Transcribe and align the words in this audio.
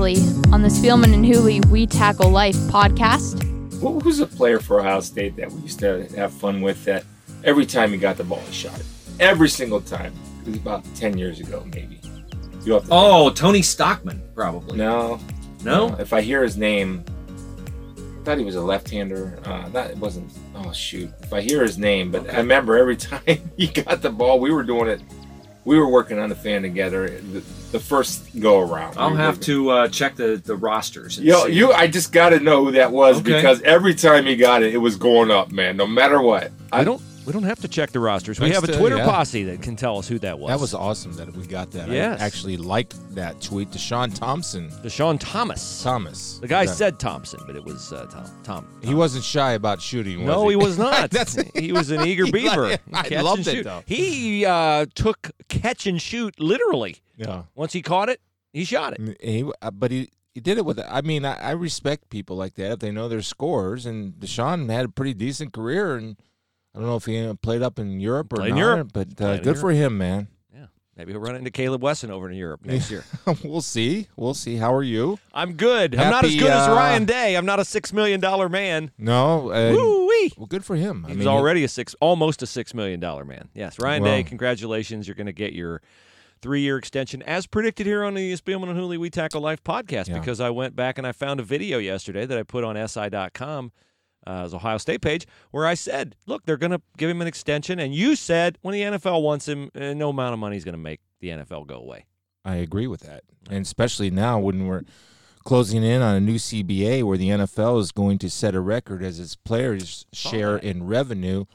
previously 0.00 0.50
on 0.50 0.62
the 0.62 0.68
Spielman 0.68 1.12
and 1.12 1.26
Hooley 1.26 1.60
We 1.68 1.86
Tackle 1.86 2.30
Life 2.30 2.56
podcast. 2.70 3.44
What 3.82 4.02
was 4.02 4.20
a 4.20 4.26
player 4.26 4.58
for 4.58 4.80
Ohio 4.80 5.00
State 5.00 5.36
that 5.36 5.52
we 5.52 5.60
used 5.60 5.78
to 5.80 6.06
have 6.16 6.32
fun 6.32 6.62
with 6.62 6.82
that 6.86 7.04
every 7.44 7.66
time 7.66 7.92
he 7.92 7.98
got 7.98 8.16
the 8.16 8.24
ball, 8.24 8.40
he 8.40 8.52
shot 8.52 8.78
it? 8.80 8.86
Every 9.18 9.48
single 9.48 9.80
time. 9.82 10.14
It 10.46 10.48
was 10.48 10.56
about 10.56 10.84
10 10.94 11.18
years 11.18 11.40
ago, 11.40 11.66
maybe. 11.66 12.00
You 12.64 12.74
have 12.74 12.84
to 12.84 12.88
oh, 12.90 13.30
Tony 13.30 13.60
Stockman, 13.60 14.22
probably. 14.34 14.78
No. 14.78 15.20
No? 15.64 15.94
If 15.98 16.14
I 16.14 16.22
hear 16.22 16.42
his 16.42 16.56
name, 16.56 17.04
I 17.98 18.24
thought 18.24 18.38
he 18.38 18.44
was 18.44 18.56
a 18.56 18.62
left-hander. 18.62 19.38
Uh, 19.44 19.68
that 19.68 19.98
wasn't. 19.98 20.32
Oh 20.54 20.72
shoot! 20.72 21.10
If 21.22 21.32
I 21.32 21.40
hear 21.40 21.62
his 21.62 21.78
name, 21.78 22.10
but 22.10 22.22
okay. 22.22 22.36
I 22.36 22.38
remember 22.38 22.78
every 22.78 22.96
time 23.12 23.50
he 23.56 23.66
got 23.66 24.00
the 24.00 24.10
ball, 24.10 24.40
we 24.40 24.50
were 24.50 24.62
doing 24.62 24.88
it 24.88 25.02
we 25.64 25.78
were 25.78 25.88
working 25.88 26.18
on 26.18 26.28
the 26.28 26.34
fan 26.34 26.62
together 26.62 27.08
the, 27.08 27.42
the 27.72 27.80
first 27.80 28.38
go 28.40 28.60
around. 28.60 28.96
I'll 28.98 29.10
we 29.10 29.16
have 29.16 29.40
to 29.40 29.70
uh, 29.70 29.88
check 29.88 30.16
the, 30.16 30.36
the 30.36 30.56
rosters. 30.56 31.18
Yo, 31.18 31.46
see. 31.46 31.52
you, 31.52 31.72
I 31.72 31.86
just 31.86 32.12
got 32.12 32.30
to 32.30 32.40
know 32.40 32.64
who 32.64 32.72
that 32.72 32.92
was 32.92 33.20
okay. 33.20 33.34
because 33.34 33.62
every 33.62 33.94
time 33.94 34.26
he 34.26 34.36
got 34.36 34.62
it, 34.62 34.74
it 34.74 34.78
was 34.78 34.96
going 34.96 35.30
up, 35.30 35.50
man. 35.50 35.76
No 35.76 35.86
matter 35.86 36.20
what. 36.20 36.52
I 36.72 36.84
don't 36.84 37.02
we 37.26 37.32
don't 37.32 37.44
have 37.44 37.60
to 37.60 37.68
check 37.68 37.90
the 37.90 38.00
rosters. 38.00 38.40
we 38.40 38.50
have 38.50 38.64
a 38.64 38.76
Twitter 38.76 38.96
yeah. 38.96 39.04
posse 39.04 39.44
that 39.44 39.62
can 39.62 39.76
tell 39.76 39.98
us 39.98 40.08
who 40.08 40.18
that 40.20 40.38
was. 40.38 40.48
That 40.48 40.58
was 40.58 40.74
awesome 40.74 41.12
that 41.12 41.32
we 41.32 41.46
got 41.46 41.70
that. 41.72 41.88
Yes. 41.88 42.20
I 42.20 42.24
actually 42.24 42.56
liked 42.56 42.96
that 43.14 43.40
tweet. 43.40 43.70
Deshaun 43.70 44.12
Thompson. 44.12 44.68
Deshaun 44.82 45.16
Thomas. 45.20 45.82
Thomas. 45.82 46.38
The 46.38 46.48
guy 46.48 46.64
said 46.64 46.98
Thompson, 46.98 47.40
but 47.46 47.56
it 47.56 47.64
was 47.64 47.92
uh, 47.92 48.06
Tom. 48.06 48.24
Tom. 48.42 48.68
He 48.82 48.94
wasn't 48.94 49.24
shy 49.24 49.52
about 49.52 49.80
shooting. 49.80 50.24
no, 50.24 50.48
he? 50.48 50.52
he? 50.52 50.56
was 50.56 50.78
not. 50.78 51.14
he 51.54 51.72
was 51.72 51.90
an 51.90 52.00
eager 52.06 52.26
beaver. 52.26 52.78
I 52.92 53.20
loved 53.20 53.46
it 53.46 53.64
though. 53.64 53.82
He 53.86 54.44
uh, 54.44 54.86
took 54.94 55.30
catch 55.48 55.86
and 55.86 56.00
shoot 56.00 56.40
literally. 56.40 56.96
Yeah. 57.28 57.42
Once 57.54 57.72
he 57.72 57.82
caught 57.82 58.08
it, 58.08 58.20
he 58.52 58.64
shot 58.64 58.94
it. 58.98 59.16
He, 59.20 59.44
uh, 59.62 59.70
but 59.70 59.90
he 59.90 60.10
he 60.34 60.40
did 60.40 60.58
it 60.58 60.64
with. 60.64 60.78
I 60.80 61.00
mean, 61.02 61.24
I, 61.24 61.36
I 61.38 61.50
respect 61.52 62.08
people 62.08 62.36
like 62.36 62.54
that 62.54 62.72
if 62.72 62.78
they 62.78 62.90
know 62.90 63.08
their 63.08 63.22
scores. 63.22 63.84
And 63.86 64.14
Deshaun 64.14 64.70
had 64.70 64.84
a 64.86 64.88
pretty 64.88 65.14
decent 65.14 65.52
career 65.52 65.96
and 65.96 66.16
I 66.74 66.78
don't 66.78 66.86
know 66.88 66.96
if 66.96 67.04
he 67.06 67.32
played 67.42 67.62
up 67.62 67.78
in 67.80 67.98
Europe 68.00 68.32
or 68.32 68.36
Played 68.36 68.50
in 68.50 68.54
not, 68.56 68.60
Europe. 68.60 68.90
but 68.92 69.20
uh, 69.20 69.38
good 69.38 69.58
for 69.58 69.72
him, 69.72 69.98
man. 69.98 70.28
Yeah, 70.54 70.66
maybe 70.96 71.10
he'll 71.12 71.20
run 71.20 71.34
into 71.34 71.50
Caleb 71.50 71.82
Wesson 71.82 72.12
over 72.12 72.30
in 72.30 72.36
Europe 72.36 72.64
next 72.64 72.92
year. 72.92 73.02
we'll 73.44 73.60
see. 73.60 74.06
We'll 74.16 74.34
see. 74.34 74.54
How 74.54 74.72
are 74.72 74.82
you? 74.84 75.18
I'm 75.34 75.54
good. 75.54 75.96
I'm 75.96 76.10
not 76.10 76.24
as 76.24 76.36
good 76.36 76.48
as 76.48 76.68
uh, 76.68 76.72
Ryan 76.72 77.06
Day. 77.06 77.34
I'm 77.36 77.44
not 77.46 77.58
a 77.58 77.64
six 77.64 77.92
million 77.92 78.20
dollar 78.20 78.48
man. 78.48 78.92
No. 78.98 79.50
Uh, 79.50 79.72
Woo 79.72 80.06
wee. 80.06 80.32
well, 80.36 80.46
good 80.46 80.64
for 80.64 80.76
him. 80.76 81.04
I 81.06 81.08
He's 81.08 81.18
mean, 81.18 81.26
already 81.28 81.64
a 81.64 81.68
six, 81.68 81.96
almost 82.00 82.40
a 82.42 82.46
six 82.46 82.72
million 82.72 83.00
dollar 83.00 83.24
man. 83.24 83.48
Yes, 83.52 83.80
Ryan 83.80 84.04
Well- 84.04 84.12
Day. 84.12 84.22
Congratulations. 84.22 85.08
You're 85.08 85.16
going 85.16 85.26
to 85.26 85.32
get 85.32 85.52
your 85.54 85.82
three 86.42 86.60
year 86.60 86.76
extension 86.76 87.22
as 87.22 87.46
predicted 87.46 87.86
here 87.86 88.04
on 88.04 88.14
the 88.14 88.32
Spielman 88.34 88.68
and 88.68 88.78
Hooley 88.78 88.98
We 88.98 89.10
Tackle 89.10 89.40
Life 89.40 89.62
podcast. 89.62 90.08
Yeah. 90.08 90.18
Because 90.18 90.40
I 90.40 90.50
went 90.50 90.74
back 90.76 90.98
and 90.98 91.06
I 91.06 91.12
found 91.12 91.40
a 91.40 91.42
video 91.42 91.78
yesterday 91.78 92.26
that 92.26 92.36
I 92.36 92.42
put 92.42 92.64
on 92.64 92.76
SI.com. 92.88 93.72
Uh, 94.26 94.42
his 94.42 94.52
Ohio 94.52 94.76
State 94.76 95.00
page, 95.00 95.26
where 95.50 95.66
I 95.66 95.72
said, 95.72 96.14
"Look, 96.26 96.44
they're 96.44 96.58
going 96.58 96.72
to 96.72 96.82
give 96.98 97.08
him 97.08 97.22
an 97.22 97.26
extension," 97.26 97.78
and 97.78 97.94
you 97.94 98.14
said, 98.14 98.58
"When 98.60 98.74
the 98.74 98.82
NFL 98.82 99.22
wants 99.22 99.48
him, 99.48 99.70
uh, 99.74 99.94
no 99.94 100.10
amount 100.10 100.34
of 100.34 100.38
money 100.38 100.58
is 100.58 100.64
going 100.64 100.74
to 100.74 100.78
make 100.78 101.00
the 101.20 101.30
NFL 101.30 101.66
go 101.66 101.76
away." 101.76 102.04
I 102.44 102.56
agree 102.56 102.86
with 102.86 103.00
that, 103.00 103.22
and 103.48 103.64
especially 103.64 104.10
now 104.10 104.38
when 104.38 104.66
we're 104.66 104.82
closing 105.44 105.82
in 105.82 106.02
on 106.02 106.16
a 106.16 106.20
new 106.20 106.36
CBA 106.36 107.02
where 107.02 107.16
the 107.16 107.28
NFL 107.30 107.80
is 107.80 107.92
going 107.92 108.18
to 108.18 108.30
set 108.30 108.54
a 108.54 108.60
record 108.60 109.02
as 109.02 109.18
its 109.18 109.36
players 109.36 110.06
share 110.12 110.54
that. 110.54 110.64
in 110.64 110.86
revenue. 110.86 111.46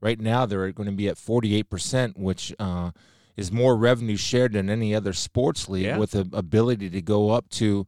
Right 0.00 0.20
now, 0.20 0.46
they're 0.46 0.72
going 0.72 0.88
to 0.88 0.94
be 0.94 1.08
at 1.08 1.16
48%, 1.16 2.18
which 2.18 2.52
uh, 2.58 2.90
is 3.36 3.50
more 3.52 3.76
revenue 3.76 4.16
shared 4.16 4.52
than 4.52 4.68
any 4.70 4.94
other 4.94 5.12
sports 5.12 5.68
league, 5.68 5.84
Yeah. 5.86 5.98
with 5.98 6.10
the 6.12 6.28
ability 6.32 6.90
to 6.90 7.00
go 7.02 7.30
up 7.30 7.48
to 7.50 7.86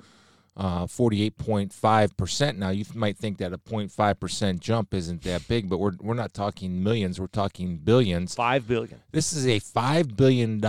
uh, 0.56 0.86
48.5%. 0.86 2.56
Now, 2.58 2.70
you 2.70 2.84
might 2.94 3.16
think 3.18 3.38
that 3.38 3.52
a 3.52 3.58
0.5% 3.58 4.60
jump 4.60 4.94
isn't 4.94 5.22
that 5.22 5.46
big, 5.48 5.68
but 5.68 5.78
we're, 5.78 5.92
we're 6.00 6.14
not 6.14 6.32
talking 6.32 6.82
millions, 6.82 7.20
we're 7.20 7.26
talking 7.26 7.76
billions. 7.78 8.34
Five 8.34 8.66
billion. 8.68 9.00
This 9.12 9.32
is 9.32 9.46
a 9.46 9.58
$5 9.60 10.16
billion 10.16 10.60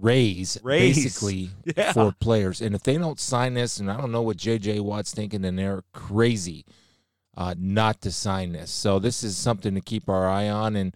raise, 0.00 0.58
Raise. 0.62 0.96
basically, 1.04 1.50
Yeah. 1.76 1.92
for 1.92 2.12
players. 2.20 2.60
And 2.60 2.74
if 2.74 2.82
they 2.82 2.96
don't 2.96 3.18
sign 3.18 3.54
this, 3.54 3.78
and 3.80 3.90
I 3.90 3.96
don't 3.96 4.12
know 4.12 4.22
what 4.22 4.36
J.J. 4.36 4.80
Watt's 4.80 5.12
thinking, 5.12 5.42
then 5.42 5.56
they're 5.56 5.82
crazy 5.92 6.64
uh, 7.36 7.54
not 7.58 8.00
to 8.02 8.12
sign 8.12 8.52
this. 8.52 8.70
So 8.70 8.98
this 8.98 9.22
is 9.24 9.36
something 9.36 9.74
to 9.74 9.80
keep 9.80 10.08
our 10.08 10.28
eye 10.28 10.48
on. 10.48 10.76
And 10.76 10.94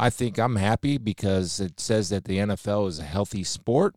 I 0.00 0.08
think 0.08 0.38
I'm 0.38 0.56
happy 0.56 0.96
because 0.96 1.60
it 1.60 1.78
says 1.78 2.08
that 2.08 2.24
the 2.24 2.38
NFL 2.38 2.88
is 2.88 2.98
a 2.98 3.04
healthy 3.04 3.44
sport 3.44 3.96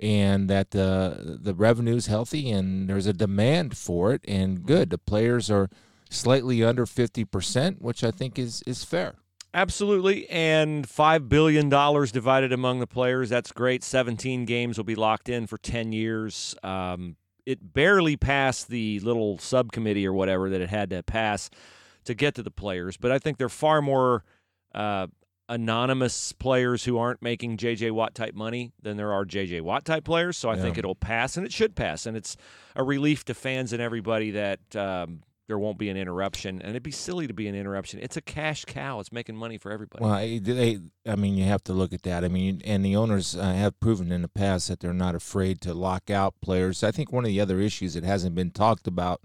and 0.00 0.50
that 0.50 0.72
the 0.72 1.38
the 1.40 1.54
revenue's 1.54 2.06
healthy 2.06 2.50
and 2.50 2.90
there's 2.90 3.06
a 3.06 3.12
demand 3.12 3.76
for 3.76 4.12
it 4.12 4.24
and 4.26 4.64
good. 4.64 4.90
The 4.90 4.98
players 4.98 5.48
are 5.48 5.70
slightly 6.10 6.64
under 6.64 6.86
50%, 6.86 7.80
which 7.80 8.02
I 8.02 8.10
think 8.10 8.36
is 8.36 8.62
is 8.66 8.82
fair. 8.82 9.14
Absolutely. 9.54 10.28
And 10.28 10.86
$5 10.86 11.28
billion 11.28 11.68
divided 11.68 12.52
among 12.52 12.80
the 12.80 12.86
players. 12.86 13.28
That's 13.30 13.52
great. 13.52 13.84
17 13.84 14.44
games 14.44 14.76
will 14.76 14.84
be 14.84 14.96
locked 14.96 15.28
in 15.28 15.46
for 15.46 15.56
10 15.56 15.92
years. 15.92 16.54
Um, 16.64 17.16
it 17.46 17.72
barely 17.72 18.16
passed 18.16 18.68
the 18.68 18.98
little 19.00 19.38
subcommittee 19.38 20.06
or 20.06 20.12
whatever 20.12 20.50
that 20.50 20.60
it 20.60 20.68
had 20.68 20.90
to 20.90 21.02
pass 21.04 21.48
to 22.04 22.14
get 22.14 22.34
to 22.34 22.42
the 22.42 22.50
players. 22.50 22.96
But 22.96 23.12
I 23.12 23.18
think 23.18 23.38
they're 23.38 23.48
far 23.48 23.80
more 23.80 24.24
uh, 24.74 25.06
anonymous 25.48 26.32
players 26.32 26.84
who 26.84 26.98
aren't 26.98 27.22
making 27.22 27.56
J.J. 27.56 27.90
Watt 27.90 28.14
type 28.14 28.34
money 28.34 28.72
than 28.82 28.96
there 28.96 29.12
are 29.12 29.24
J.J. 29.24 29.60
Watt 29.62 29.84
type 29.84 30.04
players. 30.04 30.36
So 30.36 30.48
I 30.50 30.56
Yeah. 30.56 30.62
think 30.62 30.78
it'll 30.78 30.94
pass, 30.94 31.36
and 31.36 31.46
it 31.46 31.52
should 31.52 31.74
pass. 31.74 32.06
And 32.06 32.16
it's 32.16 32.36
a 32.76 32.82
relief 32.84 33.24
to 33.26 33.34
fans 33.34 33.72
and 33.72 33.80
everybody 33.82 34.30
that 34.32 34.60
um, 34.76 35.20
there 35.46 35.58
won't 35.58 35.78
be 35.78 35.88
an 35.88 35.96
interruption. 35.96 36.60
And 36.60 36.70
it'd 36.70 36.82
be 36.82 36.90
silly 36.90 37.26
to 37.26 37.32
be 37.32 37.48
an 37.48 37.54
interruption. 37.54 37.98
It's 38.02 38.18
a 38.18 38.20
cash 38.20 38.66
cow. 38.66 39.00
It's 39.00 39.10
making 39.10 39.36
money 39.36 39.56
for 39.56 39.72
everybody. 39.72 40.04
Well, 40.04 40.12
I- 40.12 40.38
they, 40.38 40.80
I 41.06 41.16
mean, 41.16 41.36
you 41.36 41.44
have 41.44 41.64
to 41.64 41.72
look 41.72 41.92
at 41.94 42.02
that. 42.02 42.24
I 42.24 42.28
mean, 42.28 42.60
and 42.64 42.84
the 42.84 42.94
owners 42.96 43.34
uh, 43.34 43.42
have 43.54 43.80
proven 43.80 44.12
in 44.12 44.20
the 44.22 44.28
past 44.28 44.68
that 44.68 44.80
they're 44.80 44.92
not 44.92 45.14
afraid 45.14 45.62
to 45.62 45.72
lock 45.72 46.10
out 46.10 46.34
players. 46.42 46.84
I 46.84 46.90
think 46.90 47.10
one 47.12 47.24
of 47.24 47.28
the 47.28 47.40
other 47.40 47.58
issues 47.60 47.94
that 47.94 48.04
hasn't 48.04 48.34
been 48.34 48.50
talked 48.50 48.86
about 48.86 49.22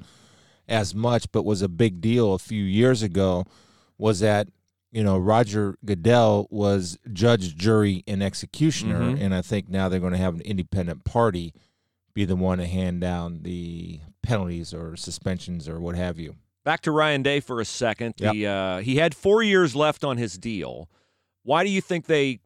as 0.70 0.96
much, 0.96 1.30
but 1.34 1.44
was 1.44 1.62
a 1.62 1.68
big 1.68 2.00
deal 2.00 2.34
a 2.34 2.40
few 2.40 2.64
years 2.64 3.04
ago, 3.04 3.44
was 3.98 4.22
that 4.22 4.48
you 4.94 5.04
know 5.04 5.18
Roger 5.18 5.76
Goodell 5.84 6.48
was 6.50 6.98
judge, 7.12 7.56
jury, 7.58 8.04
and 8.08 8.24
executioner, 8.24 9.00
Mhm. 9.02 9.20
and 9.22 9.36
I 9.36 9.42
think 9.42 9.68
now 9.68 9.90
they're 9.90 10.00
going 10.00 10.14
to 10.14 10.18
have 10.20 10.36
an 10.36 10.42
independent 10.42 11.04
party 11.04 11.54
be 12.14 12.24
the 12.26 12.36
one 12.36 12.60
to 12.60 12.68
hand 12.68 13.02
down 13.02 13.42
the 13.42 14.00
penalties 14.22 14.72
or 14.74 14.96
suspensions 14.96 15.68
or 15.68 15.80
what 15.82 15.96
have 15.96 16.20
you. 16.20 16.36
Back 16.64 16.82
to 16.82 16.92
Ryan 16.92 17.24
Day 17.24 17.40
for 17.40 17.60
a 17.60 17.66
second. 17.66 18.14
Yep. 18.20 18.34
The, 18.34 18.48
uh, 18.48 18.78
he 18.82 18.98
had 18.98 19.16
four 19.16 19.42
years 19.42 19.76
left 19.76 20.04
on 20.04 20.18
his 20.18 20.38
deal. 20.38 20.90
Why 21.42 21.64
do 21.64 21.72
you 21.72 21.82
think 21.82 22.06
they 22.06 22.40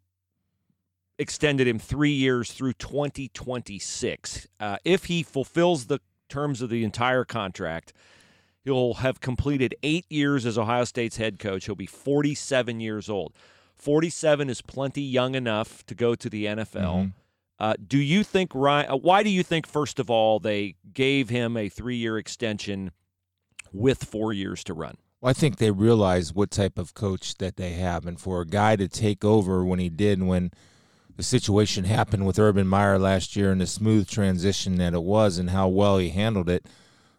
extended 1.20 1.68
him 1.68 1.80
three 1.80 2.12
years 2.14 2.52
through 2.54 2.74
2026? 2.74 4.48
Uh, 4.60 4.78
if 4.86 5.06
he 5.06 5.22
fulfills 5.22 5.86
the 5.88 6.00
terms 6.30 6.62
of 6.62 6.70
the 6.70 6.84
entire 6.84 7.26
contract, 7.26 7.94
he'll 8.68 8.96
have 8.96 9.20
completed 9.20 9.76
eight 9.84 10.06
years 10.10 10.46
as 10.46 10.58
Ohio 10.58 10.84
State's 10.84 11.18
head 11.18 11.40
coach. 11.40 11.66
He'll 11.66 11.76
be 11.76 11.86
47 11.86 12.80
years 12.80 13.10
old. 13.10 13.34
47 13.76 14.50
is 14.50 14.62
plenty 14.62 15.02
young 15.02 15.36
enough 15.36 15.86
to 15.86 15.96
go 15.96 16.16
to 16.16 16.30
the 16.30 16.46
NFL. 16.48 16.96
Mhm. 16.96 17.14
Uh, 17.60 17.74
do 17.88 17.98
you 17.98 18.24
think 18.24 18.52
Ryan? 18.54 18.92
Uh, 18.92 18.98
why 18.98 19.24
do 19.24 19.30
you 19.30 19.44
think, 19.44 19.66
first 19.66 20.00
of 20.00 20.10
all, 20.10 20.40
they 20.40 20.76
gave 20.94 21.30
him 21.30 21.58
a 21.58 21.70
three-year 21.70 22.18
extension 22.18 22.92
with 23.74 24.04
four 24.04 24.32
years 24.34 24.64
to 24.66 24.74
run? 24.74 24.98
Well, 25.22 25.32
I 25.32 25.34
think 25.34 25.58
they 25.58 25.72
realize 25.72 26.34
what 26.34 26.52
type 26.52 26.78
of 26.78 26.94
coach 26.94 27.36
that 27.38 27.58
they 27.58 27.72
have, 27.74 28.06
and 28.06 28.20
for 28.20 28.42
a 28.42 28.46
guy 28.46 28.76
to 28.76 28.88
take 28.88 29.26
over 29.26 29.66
when 29.66 29.80
he 29.80 29.90
did, 29.90 30.22
when 30.22 30.52
the 31.16 31.24
situation 31.24 31.86
happened 31.86 32.28
with 32.28 32.38
Urban 32.38 32.68
Meyer 32.68 33.00
last 33.00 33.36
year, 33.36 33.52
and 33.52 33.60
the 33.60 33.66
smooth 33.66 34.08
transition 34.08 34.76
that 34.76 34.94
it 34.94 35.02
was, 35.02 35.40
and 35.40 35.50
how 35.50 35.68
well 35.68 35.98
he 35.98 36.10
handled 36.10 36.50
it. 36.50 36.68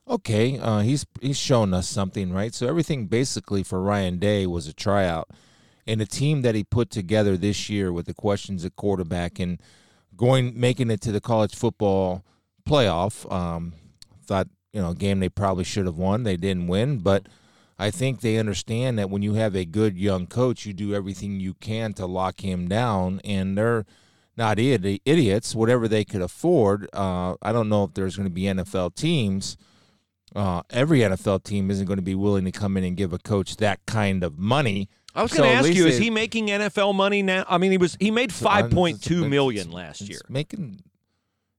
Okay, 0.09 0.59
uh, 0.59 0.81
he's 0.81 1.05
he's 1.21 1.37
shown 1.37 1.75
us 1.75 1.87
something, 1.87 2.33
right? 2.33 2.55
So 2.55 2.67
everything 2.67 3.07
basically 3.07 3.63
for 3.63 3.83
Ryan 3.83 4.19
Day 4.19 4.47
was 4.47 4.67
a 4.67 4.73
tryout, 4.73 5.29
and 5.87 6.01
the 6.01 6.07
team 6.07 6.41
that 6.43 6.55
he 6.55 6.65
put 6.65 6.89
together 6.89 7.37
this 7.37 7.69
year 7.69 7.93
with 7.93 8.07
the 8.07 8.15
questions 8.15 8.65
at 8.65 8.75
quarterback 8.75 9.39
and 9.39 9.61
going 10.17 10.59
making 10.59 10.91
it 10.91 11.03
to 11.03 11.13
the 11.13 11.21
college 11.21 11.55
football 11.55 12.25
playoff. 12.67 13.31
Um, 13.31 13.75
thought 14.25 14.49
you 14.73 14.81
know 14.81 14.95
game 14.95 15.21
they 15.21 15.29
probably 15.29 15.65
should 15.65 15.85
have 15.85 15.99
won. 15.99 16.23
They 16.23 16.39
didn't 16.39 16.69
win, 16.69 17.01
but 17.01 17.27
I 17.79 17.91
think 17.91 18.23
they 18.23 18.39
understand 18.39 18.99
that 18.99 19.11
when 19.11 19.21
you 19.21 19.35
have 19.35 19.55
a 19.55 19.67
good 19.67 19.99
young 19.99 20.27
coach, 20.27 20.65
you 20.65 20.73
do 20.73 20.95
everything 20.95 21.39
you 21.39 21.53
can 21.53 21.93
to 21.95 22.07
lock 22.07 22.41
him 22.41 22.67
down, 22.67 23.21
and 23.25 23.59
they're 23.59 23.85
not 24.39 24.59
idiots. 24.59 25.55
Whatever 25.55 25.87
they 25.87 26.07
could 26.07 26.23
afford, 26.23 26.89
uh, 26.95 27.37
I 27.43 27.53
don't 27.53 27.69
know 27.69 27.85
if 27.85 27.93
there's 27.93 28.17
going 28.17 28.29
to 28.29 28.35
be 28.35 28.45
NFL 28.45 28.95
teams. 28.95 29.59
Uh, 30.35 30.63
every 30.71 31.01
NFL 31.01 31.45
team 31.45 31.71
isn't 31.71 31.87
going 31.87 31.99
to 31.99 32.03
be 32.03 32.15
willing 32.15 32.45
to 32.45 32.53
come 32.53 32.77
in 32.77 32.85
and 32.85 32.97
give 32.97 33.13
a 33.13 33.19
coach 33.19 33.57
that 33.57 33.85
kind 33.87 34.23
of 34.23 34.39
money. 34.39 34.89
I 35.15 35.23
was 35.23 35.33
So 35.33 35.39
going 35.39 35.51
to 35.51 35.57
ask 35.57 35.75
you: 35.75 35.87
Is 35.87 35.99
he 35.99 36.11
making 36.11 36.49
NFL 36.49 36.95
money 36.95 37.23
now? 37.23 37.45
I 37.49 37.59
mean, 37.59 37.71
he 37.73 37.79
was 37.79 37.97
he 37.99 38.11
made 38.11 38.31
uh, 38.31 38.35
five 38.35 38.71
point 38.71 39.03
two 39.03 39.25
it's- 39.25 39.67
last 39.67 40.03
year. 40.03 40.21
Making, 40.29 40.81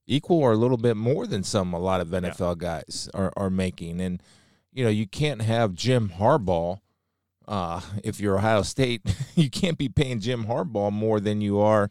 equal 0.05 0.39
or 0.39 0.51
a 0.51 0.57
little 0.57 0.77
bit 0.77 0.97
more 0.97 1.27
than 1.27 1.43
some 1.43 1.73
a 1.73 1.79
lot 1.79 2.01
of 2.01 2.09
NFL 2.09 2.57
guys 2.57 3.09
are, 3.13 3.31
are 3.35 3.49
making. 3.49 3.99
And 4.01 4.21
you 4.71 4.83
know, 4.83 4.89
you 4.89 5.07
can't 5.07 5.41
have 5.41 5.73
Jim 5.73 6.09
Harbaugh 6.17 6.79
uh, 7.49 7.81
if 8.03 8.19
you're 8.19 8.37
Ohio 8.37 8.61
State, 8.61 9.01
you 9.35 9.49
can't 9.49 9.77
be 9.77 9.89
paying 9.89 10.19
Jim 10.19 10.45
Harbaugh 10.45 10.91
more 10.91 11.19
than 11.19 11.41
you 11.41 11.59
are 11.59 11.89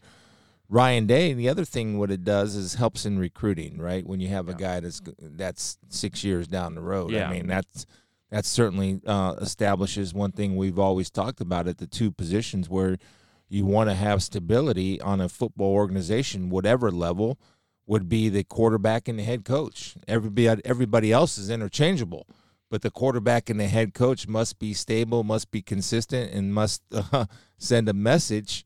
Ryan 0.69 1.07
Day. 1.07 1.31
And 1.31 1.39
the 1.39 1.49
other 1.49 1.65
thing, 1.65 1.97
what 1.97 2.11
it 2.11 2.23
does 2.23 2.55
is 2.55 2.75
helps 2.75 3.05
in 3.05 3.17
recruiting, 3.17 3.77
right? 3.77 4.05
When 4.05 4.19
you 4.19 4.29
have 4.29 4.47
a 4.49 4.53
guy 4.53 4.79
that's 4.79 5.01
that's 5.19 5.77
six 5.89 6.23
years 6.23 6.47
down 6.47 6.75
the 6.75 6.81
road, 6.81 7.11
Yeah. 7.11 7.29
I 7.29 7.33
mean 7.33 7.47
that's 7.47 7.85
that 8.29 8.45
certainly 8.45 9.01
uh, 9.05 9.35
establishes 9.41 10.13
one 10.13 10.31
thing 10.31 10.55
we've 10.55 10.77
always 10.77 11.09
talked 11.09 11.41
about 11.41 11.67
at 11.67 11.79
the 11.79 11.87
two 11.87 12.11
positions 12.11 12.69
where 12.69 12.97
you 13.47 13.65
want 13.65 13.89
to 13.89 13.95
have 13.95 14.21
stability 14.21 15.01
on 15.01 15.19
a 15.19 15.27
football 15.27 15.73
organization, 15.73 16.51
whatever 16.51 16.91
level, 16.91 17.39
would 17.87 18.07
be 18.07 18.29
the 18.29 18.43
quarterback 18.43 19.07
and 19.07 19.17
the 19.17 19.23
head 19.23 19.43
coach. 19.43 19.95
Everybody 20.07 20.61
everybody 20.63 21.11
else 21.11 21.37
is 21.37 21.49
interchangeable 21.49 22.27
but 22.69 22.81
the 22.81 22.91
quarterback 22.91 23.49
and 23.49 23.59
the 23.59 23.67
head 23.67 23.93
coach 23.93 24.27
must 24.27 24.59
be 24.59 24.73
stable, 24.73 25.23
must 25.23 25.49
be 25.51 25.61
consistent, 25.61 26.31
and 26.31 26.53
must 26.53 26.83
uh, 26.91 27.25
send 27.57 27.89
a 27.89 27.93
message 27.93 28.65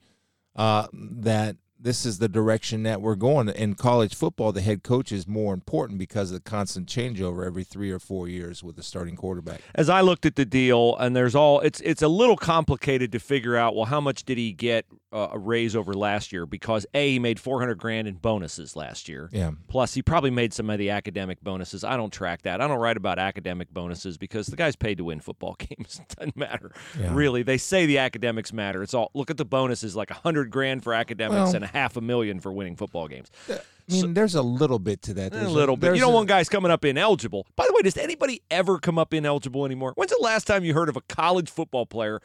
uh, 0.56 0.88
that 0.92 1.56
this 1.84 2.06
is 2.06 2.18
the 2.20 2.30
direction 2.30 2.84
that 2.84 3.02
we're 3.02 3.16
going. 3.16 3.50
In 3.50 3.76
college 3.76 4.16
football, 4.16 4.52
the 4.52 4.62
head 4.62 4.84
coach 4.84 5.12
is 5.12 5.28
more 5.28 5.54
important 5.54 6.00
because 6.00 6.32
of 6.32 6.36
the 6.44 6.50
constant 6.50 6.88
changeover 6.88 7.46
every 7.46 7.64
three 7.64 7.92
or 7.92 8.00
four 8.00 8.28
years 8.28 8.64
with 8.64 8.76
the 8.78 8.84
starting 8.84 9.16
quarterback. 9.16 9.62
As 9.76 9.90
I 9.90 10.02
looked 10.02 10.26
at 10.26 10.36
the 10.36 10.46
deal, 10.46 10.96
and 10.98 11.16
there's 11.16 11.36
all 11.36 11.60
it's 11.60 11.82
it's 11.82 12.02
a 12.02 12.08
little 12.08 12.38
complicated 12.38 13.12
to 13.12 13.20
figure 13.20 13.56
out. 13.58 13.76
Well, 13.76 13.86
how 13.86 14.00
much 14.02 14.24
did 14.24 14.38
he 14.38 14.54
get 14.54 14.86
uh, 15.12 15.28
a 15.34 15.38
raise 15.38 15.76
over 15.76 15.94
last 15.94 16.32
year? 16.32 16.46
Because 16.46 16.86
a 16.94 17.12
he 17.12 17.20
made 17.20 17.40
400 17.40 17.76
grand 17.76 18.08
in 18.08 18.16
bonuses 18.16 18.76
last 18.76 19.10
year. 19.10 19.30
Yeah. 19.34 19.52
Plus, 19.68 19.94
he 19.94 20.02
probably 20.02 20.32
made 20.32 20.54
some 20.54 20.70
of 20.70 20.80
the 20.80 20.90
academic 20.90 21.42
bonuses. 21.42 21.84
I 21.84 21.98
don't 21.98 22.12
track 22.14 22.44
that. 22.44 22.62
I 22.62 22.68
don't 22.68 22.80
write 22.80 22.98
about 22.98 23.20
academic 23.20 23.72
bonuses 23.74 24.18
because 24.18 24.48
the 24.48 24.56
guy's 24.56 24.76
paid 24.78 24.98
to 25.00 25.04
win 25.04 25.20
football 25.20 25.56
games. 25.60 26.00
It 26.02 26.16
doesn't 26.16 26.38
matter. 26.38 26.72
Yeah. 26.98 27.14
Really, 27.14 27.44
they 27.44 27.58
say 27.58 27.86
the 27.86 27.98
academics 27.98 28.54
matter. 28.54 28.82
It's 28.82 28.94
all 28.94 29.12
look 29.14 29.30
at 29.30 29.38
the 29.38 29.46
bonuses 29.46 29.96
like 29.98 30.12
a 30.12 30.16
hundred 30.16 30.50
grand 30.50 30.84
for 30.84 30.94
academics 30.94 31.34
Well- 31.36 31.56
and 31.56 31.66
a 31.66 31.73
half 31.74 31.98
a 31.98 32.02
million 32.02 32.40
for 32.40 32.52
winning 32.54 32.76
football 32.76 33.08
games. 33.08 33.30
I 33.50 33.60
mean, 33.90 34.14
there's 34.14 34.36
a 34.36 34.42
little 34.42 34.80
bit 34.80 35.02
to 35.04 35.14
that. 35.16 35.34
A 35.34 35.38
There's 35.38 35.52
little 35.52 35.76
bit. 35.76 35.96
You 35.96 36.02
don't 36.02 36.14
a- 36.14 36.16
want 36.16 36.30
guys 36.30 36.48
coming 36.48 36.72
up 36.72 36.86
ineligible. 36.86 37.46
By 37.58 37.66
the 37.68 37.74
way, 37.74 37.82
does 37.82 37.98
anybody 37.98 38.42
ever 38.50 38.80
come 38.80 38.98
up 38.98 39.14
ineligible 39.14 39.66
anymore? 39.66 39.92
When's 39.96 40.12
the 40.12 40.22
last 40.22 40.48
time 40.48 40.64
you 40.64 40.74
heard 40.74 40.88
of 40.88 40.96
a 40.96 41.02
college 41.02 41.50
football 41.50 41.86
player 41.86 42.22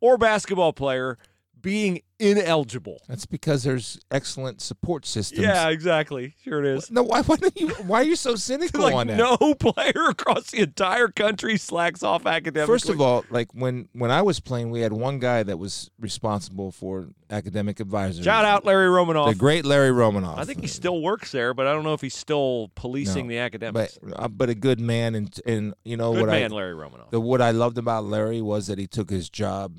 or 0.00 0.16
basketball 0.16 0.72
player 0.72 1.18
being 1.62 2.02
ineligible? 2.18 3.00
That's 3.08 3.26
because 3.26 3.62
there's 3.64 3.98
excellent 4.10 4.60
support 4.60 5.06
systems. 5.06 5.42
Yeah, 5.42 5.68
exactly. 5.70 6.34
Sure 6.44 6.60
it 6.64 6.66
is. 6.76 6.90
No, 6.90 7.02
why, 7.02 7.22
why, 7.22 7.36
don't 7.36 7.58
you, 7.58 7.68
why 7.86 8.00
are 8.00 8.04
you 8.04 8.16
so 8.16 8.34
cynical 8.36 8.84
on 8.84 8.92
Like 8.92 9.06
that? 9.08 9.16
no 9.16 9.36
player 9.54 10.08
across 10.08 10.50
the 10.50 10.60
entire 10.60 11.08
country 11.08 11.56
slacks 11.56 12.02
off 12.02 12.26
academically. 12.26 12.72
First 12.74 12.88
of 12.88 13.00
all, 13.00 13.24
like 13.30 13.48
when 13.54 13.88
when 13.92 14.10
I 14.10 14.22
was 14.22 14.40
playing, 14.40 14.70
we 14.70 14.80
had 14.80 14.92
one 14.92 15.18
guy 15.18 15.42
that 15.42 15.58
was 15.58 15.90
responsible 15.98 16.70
for 16.70 17.08
academic 17.30 17.80
advisors. 17.80 18.24
shout 18.24 18.44
out 18.44 18.64
Larry 18.64 18.88
Romanoff. 18.90 19.28
the 19.30 19.34
great 19.34 19.64
Larry 19.64 19.90
Romanoff. 19.92 20.38
I 20.38 20.44
think 20.44 20.60
he 20.60 20.66
still 20.66 21.00
works 21.00 21.32
there, 21.32 21.54
but 21.54 21.66
I 21.66 21.72
don't 21.72 21.82
know 21.84 21.94
if 21.94 22.00
he's 22.02 22.14
still 22.16 22.70
policing 22.74 23.26
No, 23.26 23.30
the 23.30 23.38
academics. 23.38 23.98
but 24.02 24.20
uh, 24.22 24.28
but 24.28 24.48
a 24.50 24.54
good 24.54 24.80
man, 24.80 25.14
and 25.14 25.40
and 25.46 25.74
you 25.84 25.96
know 25.96 26.12
Good 26.12 26.20
what 26.22 26.30
man, 26.30 26.52
I 26.52 26.54
Larry 26.54 26.74
Romanoff. 26.74 27.10
the 27.10 27.20
what 27.20 27.40
I 27.40 27.50
loved 27.52 27.78
about 27.78 28.04
Larry 28.04 28.42
was 28.42 28.66
that 28.66 28.78
he 28.78 28.86
took 28.86 29.08
his 29.10 29.30
job 29.30 29.76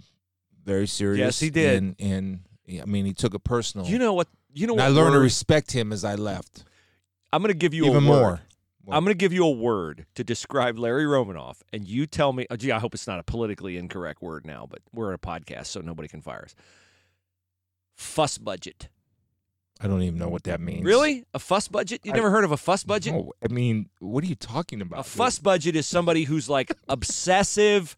very 0.66 0.88
serious. 0.88 1.20
Yes, 1.20 1.40
he 1.40 1.50
did. 1.50 1.82
and, 1.82 1.96
and 2.00 2.40
I 2.82 2.86
mean 2.86 3.06
he 3.06 3.14
took 3.14 3.34
it 3.36 3.44
personal. 3.44 3.86
you 3.88 3.98
know 4.00 4.14
what? 4.14 4.28
You 4.54 4.68
know 4.68 4.74
what? 4.76 4.84
I 4.84 4.88
learned 4.90 5.14
to 5.14 5.20
respect 5.20 5.72
him 5.72 5.92
as 5.92 6.04
I 6.04 6.16
left. 6.16 6.64
I'm 7.32 7.42
going 7.42 7.52
to 7.52 7.58
give 7.58 7.74
you 7.74 7.86
even 7.86 8.06
a 8.06 8.10
word. 8.10 8.20
more. 8.20 8.42
I'm 8.92 9.04
going 9.06 9.16
to 9.16 9.18
give 9.18 9.32
you 9.34 9.46
a 9.46 9.52
word 9.52 10.06
to 10.16 10.24
describe 10.24 10.78
Larry 10.78 11.06
Romanoff, 11.08 11.64
and 11.72 11.88
you 11.88 12.06
tell 12.06 12.34
me. 12.34 12.46
Oh, 12.52 12.56
gee, 12.58 12.72
I 12.72 12.80
hope 12.80 12.94
it's 12.94 13.08
not 13.08 13.18
a 13.20 13.24
politically 13.24 13.78
incorrect 13.78 14.22
word 14.22 14.46
now, 14.46 14.68
but 14.70 14.82
we're 14.94 15.12
at 15.12 15.16
a 15.16 15.18
podcast, 15.18 15.68
so 15.68 15.80
nobody 15.82 16.08
can 16.10 16.22
fire 16.22 16.44
us. 16.44 16.54
Fuss 17.96 18.38
budget. 18.38 18.90
I 19.82 19.88
don't 19.88 20.02
even 20.04 20.20
know 20.20 20.30
what 20.30 20.44
that 20.44 20.62
means. 20.62 20.84
Really? 20.84 21.26
A 21.34 21.40
fuss 21.40 21.68
budget? 21.68 22.02
You 22.04 22.14
never 22.14 22.30
heard 22.30 22.44
of 22.44 22.52
a 22.52 22.58
fuss 22.58 22.84
budget? 22.84 23.14
No, 23.14 23.34
I 23.44 23.52
mean, 23.52 23.90
what 24.00 24.24
are 24.24 24.28
you 24.28 24.36
talking 24.36 24.82
about? 24.82 25.00
A 25.00 25.04
fuss 25.04 25.40
budget 25.40 25.76
is 25.76 25.88
somebody 25.88 26.24
who's 26.24 26.48
like 26.48 26.72
obsessive 26.88 27.96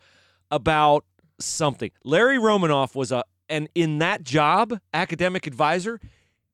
about 0.50 1.04
something. 1.40 1.92
Larry 2.04 2.40
Romanoff 2.40 2.96
was 2.96 3.12
a, 3.12 3.24
and 3.50 3.70
in 3.76 4.00
that 4.00 4.24
job, 4.24 4.80
academic 4.94 5.48
advisor, 5.48 6.00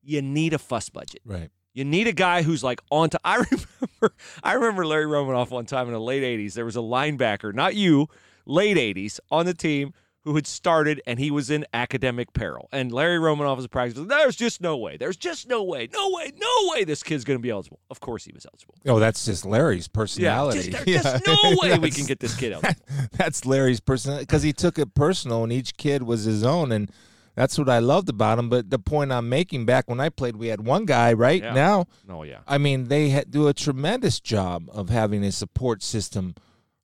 you 0.04 0.22
need 0.22 0.54
a 0.54 0.60
fuss 0.60 0.90
budget. 0.90 1.22
Right. 1.26 1.50
You 1.74 1.86
need 1.86 2.08
a 2.08 2.14
guy 2.14 2.42
who's 2.42 2.64
like 2.64 2.82
on 2.90 3.10
to. 3.12 3.20
I 3.24 3.36
remember, 3.36 4.16
I 4.44 4.54
remember 4.54 4.86
Larry 4.86 5.06
Romanoff 5.06 5.52
one 5.52 5.66
time 5.66 5.88
in 5.88 5.94
the 5.94 6.02
late 6.02 6.24
'80s. 6.24 6.54
There 6.54 6.66
was 6.66 6.76
a 6.76 6.80
linebacker, 6.80 7.54
not 7.54 7.76
you, 7.76 8.08
late 8.46 8.78
'80s 8.78 9.20
on 9.30 9.46
the 9.46 9.54
team 9.54 9.94
who 10.24 10.36
had 10.36 10.46
started, 10.46 11.02
and 11.08 11.18
he 11.20 11.32
was 11.32 11.50
in 11.50 11.66
academic 11.74 12.32
peril. 12.34 12.70
And 12.72 12.92
Larry 12.92 13.18
Romanoff 13.18 13.56
was 13.58 13.66
a 13.66 13.70
practice. 13.70 14.00
There's 14.08 14.36
just 14.36 14.62
no 14.62 14.78
way. 14.78 14.98
There's 14.98 15.18
just 15.18 15.48
no 15.48 15.64
way. 15.64 15.90
No 15.92 16.12
way. 16.12 16.32
No 16.38 16.72
way. 16.74 16.84
This 16.84 17.02
kid's 17.02 17.24
going 17.24 17.40
to 17.40 17.42
be 17.42 17.50
eligible. 17.50 17.80
Of 17.90 18.00
course, 18.00 18.24
he 18.24 18.32
was 18.32 18.46
eligible. 18.46 18.76
Oh, 18.88 19.00
that's 19.00 19.26
just 19.26 19.46
Larry's 19.46 19.88
personality. 19.88 20.70
just, 20.72 20.86
there's 20.86 21.04
just 21.04 21.26
no 21.26 21.38
way 21.62 21.78
we 21.80 21.90
can 21.90 22.06
get 22.06 22.20
this 22.20 22.36
kid 22.36 22.54
eligible. 22.54 22.76
that's 23.14 23.46
Larry's 23.46 23.80
personality 23.80 24.24
because 24.26 24.44
he 24.44 24.54
took 24.54 24.78
it 24.78 24.94
personal, 24.94 25.44
and 25.44 25.52
each 25.52 25.76
kid 25.78 26.04
was 26.04 26.24
his 26.26 26.44
own, 26.44 26.72
and 26.72 26.92
that's 27.34 27.58
what 27.58 27.68
I 27.70 27.80
loved 27.80 28.08
about 28.10 28.38
him. 28.38 28.48
But 28.50 28.70
the 28.70 28.78
point 28.78 29.12
I'm 29.12 29.28
making, 29.28 29.66
back 29.66 29.90
when 29.90 30.00
I 30.00 30.10
played, 30.10 30.36
we 30.36 30.48
had 30.48 30.64
one 30.66 30.86
guy. 30.86 31.14
Right 31.14 31.42
Yeah. 31.42 31.54
now, 31.54 31.86
Oh 32.08 32.22
yeah. 32.24 32.40
I 32.48 32.60
mean, 32.60 32.90
they 32.90 33.24
do 33.28 33.48
a 33.48 33.54
tremendous 33.54 34.20
job 34.20 34.70
of 34.72 34.90
having 34.90 35.24
a 35.24 35.32
support 35.32 35.82
system 35.82 36.36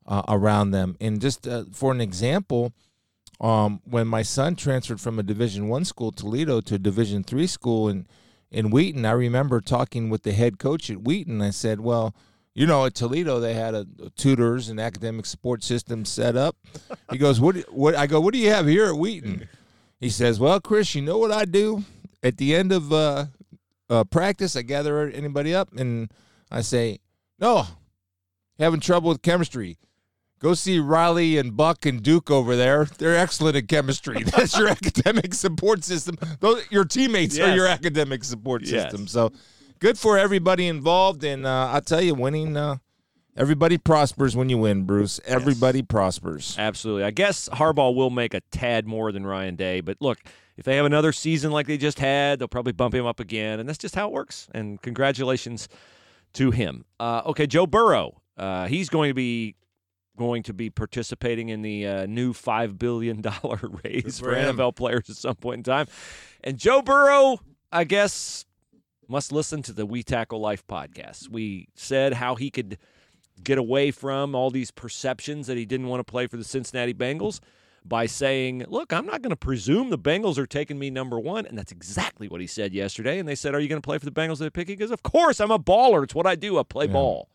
uh, 0.08 0.24
around 0.28 0.72
them. 0.72 0.96
And 1.00 1.22
just 1.22 1.48
uh, 1.48 1.66
for 1.72 1.92
an 1.92 2.00
example, 2.02 2.74
um, 3.40 3.82
when 3.86 4.08
my 4.08 4.22
son 4.22 4.56
transferred 4.56 5.02
from 5.02 5.20
a 5.20 5.24
Division 5.24 5.68
One 5.68 5.86
school, 5.86 6.12
Toledo, 6.12 6.62
to 6.62 6.76
a 6.76 6.80
Division 6.80 7.24
Three 7.24 7.48
school 7.48 7.90
in 7.90 8.08
in 8.50 8.70
Wheaton, 8.72 9.06
I 9.06 9.12
remember 9.12 9.60
talking 9.60 10.10
with 10.10 10.24
the 10.24 10.32
head 10.32 10.58
coach 10.58 10.90
at 10.90 11.02
Wheaton. 11.02 11.42
I 11.42 11.52
said, 11.52 11.80
"Well." 11.82 12.16
You 12.54 12.66
know, 12.66 12.88
at 12.88 12.96
Toledo, 12.96 13.40
they 13.40 13.54
had 13.54 13.76
a, 13.76 13.86
a 14.04 14.10
tutors 14.18 14.68
and 14.68 14.80
academic 14.80 15.28
support 15.28 15.64
system 15.64 16.06
set 16.06 16.36
up. 16.36 16.58
He 17.12 17.20
goes, 17.20 17.40
"What? 17.40 17.58
What?" 17.72 17.94
I 17.94 18.08
go, 18.08 18.20
"What 18.20 18.34
do 18.34 18.40
you 18.40 18.50
have 18.50 18.66
here 18.66 18.88
at 18.88 18.98
Wheaton?" 18.98 19.48
He 20.00 20.10
says, 20.10 20.40
"Well, 20.40 20.60
Chris, 20.60 20.96
you 20.96 21.04
know 21.04 21.20
what 21.20 21.32
I 21.32 21.46
do 21.46 21.84
at 22.24 22.38
the 22.38 22.56
end 22.56 22.72
of 22.72 22.92
uh, 22.92 23.28
uh, 23.90 24.04
practice, 24.04 24.56
I 24.56 24.62
gather 24.62 25.10
anybody 25.10 25.54
up 25.54 25.70
and 25.78 26.12
I 26.52 26.62
say, 26.62 27.00
No, 27.40 27.66
having 28.60 28.80
trouble 28.80 29.10
with 29.10 29.22
chemistry. 29.22 29.78
Go 30.40 30.54
see 30.54 30.80
Riley 30.80 31.38
and 31.38 31.58
Buck 31.58 31.86
and 31.86 32.04
Duke 32.04 32.30
over 32.30 32.56
there. 32.56 32.86
They're 32.86 33.18
excellent 33.18 33.56
at 33.56 33.68
chemistry. 33.68 34.22
That's 34.24 34.58
your 34.58 34.68
academic 34.68 35.34
support 35.34 35.84
system. 35.84 36.16
Those, 36.40 36.64
your 36.70 36.86
teammates 36.86 37.40
are 37.40 37.56
your 37.56 37.68
academic 37.68 38.24
support 38.24 38.62
Yes. 38.64 38.84
system. 38.84 39.08
So 39.08 39.32
good 39.80 39.98
for 39.98 40.18
everybody 40.18 40.68
involved. 40.68 41.24
And 41.24 41.46
uh, 41.48 41.70
I'll 41.72 41.82
tell 41.82 42.02
you, 42.02 42.14
winning, 42.14 42.56
uh, 42.56 42.78
everybody 43.36 43.80
prospers 43.80 44.36
when 44.36 44.48
you 44.50 44.60
win, 44.60 44.84
Bruce. 44.84 45.20
Everybody 45.26 45.82
prospers. 45.82 46.56
Absolutely. 46.60 47.04
I 47.04 47.12
guess 47.12 47.50
Harbaugh 47.50 47.96
will 47.96 48.12
make 48.12 48.36
a 48.36 48.42
tad 48.52 48.86
more 48.86 49.12
than 49.12 49.26
Ryan 49.26 49.56
Day, 49.56 49.82
but 49.82 49.98
look, 50.02 50.20
if 50.56 50.66
they 50.66 50.76
have 50.76 50.86
another 50.86 51.12
season 51.12 51.52
like 51.52 51.66
they 51.68 51.78
just 51.78 52.00
had, 52.00 52.40
they'll 52.40 52.48
probably 52.48 52.74
bump 52.74 52.94
him 52.94 53.06
up 53.06 53.20
again, 53.20 53.60
and 53.60 53.68
that's 53.70 53.78
just 53.78 53.94
how 53.96 54.08
it 54.08 54.12
works. 54.14 54.48
And 54.54 54.82
congratulations 54.82 55.68
to 56.34 56.50
him. 56.52 56.86
Uh, 57.00 57.22
okay, 57.28 57.46
Joe 57.48 57.66
Burrow. 57.68 58.22
Uh, 58.38 58.68
he's 58.68 58.90
going 58.90 59.10
to 59.10 59.14
be 59.16 59.56
going 60.18 60.44
to 60.44 60.54
be 60.54 60.70
participating 60.70 61.50
in 61.50 61.62
the 61.62 61.88
uh, 61.88 62.06
new 62.06 62.34
five 62.34 62.78
billion 62.78 63.22
dollar 63.22 63.60
raise 63.84 64.20
for 64.20 64.34
for. 64.34 64.36
NFL 64.54 64.76
players 64.76 65.10
at 65.10 65.16
some 65.16 65.36
point 65.36 65.60
in 65.60 65.64
time. 65.64 65.88
And 66.44 66.58
Joe 66.58 66.82
Burrow, 66.82 67.40
I 67.72 67.84
guess, 67.86 68.46
must 69.08 69.32
listen 69.32 69.62
to 69.64 69.72
the 69.74 69.86
We 69.86 70.04
Tackle 70.04 70.40
Life 70.40 70.66
podcast. 70.68 71.30
We 71.30 71.70
said 71.76 72.14
how 72.14 72.36
he 72.36 72.50
could 72.52 72.78
get 73.44 73.58
away 73.58 73.92
from 73.92 74.34
all 74.36 74.50
these 74.50 74.72
perceptions 74.72 75.48
that 75.48 75.58
he 75.58 75.66
didn't 75.66 75.88
want 75.88 76.00
to 76.00 76.12
play 76.12 76.28
for 76.28 76.38
the 76.38 76.44
Cincinnati 76.44 76.94
Bengals 76.94 77.40
by 77.86 78.06
saying, 78.06 78.66
Look, 78.68 78.92
I'm 78.92 79.06
not 79.06 79.22
going 79.22 79.30
to 79.30 79.36
presume 79.38 79.90
the 79.92 79.98
Bengals 79.98 80.38
are 80.38 80.46
taking 80.48 80.78
me 80.78 80.90
number 80.90 81.20
one. 81.20 81.46
And 81.46 81.58
that's 81.58 81.72
exactly 81.72 82.28
what 82.28 82.42
he 82.42 82.48
said 82.48 82.74
yesterday. 82.74 83.20
And 83.20 83.28
they 83.30 83.36
said, 83.36 83.54
Are 83.56 83.60
you 83.60 83.70
going 83.70 83.82
to 83.82 83.86
play 83.86 83.98
for 83.98 84.06
the 84.06 84.12
Bengals 84.12 84.40
they 84.40 84.50
pick? 84.50 84.68
He 84.68 84.76
goes, 84.76 84.92
Of 84.92 85.04
course, 85.04 85.40
I'm 85.40 85.52
a 85.52 85.60
baller. 85.60 86.04
It's 86.04 86.16
what 86.16 86.28
I 86.28 86.36
do. 86.36 86.58
I 86.60 86.64
play 86.64 86.86
Yeah. 86.88 86.94
ball. 86.94 87.30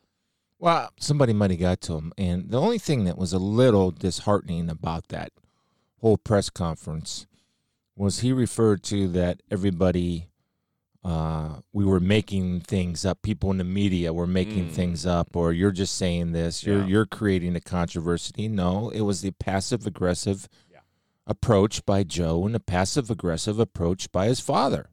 Well, 0.62 0.90
somebody 1.00 1.33
might 1.33 1.50
have 1.50 1.59
got 1.59 1.81
to 1.83 1.95
him. 1.97 2.12
And 2.16 2.49
the 2.49 2.61
only 2.61 2.78
thing 2.78 3.02
that 3.07 3.19
was 3.19 3.33
a 3.33 3.38
little 3.40 3.90
disheartening 3.90 4.71
about 4.71 5.09
that 5.09 5.33
whole 6.00 6.16
press 6.16 6.50
conference 6.50 7.26
was 7.97 8.21
he 8.21 8.33
referred 8.33 8.85
to 8.85 9.09
that 9.09 9.42
everybody, 9.50 10.28
uh, 11.04 11.57
we 11.73 11.85
were 11.85 11.99
making 11.99 12.61
things 12.61 13.04
up. 13.04 13.23
People 13.23 13.50
in 13.50 13.59
the 13.59 13.64
media 13.64 14.12
were 14.12 14.25
making 14.28 14.69
Mm. 14.69 14.71
things 14.73 15.04
up, 15.04 15.35
or 15.35 15.52
you're 15.52 15.73
just 15.73 15.97
saying 15.97 16.31
this. 16.31 16.62
You're 16.64 16.83
Yeah. 16.83 16.87
you're 16.87 17.07
creating 17.07 17.57
a 17.57 17.61
controversy. 17.61 18.47
No, 18.47 18.88
it 18.90 19.00
was 19.00 19.21
the 19.21 19.33
passive 19.33 19.85
aggressive 19.85 20.49
Yeah. 20.71 20.78
approach 21.26 21.85
by 21.85 22.04
Joe 22.04 22.47
and 22.47 22.54
the 22.54 22.61
passive 22.61 23.11
aggressive 23.11 23.59
approach 23.59 24.12
by 24.12 24.26
his 24.28 24.38
father. 24.38 24.90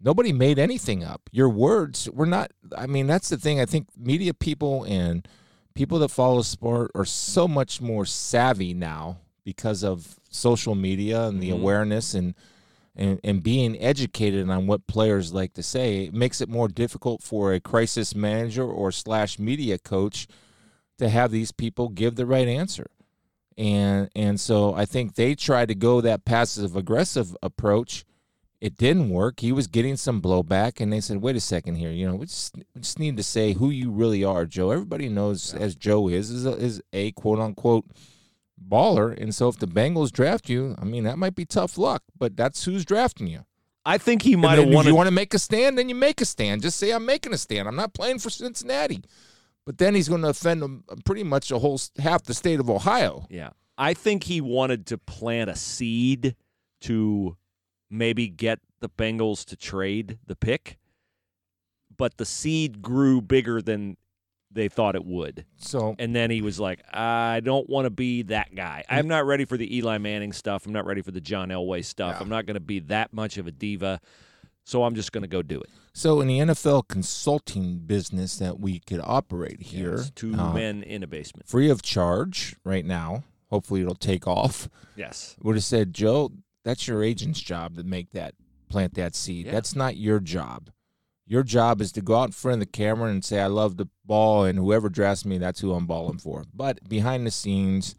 Nobody 0.00 0.32
made 0.32 0.58
anything 0.58 1.02
up. 1.02 1.28
Your 1.32 1.48
words 1.48 2.08
were 2.10 2.26
not. 2.26 2.52
I 2.76 2.86
mean, 2.86 3.06
that's 3.06 3.28
the 3.28 3.36
thing. 3.36 3.60
I 3.60 3.66
think 3.66 3.88
media 3.96 4.32
people 4.32 4.84
and 4.84 5.26
people 5.74 5.98
that 6.00 6.08
follow 6.10 6.42
sport 6.42 6.90
are 6.94 7.04
so 7.04 7.48
much 7.48 7.80
more 7.80 8.04
savvy 8.06 8.74
now 8.74 9.18
because 9.44 9.82
of 9.82 10.18
social 10.30 10.74
media 10.74 11.26
and 11.26 11.40
the 11.40 11.50
Mhm. 11.50 11.54
awareness 11.60 12.14
and, 12.14 12.34
and 12.94 13.18
and 13.24 13.42
being 13.42 13.80
educated 13.80 14.48
on 14.50 14.66
what 14.66 14.86
players 14.86 15.32
like 15.32 15.52
to 15.54 15.62
say. 15.62 16.04
It 16.06 16.14
makes 16.14 16.40
it 16.40 16.48
more 16.48 16.68
difficult 16.68 17.22
for 17.22 17.52
a 17.52 17.60
crisis 17.60 18.14
manager 18.14 18.64
or 18.64 18.92
slash 18.92 19.38
media 19.38 19.78
coach 19.78 20.26
to 20.98 21.08
have 21.08 21.30
these 21.30 21.50
people 21.52 21.88
give 21.88 22.14
the 22.16 22.26
right 22.26 22.46
answer. 22.48 22.88
And 23.56 24.10
and 24.14 24.38
so 24.38 24.74
I 24.74 24.84
think 24.84 25.14
they 25.14 25.34
try 25.34 25.66
to 25.66 25.74
go 25.74 26.00
that 26.00 26.24
passive 26.24 26.76
aggressive 26.76 27.36
approach. 27.42 28.04
It 28.60 28.76
didn't 28.76 29.10
work. 29.10 29.40
He 29.40 29.52
was 29.52 29.68
getting 29.68 29.96
some 29.96 30.20
blowback, 30.20 30.80
and 30.80 30.92
they 30.92 31.00
said, 31.00 31.22
"Wait 31.22 31.36
a 31.36 31.40
second 31.40 31.76
here. 31.76 31.90
You 31.90 32.08
know, 32.08 32.16
we 32.16 32.26
just, 32.26 32.56
we 32.56 32.80
just 32.80 32.98
need 32.98 33.16
to 33.16 33.22
say 33.22 33.52
who 33.52 33.70
you 33.70 33.90
really 33.90 34.24
are, 34.24 34.46
Joe. 34.46 34.72
Everybody 34.72 35.08
knows 35.08 35.54
as 35.54 35.76
Joe 35.76 36.08
is 36.08 36.30
is 36.30 36.44
a, 36.44 36.52
is 36.52 36.82
a 36.92 37.12
quote 37.12 37.38
unquote 37.38 37.86
baller, 38.68 39.16
and 39.16 39.32
so 39.32 39.48
if 39.48 39.58
the 39.58 39.68
Bengals 39.68 40.10
draft 40.10 40.48
you, 40.48 40.74
I 40.80 40.84
mean 40.84 41.04
that 41.04 41.18
might 41.18 41.36
be 41.36 41.44
tough 41.44 41.78
luck, 41.78 42.02
but 42.18 42.36
that's 42.36 42.64
who's 42.64 42.84
drafting 42.84 43.28
you. 43.28 43.44
I 43.84 43.96
think 43.96 44.22
he 44.22 44.36
might 44.36 44.58
have 44.58 44.68
if 44.68 44.86
you 44.86 44.94
want 44.94 45.06
to 45.06 45.14
make 45.14 45.32
a 45.32 45.38
stand, 45.38 45.78
then 45.78 45.88
you 45.88 45.94
make 45.94 46.20
a 46.20 46.26
stand. 46.26 46.62
Just 46.62 46.78
say 46.78 46.90
I'm 46.90 47.06
making 47.06 47.32
a 47.32 47.38
stand. 47.38 47.68
I'm 47.68 47.76
not 47.76 47.94
playing 47.94 48.18
for 48.18 48.28
Cincinnati, 48.28 49.02
but 49.64 49.78
then 49.78 49.94
he's 49.94 50.08
going 50.08 50.22
to 50.22 50.28
offend 50.28 50.62
um, 50.62 50.84
pretty 51.04 51.22
much 51.22 51.50
a 51.50 51.58
whole 51.58 51.80
half 51.98 52.24
the 52.24 52.34
state 52.34 52.60
of 52.60 52.68
Ohio. 52.68 53.26
Yeah. 53.30 53.50
I 53.78 53.94
think 53.94 54.24
he 54.24 54.40
wanted 54.40 54.86
to 54.86 54.98
plant 54.98 55.48
a 55.48 55.56
seed 55.56 56.34
to 56.82 57.36
maybe 57.90 58.28
get 58.28 58.58
the 58.80 58.88
Bengals 58.88 59.44
to 59.46 59.56
trade 59.56 60.18
the 60.26 60.36
pick, 60.36 60.78
but 61.96 62.16
the 62.16 62.24
seed 62.24 62.82
grew 62.82 63.20
bigger 63.20 63.60
than 63.60 63.96
they 64.50 64.68
thought 64.68 64.94
it 64.94 65.04
would. 65.04 65.44
So 65.58 65.94
And 65.98 66.14
then 66.16 66.30
he 66.30 66.40
was 66.40 66.58
like, 66.58 66.80
I 66.94 67.40
don't 67.40 67.68
want 67.68 67.84
to 67.84 67.90
be 67.90 68.22
that 68.22 68.54
guy. 68.54 68.82
I'm 68.88 69.06
not 69.08 69.26
ready 69.26 69.44
for 69.44 69.56
the 69.56 69.76
Eli 69.76 69.98
Manning 69.98 70.32
stuff. 70.32 70.64
I'm 70.64 70.72
not 70.72 70.86
ready 70.86 71.02
for 71.02 71.10
the 71.10 71.20
John 71.20 71.48
Elway 71.50 71.84
stuff. 71.84 72.14
Yeah. 72.16 72.22
I'm 72.22 72.28
not 72.30 72.46
going 72.46 72.54
to 72.54 72.60
be 72.60 72.78
that 72.80 73.12
much 73.12 73.36
of 73.36 73.46
a 73.46 73.50
diva. 73.50 74.00
So 74.64 74.84
I'm 74.84 74.94
just 74.94 75.12
going 75.12 75.22
to 75.22 75.28
go 75.28 75.42
do 75.42 75.60
it. 75.60 75.68
So 75.92 76.20
in 76.20 76.28
the 76.28 76.38
NFL 76.38 76.88
consulting 76.88 77.78
business 77.78 78.36
that 78.38 78.60
we 78.60 78.78
could 78.80 79.00
operate 79.02 79.62
here, 79.62 79.96
Yes, 79.96 80.12
two 80.14 80.34
uh, 80.34 80.52
men 80.52 80.82
in 80.82 81.02
a 81.02 81.06
basement. 81.06 81.48
free 81.48 81.68
of 81.70 81.82
charge 81.82 82.54
right 82.64 82.84
now. 82.84 83.24
Hopefully 83.50 83.80
it'll 83.80 83.94
take 83.94 84.26
off. 84.26 84.68
Yes. 84.96 85.36
Would 85.42 85.56
have 85.56 85.64
said, 85.64 85.92
Joe, 85.94 86.32
that's 86.68 86.86
your 86.86 87.02
agent's 87.02 87.40
job 87.40 87.76
to 87.76 87.82
make 87.82 88.10
that 88.10 88.34
plant 88.68 88.92
that 88.94 89.14
seed. 89.14 89.46
Yeah. 89.46 89.52
That's 89.52 89.74
not 89.74 89.96
your 89.96 90.20
job. 90.20 90.70
Your 91.26 91.42
job 91.42 91.80
is 91.80 91.92
to 91.92 92.02
go 92.02 92.16
out 92.16 92.28
in 92.28 92.32
front 92.32 92.54
of 92.54 92.60
the 92.60 92.66
camera 92.66 93.10
and 93.10 93.24
say, 93.24 93.40
I 93.40 93.46
love 93.46 93.78
the 93.78 93.88
ball, 94.04 94.44
and 94.44 94.58
whoever 94.58 94.90
drafts 94.90 95.24
me, 95.24 95.38
that's 95.38 95.60
who 95.60 95.72
I'm 95.72 95.86
balling 95.86 96.18
for. 96.18 96.44
But 96.52 96.86
behind 96.86 97.26
the 97.26 97.30
scenes, 97.30 97.94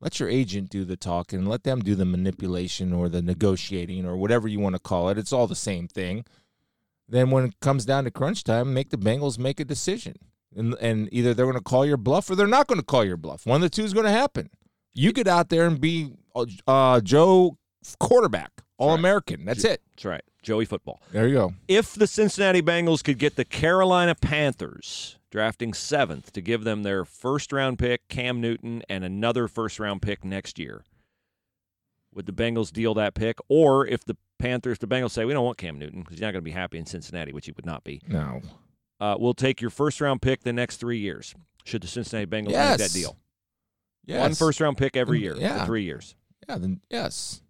let 0.00 0.20
your 0.20 0.30
agent 0.30 0.70
do 0.70 0.86
the 0.86 0.96
talking, 0.96 1.40
and 1.40 1.48
let 1.48 1.64
them 1.64 1.80
do 1.80 1.94
the 1.94 2.06
manipulation 2.06 2.94
or 2.94 3.10
the 3.10 3.20
negotiating 3.20 4.06
or 4.06 4.16
whatever 4.16 4.48
you 4.48 4.58
want 4.58 4.74
to 4.74 4.80
call 4.80 5.10
it. 5.10 5.18
It's 5.18 5.32
all 5.32 5.46
the 5.46 5.54
same 5.54 5.86
thing. 5.86 6.24
Then 7.06 7.30
when 7.30 7.44
it 7.44 7.60
comes 7.60 7.84
down 7.84 8.04
to 8.04 8.10
crunch 8.10 8.42
time, 8.42 8.72
make 8.72 8.88
the 8.88 8.96
Bengals 8.96 9.38
make 9.38 9.60
a 9.60 9.66
decision. 9.66 10.14
And, 10.56 10.74
and 10.80 11.10
either 11.12 11.34
they're 11.34 11.44
going 11.44 11.58
to 11.58 11.62
call 11.62 11.84
your 11.84 11.98
bluff 11.98 12.30
or 12.30 12.36
they're 12.36 12.46
not 12.46 12.68
going 12.68 12.80
to 12.80 12.86
call 12.86 13.04
your 13.04 13.18
bluff. 13.18 13.44
One 13.44 13.56
of 13.56 13.62
the 13.62 13.68
two 13.68 13.84
is 13.84 13.92
going 13.92 14.06
to 14.06 14.12
happen. 14.12 14.48
You 14.94 15.12
get 15.12 15.28
out 15.28 15.50
there 15.50 15.66
and 15.66 15.78
be 15.78 16.12
uh, 16.66 17.00
Joe 17.02 17.58
quarterback, 17.98 18.50
all 18.78 18.94
American. 18.94 19.44
That's 19.44 19.64
it. 19.64 19.82
That's 19.92 20.04
right. 20.04 20.22
Joey 20.42 20.64
football. 20.66 21.00
There 21.12 21.26
you 21.28 21.34
go. 21.34 21.54
if 21.68 21.94
the 21.94 22.06
Cincinnati 22.06 22.60
Bengals 22.62 23.02
could 23.02 23.18
get 23.18 23.36
the 23.36 23.44
Carolina 23.44 24.14
Panthers 24.14 25.18
drafting 25.30 25.72
seventh 25.72 26.32
to 26.32 26.40
give 26.40 26.64
them 26.64 26.82
their 26.82 27.04
first 27.04 27.52
round 27.52 27.78
pick, 27.78 28.06
Cam 28.08 28.40
Newton, 28.40 28.82
and 28.88 29.04
another 29.04 29.48
first 29.48 29.78
round 29.80 30.02
pick 30.02 30.24
next 30.24 30.58
year, 30.58 30.84
would 32.14 32.26
the 32.26 32.32
Bengals 32.32 32.72
deal 32.72 32.94
that 32.94 33.14
pick? 33.14 33.38
Or 33.48 33.86
if 33.86 34.04
the 34.04 34.16
Panthers, 34.38 34.78
the 34.78 34.86
Bengals 34.86 35.12
say, 35.12 35.24
we 35.24 35.32
don't 35.32 35.44
want 35.44 35.56
Cam 35.58 35.78
Newton 35.78 36.00
because 36.00 36.14
he's 36.16 36.20
not 36.20 36.32
going 36.32 36.42
to 36.42 36.44
be 36.44 36.50
happy 36.50 36.78
in 36.78 36.86
Cincinnati, 36.86 37.32
which 37.32 37.46
he 37.46 37.52
would 37.52 37.66
not 37.66 37.82
be, 37.84 38.00
No. 38.06 38.42
uh, 39.00 39.16
we'll 39.18 39.34
take 39.34 39.60
your 39.60 39.70
first 39.70 40.00
round 40.00 40.20
pick 40.22 40.42
the 40.42 40.52
next 40.52 40.76
three 40.76 40.98
years. 40.98 41.34
Should 41.64 41.82
the 41.82 41.88
Cincinnati 41.88 42.26
Bengals 42.26 42.50
Yes. 42.50 42.78
make 42.78 42.88
that 42.88 42.94
deal? 42.94 43.16
Yes. 44.04 44.20
One 44.20 44.34
first 44.34 44.60
round 44.60 44.76
pick 44.76 44.96
every 44.96 45.20
year 45.20 45.34
yeah. 45.36 45.60
for 45.60 45.66
three 45.66 45.84
years. 45.84 46.14
Yeah. 46.48 46.58
Then 46.58 46.80
yes. 46.90 47.40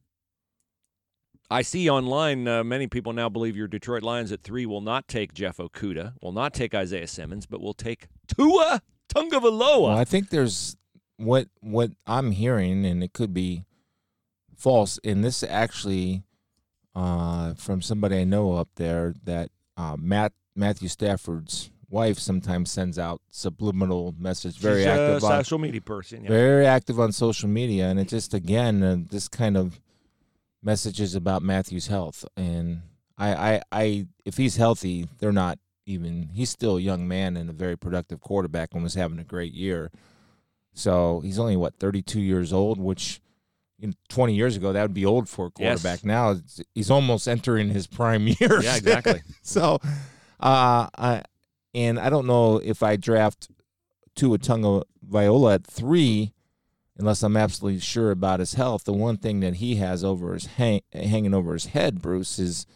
I 1.54 1.62
see 1.62 1.88
online 1.88 2.48
uh, 2.48 2.64
many 2.64 2.88
people 2.88 3.12
now 3.12 3.28
believe 3.28 3.56
your 3.56 3.68
Detroit 3.68 4.02
Lions 4.02 4.32
at 4.32 4.42
three 4.42 4.66
will 4.66 4.80
not 4.80 5.06
take 5.06 5.32
Jeff 5.34 5.58
Okudah, 5.58 6.14
will 6.20 6.32
not 6.32 6.52
take 6.52 6.74
Isaiah 6.74 7.06
Simmons, 7.06 7.46
but 7.46 7.60
will 7.60 7.74
take 7.74 8.08
Tua 8.26 8.82
Tagovailoa. 9.14 9.82
Well, 9.82 9.96
I 9.96 10.04
think 10.04 10.30
there's 10.30 10.76
what 11.16 11.46
what 11.60 11.92
I'm 12.08 12.32
hearing, 12.32 12.84
and 12.84 13.04
it 13.04 13.12
could 13.12 13.32
be 13.32 13.66
false. 14.56 14.98
And 15.04 15.22
this 15.22 15.44
actually 15.44 16.24
uh, 16.96 17.54
from 17.54 17.80
somebody 17.82 18.18
I 18.18 18.24
know 18.24 18.54
up 18.54 18.70
there 18.74 19.14
that 19.22 19.50
uh, 19.76 19.96
Matt 19.96 20.32
Matthew 20.56 20.88
Stafford's 20.88 21.70
wife 21.88 22.18
sometimes 22.18 22.72
sends 22.72 22.98
out 22.98 23.20
subliminal 23.30 24.12
message. 24.18 24.58
Very 24.58 24.80
She's 24.80 24.86
active 24.88 25.22
a 25.22 25.26
on 25.26 25.44
social 25.44 25.58
media 25.58 25.80
person. 25.80 26.24
Yeah. 26.24 26.30
very 26.30 26.66
active 26.66 26.98
on 26.98 27.12
social 27.12 27.48
media, 27.48 27.86
and 27.90 28.00
it 28.00 28.08
just 28.08 28.34
again 28.34 28.82
uh, 28.82 28.96
this 29.08 29.28
kind 29.28 29.56
of 29.56 29.80
messages 30.64 31.14
about 31.14 31.42
Matthew's 31.42 31.86
health. 31.88 32.24
And 32.36 32.82
I, 33.18 33.34
I, 33.54 33.62
I, 33.72 34.06
if 34.24 34.36
he's 34.36 34.56
healthy, 34.56 35.08
they're 35.18 35.32
not 35.32 35.58
even. 35.86 36.30
He's 36.32 36.50
still 36.50 36.76
a 36.78 36.80
young 36.80 37.06
man 37.06 37.36
and 37.36 37.50
a 37.50 37.52
very 37.52 37.76
productive 37.76 38.20
quarterback, 38.20 38.72
and 38.74 38.82
was 38.82 38.94
having 38.94 39.18
a 39.18 39.24
great 39.24 39.52
year. 39.54 39.90
So 40.74 41.20
he's 41.20 41.38
only 41.38 41.56
what 41.56 41.78
32 41.78 42.20
years 42.20 42.52
old, 42.52 42.78
which. 42.78 43.20
You 43.80 43.88
know, 43.88 43.94
20 44.08 44.34
years 44.36 44.56
ago, 44.56 44.72
that 44.72 44.80
would 44.82 44.94
be 44.94 45.04
old 45.04 45.28
for 45.28 45.46
a 45.46 45.50
Yes. 45.58 45.82
quarterback. 45.82 46.04
Now 46.04 46.36
he's 46.76 46.92
almost 46.92 47.26
entering 47.26 47.68
his 47.70 47.88
prime 47.88 48.26
years. 48.40 48.64
Yeah, 48.64 48.76
exactly. 48.76 49.20
so, 49.42 49.78
uh, 50.38 50.88
I, 50.96 51.22
and 51.74 51.98
I 51.98 52.08
don't 52.08 52.26
know 52.26 52.58
if 52.58 52.84
I 52.84 52.94
draft 52.94 53.48
Tua 54.14 54.38
Tunga 54.38 54.84
Viola 55.02 55.54
at 55.54 55.66
three, 55.66 56.32
unless 56.98 57.22
I'm 57.22 57.36
absolutely 57.36 57.80
sure 57.80 58.10
about 58.10 58.40
his 58.40 58.54
health. 58.54 58.84
The 58.84 58.92
one 58.92 59.16
thing 59.16 59.40
that 59.40 59.54
he 59.56 59.76
has 59.76 60.04
over 60.04 60.34
his 60.34 60.46
hang, 60.46 60.82
hanging 60.92 61.34
over 61.34 61.52
his 61.52 61.66
head, 61.66 62.00
Bruce, 62.00 62.38
is 62.38 62.66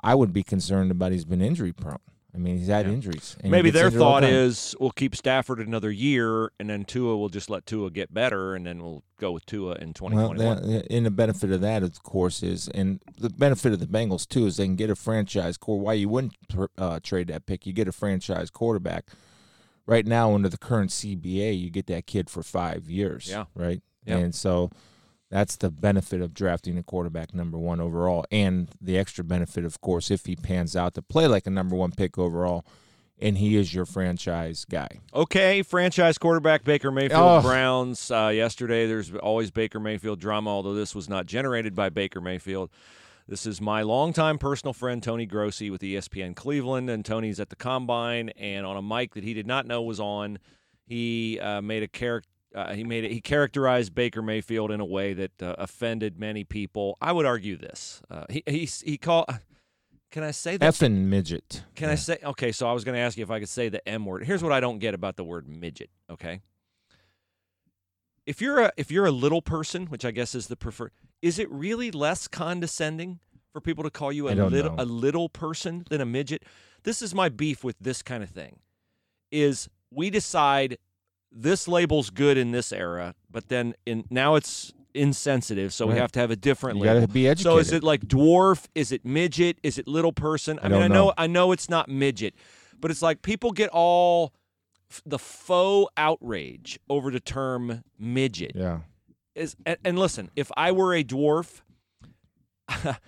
I 0.00 0.14
would 0.14 0.32
be 0.32 0.42
concerned 0.42 0.90
about 0.90 1.12
he's 1.12 1.24
been 1.24 1.42
injury 1.42 1.72
prone. 1.72 1.98
I 2.34 2.38
mean, 2.38 2.56
he's 2.56 2.68
had 2.68 2.86
Yeah. 2.86 2.94
injuries. 2.94 3.36
and 3.42 3.50
Maybe 3.50 3.68
their 3.68 3.90
thought 3.90 4.24
is 4.24 4.74
we'll 4.80 4.90
keep 4.90 5.14
Stafford 5.14 5.60
another 5.60 5.90
year, 5.90 6.50
and 6.58 6.70
then 6.70 6.86
Tua 6.86 7.14
will 7.14 7.28
just 7.28 7.50
let 7.50 7.66
Tua 7.66 7.90
get 7.90 8.14
better, 8.14 8.54
and 8.54 8.64
then 8.66 8.82
we'll 8.82 9.02
go 9.20 9.32
with 9.32 9.44
Tua 9.44 9.74
in 9.74 9.88
Well, 9.88 10.10
2021. 10.10 10.62
that, 10.70 10.86
in 10.86 11.04
the 11.04 11.10
benefit 11.10 11.50
of 11.52 11.60
that, 11.60 11.82
of 11.82 12.02
course, 12.02 12.42
is 12.42 12.68
and 12.68 13.02
the 13.18 13.28
benefit 13.28 13.74
of 13.74 13.80
the 13.80 13.86
Bengals 13.86 14.26
too 14.26 14.46
is 14.46 14.56
they 14.56 14.64
can 14.64 14.76
get 14.76 14.88
a 14.88 14.96
franchise 14.96 15.58
core. 15.58 15.78
Why 15.78 15.92
you 15.92 16.08
wouldn't 16.08 16.32
uh, 16.78 17.00
trade 17.02 17.26
that 17.28 17.44
pick? 17.44 17.66
You 17.66 17.74
get 17.74 17.86
a 17.86 17.92
franchise 17.92 18.48
quarterback. 18.48 19.08
Right 19.86 20.06
now, 20.06 20.32
under 20.34 20.48
the 20.48 20.58
current 20.58 20.90
CBA, 20.90 21.58
you 21.60 21.68
get 21.70 21.86
that 21.88 22.06
kid 22.06 22.30
for 22.30 22.42
five 22.42 22.88
years. 22.88 23.28
Yeah. 23.28 23.44
Right. 23.54 23.82
Yeah. 24.04 24.18
And 24.18 24.34
so 24.34 24.70
that's 25.30 25.56
the 25.56 25.70
benefit 25.70 26.20
of 26.20 26.34
drafting 26.34 26.78
a 26.78 26.82
quarterback 26.82 27.34
number 27.34 27.58
one 27.58 27.80
overall, 27.80 28.24
and 28.30 28.68
the 28.80 28.98
extra 28.98 29.24
benefit, 29.24 29.64
of 29.64 29.80
course, 29.80 30.10
if 30.10 30.26
he 30.26 30.36
pans 30.36 30.76
out 30.76 30.94
to 30.94 31.02
play 31.02 31.26
like 31.26 31.46
a 31.46 31.50
number 31.50 31.74
one 31.74 31.90
pick 31.92 32.18
overall, 32.18 32.64
and 33.18 33.38
he 33.38 33.56
is 33.56 33.72
your 33.72 33.86
franchise 33.86 34.64
guy. 34.68 35.00
Okay, 35.14 35.62
franchise 35.62 36.18
quarterback 36.18 36.64
Baker 36.64 36.90
Mayfield 36.90 37.20
Oh. 37.22 37.40
Browns. 37.40 38.10
Uh, 38.10 38.30
yesterday, 38.34 38.86
there's 38.86 39.12
always 39.14 39.50
Baker 39.50 39.80
Mayfield 39.80 40.20
drama, 40.20 40.50
although 40.50 40.74
this 40.74 40.94
was 40.94 41.08
not 41.08 41.26
generated 41.26 41.74
by 41.74 41.88
Baker 41.88 42.20
Mayfield. 42.20 42.68
This 43.28 43.46
is 43.46 43.60
my 43.60 43.82
longtime 43.82 44.38
personal 44.38 44.72
friend 44.72 45.02
Tony 45.02 45.26
Grossi 45.26 45.70
with 45.70 45.80
ESPN 45.80 46.34
Cleveland, 46.34 46.90
and 46.90 47.04
Tony's 47.04 47.38
at 47.38 47.50
the 47.50 47.56
combine, 47.56 48.30
and 48.30 48.66
on 48.66 48.76
a 48.76 48.82
mic 48.82 49.14
that 49.14 49.24
he 49.24 49.32
did 49.32 49.46
not 49.46 49.66
know 49.66 49.82
was 49.82 50.00
on, 50.00 50.38
he 50.86 51.38
uh, 51.40 51.60
made 51.62 51.82
a 51.82 51.88
character. 51.88 52.28
Uh, 52.54 52.74
he 52.74 52.84
made 52.84 53.02
it, 53.02 53.10
he 53.10 53.20
characterized 53.20 53.94
Baker 53.94 54.20
Mayfield 54.20 54.70
in 54.70 54.78
a 54.78 54.84
way 54.84 55.14
that 55.14 55.42
uh, 55.42 55.54
offended 55.56 56.18
many 56.18 56.44
people. 56.44 56.98
I 57.00 57.12
would 57.12 57.24
argue 57.24 57.56
this. 57.56 58.02
Uh, 58.10 58.24
he 58.28 58.42
he 58.46 58.66
he 58.84 58.98
called. 58.98 59.26
Can 60.10 60.22
I 60.22 60.32
say 60.32 60.58
that? 60.58 60.74
Effing 60.74 61.06
midget. 61.06 61.64
Can 61.74 61.88
I 61.88 61.94
say 61.94 62.18
okay? 62.22 62.52
So 62.52 62.68
I 62.68 62.74
was 62.74 62.84
going 62.84 62.94
to 62.94 63.00
ask 63.00 63.16
you 63.16 63.22
if 63.22 63.30
I 63.30 63.38
could 63.40 63.48
say 63.48 63.70
the 63.70 63.86
M 63.88 64.04
word. 64.04 64.24
Here's 64.24 64.42
what 64.42 64.52
I 64.52 64.60
don't 64.60 64.78
get 64.78 64.92
about 64.92 65.16
the 65.16 65.24
word 65.24 65.48
midget. 65.48 65.88
Okay, 66.10 66.42
if 68.26 68.42
you're 68.42 68.60
a 68.60 68.72
if 68.76 68.90
you're 68.90 69.06
a 69.06 69.10
little 69.10 69.42
person, 69.42 69.86
which 69.86 70.04
I 70.04 70.10
guess 70.10 70.34
is 70.34 70.48
the 70.48 70.56
prefer, 70.56 70.90
is 71.22 71.38
it 71.38 71.50
really 71.50 71.90
less 71.90 72.28
condescending 72.28 73.20
for 73.52 73.60
people 73.60 73.84
to 73.84 73.90
call 73.90 74.12
you 74.12 74.28
a 74.28 74.34
little 74.34 74.74
know. 74.76 74.82
a 74.82 74.84
little 74.84 75.28
person 75.28 75.84
than 75.88 76.00
a 76.00 76.06
midget? 76.06 76.44
This 76.82 77.00
is 77.00 77.14
my 77.14 77.28
beef 77.28 77.62
with 77.62 77.76
this 77.80 78.02
kind 78.02 78.22
of 78.22 78.30
thing. 78.30 78.58
Is 79.30 79.68
we 79.90 80.10
decide 80.10 80.78
this 81.30 81.66
label's 81.68 82.10
good 82.10 82.36
in 82.36 82.50
this 82.50 82.72
era, 82.72 83.14
but 83.30 83.48
then 83.48 83.74
in 83.86 84.04
now 84.10 84.34
it's 84.34 84.72
insensitive, 84.94 85.72
so 85.72 85.86
we 85.86 85.94
have 85.94 86.12
to 86.12 86.20
have 86.20 86.30
a 86.30 86.36
different 86.36 86.78
You 86.78 86.84
label. 86.84 87.06
be 87.06 87.26
educated. 87.26 87.44
So 87.52 87.58
is 87.58 87.72
it 87.72 87.82
like 87.82 88.02
dwarf? 88.02 88.66
Is 88.74 88.92
it 88.92 89.04
midget? 89.06 89.58
Is 89.62 89.78
it 89.78 89.88
little 89.88 90.12
person? 90.12 90.58
I, 90.62 90.66
I 90.66 90.68
mean, 90.68 90.82
I 90.82 90.88
know 90.88 90.94
know. 90.94 91.12
I 91.16 91.26
know 91.26 91.52
it's 91.52 91.70
not 91.70 91.88
midget, 91.88 92.34
but 92.78 92.90
it's 92.90 93.00
like 93.00 93.22
people 93.22 93.52
get 93.52 93.70
all 93.72 94.34
f- 94.90 95.00
the 95.06 95.18
faux 95.18 95.90
outrage 95.96 96.78
over 96.90 97.10
the 97.10 97.20
term 97.20 97.82
midget. 97.98 98.52
Yeah. 98.54 98.80
Is 99.34 99.56
and, 99.64 99.78
and 99.84 99.98
listen, 99.98 100.30
if 100.36 100.50
I 100.56 100.72
were 100.72 100.94
a 100.94 101.02
dwarf, 101.02 101.62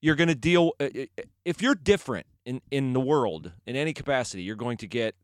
you're 0.00 0.16
going 0.16 0.28
to 0.28 0.34
deal 0.34 0.72
uh, 0.80 0.84
uh, 0.84 1.22
if 1.44 1.62
you're 1.62 1.74
different 1.74 2.26
in 2.44 2.60
in 2.70 2.92
the 2.92 3.00
world 3.00 3.52
in 3.66 3.76
any 3.76 3.92
capacity, 3.92 4.42
you're 4.42 4.56
going 4.56 4.76
to 4.78 4.86
get 4.86 5.14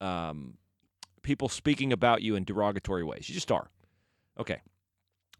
um 0.00 0.54
people 1.22 1.48
speaking 1.48 1.92
about 1.92 2.22
you 2.22 2.36
in 2.36 2.44
derogatory 2.44 3.04
ways. 3.04 3.28
You 3.28 3.34
just 3.34 3.52
are. 3.52 3.70
Okay. 4.38 4.60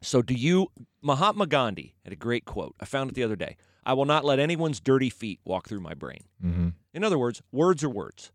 So 0.03 0.21
do 0.21 0.35
you 0.35 0.69
Mahatma 1.01 1.47
Gandhi 1.47 1.95
had 2.05 2.13
a 2.13 2.17
great 2.17 2.45
quote. 2.45 2.75
I 2.81 2.85
found 2.85 3.11
it 3.11 3.15
the 3.15 3.23
other 3.23 3.37
day. 3.37 3.57
I 3.85 3.93
will 3.93 4.05
not 4.05 4.25
let 4.25 4.41
anyone's 4.41 4.81
dirty 4.81 5.11
feet 5.11 5.41
walk 5.45 5.69
through 5.69 5.81
my 5.81 5.95
brain. 5.95 6.25
Mm-hmm. 6.45 6.69
In 6.93 7.05
other 7.05 7.19
words, 7.19 7.41
words 7.53 7.85
are 7.85 7.89
words. 7.89 8.33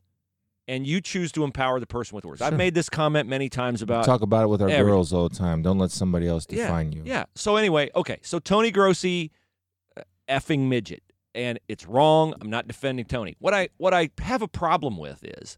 And 0.67 0.85
you 0.85 1.01
choose 1.01 1.31
to 1.33 1.43
empower 1.43 1.79
the 1.79 1.87
person 1.87 2.15
with 2.15 2.23
words. 2.23 2.41
I've 2.41 2.55
made 2.55 2.75
this 2.75 2.87
comment 2.89 3.27
many 3.27 3.49
times 3.49 3.81
about 3.81 4.05
Talk 4.05 4.21
about 4.21 4.43
it 4.43 4.47
with 4.47 4.61
our 4.61 4.69
everything. 4.69 4.85
girls 4.87 5.11
all 5.11 5.27
the 5.27 5.35
time. 5.35 5.61
Don't 5.61 5.79
let 5.79 5.91
somebody 5.91 6.27
else 6.27 6.45
yeah, 6.49 6.67
define 6.67 6.91
you. 6.91 7.01
Yeah. 7.05 7.25
So 7.35 7.55
anyway, 7.57 7.89
okay. 7.95 8.19
So 8.21 8.39
Tony 8.39 8.71
Grossi, 8.71 9.31
uh, 9.97 10.03
effing 10.29 10.69
midget, 10.69 11.03
and 11.33 11.59
it's 11.67 11.87
wrong. 11.87 12.35
I'm 12.39 12.49
not 12.49 12.67
defending 12.67 13.05
Tony. 13.05 13.35
What 13.39 13.53
I 13.53 13.69
what 13.77 13.93
I 13.93 14.11
have 14.19 14.41
a 14.41 14.47
problem 14.47 14.97
with 14.97 15.23
is 15.23 15.57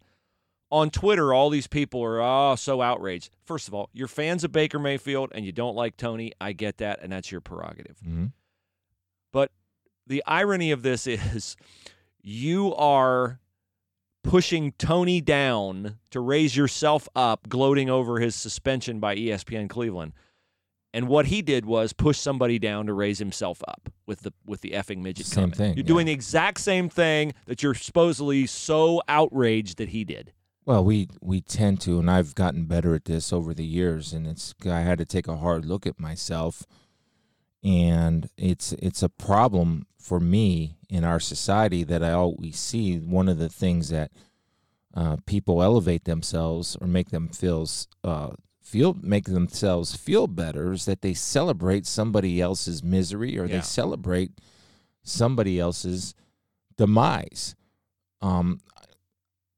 on 0.72 0.89
Twitter, 0.89 1.33
all 1.33 1.51
these 1.51 1.67
people 1.67 2.01
are 2.03 2.19
oh 2.22 2.55
so 2.55 2.81
outraged. 2.81 3.36
First 3.45 3.67
of 3.67 3.74
all, 3.74 3.89
you're 3.93 4.07
fans 4.07 4.43
of 4.43 4.51
Baker 4.51 4.79
Mayfield 4.79 5.31
and 5.36 5.45
you 5.45 5.51
don't 5.51 5.75
like 5.75 5.98
Tony. 5.98 6.31
I 6.41 6.53
get 6.53 6.77
that, 6.77 7.00
and 7.03 7.12
that's 7.12 7.31
your 7.31 7.41
prerogative. 7.41 7.98
hmm 8.00 8.27
But 9.31 9.51
the 10.07 10.24
irony 10.25 10.72
of 10.72 10.81
this 10.81 11.05
is 11.07 11.55
you 12.22 12.74
are 12.75 13.39
pushing 14.24 14.72
Tony 14.74 15.22
down 15.22 15.98
to 16.12 16.20
raise 16.20 16.56
yourself 16.56 17.08
up, 17.15 17.48
gloating 17.50 17.89
over 17.89 18.20
his 18.20 18.36
suspension 18.36 19.00
by 19.00 19.15
ESPN 19.15 19.70
Cleveland. 19.70 20.13
And 20.96 21.08
what 21.08 21.25
he 21.27 21.42
did 21.42 21.65
was 21.65 21.92
push 21.92 22.20
somebody 22.20 22.60
down 22.60 22.86
to 22.86 22.94
raise 22.94 23.18
himself 23.18 23.62
up 23.68 23.89
with 24.06 24.22
the 24.22 24.34
with 24.46 24.62
the 24.62 24.72
effing 24.72 25.01
midget. 25.01 25.25
Same 25.25 25.44
comment. 25.44 25.56
thing, 25.58 25.74
You're 25.75 25.84
yeah. 25.84 25.88
doing 25.88 26.06
the 26.06 26.12
exact 26.12 26.60
same 26.60 26.88
thing 26.88 27.34
that 27.48 27.63
you're 27.63 27.74
supposedly 27.74 28.46
so 28.46 29.01
outraged 29.08 29.77
that 29.77 29.89
he 29.89 30.03
did. 30.03 30.34
Well, 30.65 30.84
we 30.86 31.08
we 31.20 31.42
tend 31.42 31.82
to, 31.82 32.00
and 32.00 32.10
I've 32.10 32.36
gotten 32.36 32.65
better 32.65 32.94
at 32.94 33.06
this 33.06 33.34
over 33.34 33.53
the 33.53 33.65
years, 33.65 34.13
and 34.13 34.27
it's 34.27 34.53
I 34.65 34.82
had 34.82 35.00
to 35.00 35.06
take 35.06 35.27
a 35.27 35.38
hard 35.38 35.65
look 35.65 35.88
at 35.88 36.00
myself, 36.00 36.63
and 37.63 38.29
it's 38.38 38.74
it's 38.74 39.01
a 39.03 39.10
problem 39.10 39.86
for 39.98 40.20
me 40.20 40.75
in 40.89 41.03
our 41.03 41.20
society 41.20 41.84
that 41.84 42.03
I 42.03 42.12
always 42.12 42.60
see. 42.60 42.98
One 42.98 43.29
of 43.29 43.38
the 43.38 43.50
things 43.50 43.89
that 43.89 44.12
uh, 44.93 45.17
people 45.25 45.63
elevate 45.63 46.03
themselves 46.05 46.75
or 46.82 46.88
make 46.88 47.10
them 47.10 47.29
feels 47.29 47.88
uh, 48.03 48.32
feel 48.62 48.96
make 49.01 49.25
themselves 49.25 49.96
feel 49.96 50.27
better 50.27 50.74
is 50.74 50.86
that 50.86 51.01
they 51.01 51.13
celebrate 51.13 51.86
somebody 51.86 52.41
else's 52.41 52.84
misery 52.84 53.39
or 53.39 53.46
Yeah. 53.46 53.58
they 53.58 53.62
celebrate 53.62 54.32
somebody 55.03 55.60
else's 55.60 56.13
demise. 56.77 57.55
Um, 58.22 58.60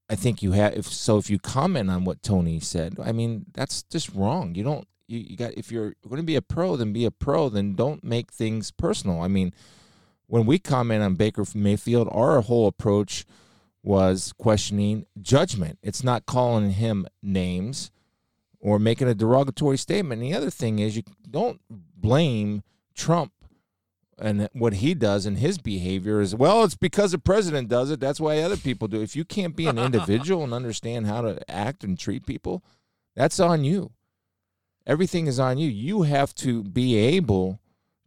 I 0.09 0.15
think 0.15 0.43
you 0.43 0.51
have 0.51 0.73
if 0.73 0.85
so 0.87 1.17
if 1.17 1.29
you 1.31 1.39
comment 1.39 1.89
on 1.89 2.03
what 2.05 2.21
Tony 2.21 2.59
said, 2.59 2.97
I 3.03 3.11
mean 3.11 3.45
that's 3.53 3.81
just 3.83 4.13
wrong. 4.13 4.53
You 4.53 4.63
don't 4.63 4.87
you, 5.07 5.19
you 5.19 5.37
got 5.37 5.53
if 5.55 5.71
you're 5.71 5.95
going 6.07 6.17
to 6.17 6.23
be 6.23 6.35
a 6.35 6.41
pro, 6.41 6.75
then 6.75 6.93
be 6.93 7.05
a 7.05 7.11
pro. 7.11 7.49
Then 7.49 7.73
don't 7.75 8.03
make 8.03 8.31
things 8.31 8.71
personal. 8.71 9.21
I 9.21 9.27
mean, 9.27 9.53
when 10.27 10.45
we 10.45 10.59
comment 10.59 11.03
on 11.03 11.15
Baker 11.15 11.45
Mayfield, 11.53 12.09
our 12.11 12.41
whole 12.41 12.67
approach 12.67 13.25
was 13.83 14.33
questioning 14.37 15.05
judgment. 15.21 15.77
It's 15.83 16.03
not 16.03 16.25
calling 16.25 16.71
him 16.71 17.07
names 17.21 17.91
or 18.59 18.79
making 18.79 19.07
a 19.07 19.13
derogatory 19.13 19.77
statement. 19.77 20.21
And 20.21 20.31
the 20.31 20.37
other 20.37 20.49
thing 20.49 20.79
is 20.79 20.97
you 20.97 21.03
don't 21.29 21.61
blame 21.69 22.63
Trump 22.95 23.31
and 24.17 24.49
what 24.53 24.75
he 24.75 24.93
does 24.93 25.25
and 25.25 25.37
his 25.37 25.57
behavior 25.57 26.21
is 26.21 26.33
well 26.33 26.63
it's 26.63 26.75
because 26.75 27.11
the 27.11 27.19
president 27.19 27.67
does 27.67 27.91
it 27.91 27.99
that's 27.99 28.19
why 28.19 28.39
other 28.39 28.57
people 28.57 28.87
do 28.87 29.01
if 29.01 29.15
you 29.15 29.25
can't 29.25 29.55
be 29.55 29.67
an 29.67 29.77
individual 29.89 30.43
and 30.43 30.53
understand 30.53 31.05
how 31.05 31.21
to 31.21 31.51
act 31.51 31.83
and 31.83 31.99
treat 31.99 32.25
people 32.25 32.63
that's 33.15 33.39
on 33.39 33.63
you 33.63 33.91
everything 34.87 35.27
is 35.27 35.39
on 35.39 35.57
you 35.57 35.69
you 35.69 36.03
have 36.03 36.33
to 36.35 36.63
be 36.63 36.95
able 36.95 37.59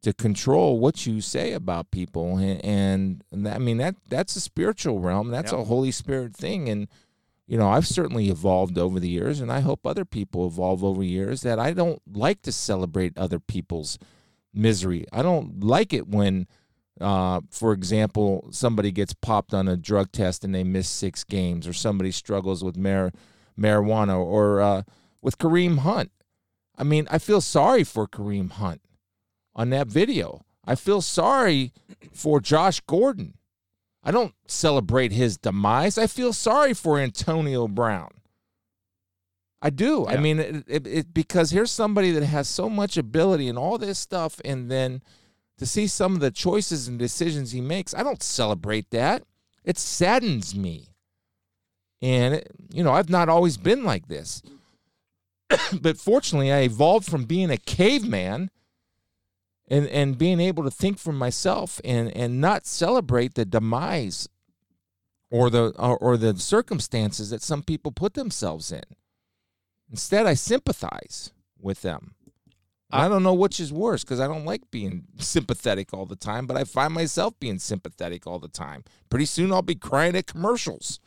to 0.02 0.12
control 0.12 0.78
what 0.78 1.06
you 1.06 1.20
say 1.20 1.52
about 1.52 1.90
people 1.90 2.36
and, 2.38 3.22
and, 3.32 3.48
i 3.48 3.58
mean 3.58 3.78
that 3.78 3.94
that's 4.08 4.36
a 4.36 4.40
spiritual 4.40 5.00
realm 5.00 5.30
that's 5.30 5.52
Yep. 5.52 5.60
a 5.60 5.64
holy 5.64 5.90
spirit 5.90 6.34
thing 6.34 6.68
and 6.68 6.88
you 7.46 7.58
know 7.58 7.68
i've 7.68 7.86
certainly 7.86 8.28
evolved 8.28 8.78
over 8.78 9.00
the 9.00 9.08
years 9.08 9.40
and 9.40 9.50
i 9.50 9.60
hope 9.60 9.86
other 9.86 10.04
people 10.04 10.46
evolve 10.46 10.84
over 10.84 11.02
years 11.02 11.42
that 11.42 11.58
i 11.58 11.72
don't 11.72 12.00
like 12.12 12.42
to 12.42 12.52
celebrate 12.52 13.16
other 13.18 13.38
people's 13.40 13.98
misery. 14.54 15.04
I 15.12 15.22
don't 15.22 15.62
like 15.62 15.92
it 15.92 16.08
when, 16.08 16.48
uh, 17.00 17.42
for 17.50 17.72
example, 17.72 18.48
somebody 18.50 18.90
gets 18.90 19.12
popped 19.12 19.52
on 19.54 19.68
a 19.68 19.76
drug 19.76 20.10
test 20.10 20.42
and 20.42 20.54
they 20.54 20.64
miss 20.64 20.88
six 20.88 21.22
games, 21.22 21.68
or 21.68 21.72
somebody 21.72 22.10
struggles 22.10 22.64
with 22.64 22.76
mar- 22.76 23.12
marijuana, 23.60 24.18
or 24.18 24.60
uh, 24.60 24.82
with 25.22 25.38
Kareem 25.38 25.78
Hunt. 25.80 26.10
I 26.78 26.84
mean, 26.84 27.08
I 27.10 27.18
feel 27.18 27.40
sorry 27.40 27.82
for 27.82 28.06
Kareem 28.06 28.52
Hunt 28.52 28.80
on 29.54 29.70
that 29.70 29.88
video. 29.88 30.42
I 30.64 30.76
feel 30.76 31.02
sorry 31.02 31.72
for 32.12 32.40
Josh 32.40 32.80
Gordon. 32.80 33.34
I 34.04 34.12
don't 34.12 34.34
celebrate 34.46 35.10
his 35.10 35.36
demise. 35.36 35.98
I 35.98 36.06
feel 36.06 36.32
sorry 36.32 36.72
for 36.72 36.98
Antonio 36.98 37.66
Brown. 37.66 38.10
I 39.60 39.70
do. 39.70 40.06
I 40.06 40.18
mean, 40.18 40.38
it, 40.38 40.64
it, 40.68 40.86
it, 40.86 41.14
because 41.14 41.50
here's 41.50 41.72
somebody 41.72 42.12
that 42.12 42.22
has 42.22 42.48
so 42.48 42.70
much 42.70 42.96
ability 42.96 43.48
and 43.48 43.58
all 43.58 43.76
this 43.76 43.98
stuff, 43.98 44.40
and 44.44 44.70
then 44.70 45.02
to 45.58 45.66
see 45.66 45.88
some 45.88 46.14
of 46.14 46.20
the 46.20 46.30
choices 46.30 46.86
and 46.86 46.96
decisions 46.96 47.50
he 47.50 47.60
makes, 47.60 47.92
I 47.92 48.04
don't 48.04 48.22
celebrate 48.22 48.90
that. 48.90 49.24
It 49.64 49.76
saddens 49.76 50.54
me. 50.54 50.90
And, 52.00 52.34
it, 52.34 52.52
you 52.72 52.84
know, 52.84 52.92
I've 52.92 53.10
not 53.10 53.28
always 53.28 53.56
been 53.56 53.82
like 53.82 54.06
this. 54.06 54.42
but 55.80 55.98
fortunately, 55.98 56.52
I 56.52 56.60
evolved 56.60 57.06
from 57.06 57.24
being 57.24 57.50
a 57.50 57.56
caveman 57.56 58.50
and, 59.68 59.86
and 59.88 60.18
being 60.18 60.40
able 60.40 60.64
to 60.64 60.70
think 60.70 60.98
for 60.98 61.12
myself 61.12 61.80
and, 61.84 62.14
and 62.16 62.40
not 62.40 62.66
celebrate 62.66 63.34
the 63.34 63.44
demise 63.44 64.28
or 65.30 65.50
the 65.50 65.74
or, 65.78 65.96
or 65.98 66.16
the 66.16 66.38
circumstances 66.38 67.30
that 67.30 67.42
some 67.42 67.62
people 67.62 67.92
put 67.92 68.14
themselves 68.14 68.72
in. 68.72 68.82
Instead, 69.90 70.26
I 70.26 70.34
sympathize 70.34 71.32
with 71.58 71.82
them. 71.82 72.14
And 72.90 73.02
I 73.02 73.08
don't 73.08 73.22
know 73.22 73.34
which 73.34 73.60
is 73.60 73.72
worse 73.72 74.04
because 74.04 74.20
I 74.20 74.26
don't 74.26 74.44
like 74.46 74.70
being 74.70 75.04
sympathetic 75.18 75.92
all 75.92 76.06
the 76.06 76.16
time, 76.16 76.46
but 76.46 76.56
I 76.56 76.64
find 76.64 76.94
myself 76.94 77.38
being 77.38 77.58
sympathetic 77.58 78.26
all 78.26 78.38
the 78.38 78.48
time. 78.48 78.84
Pretty 79.10 79.26
soon 79.26 79.52
I'll 79.52 79.62
be 79.62 79.74
crying 79.74 80.16
at 80.16 80.26
commercials. 80.26 81.00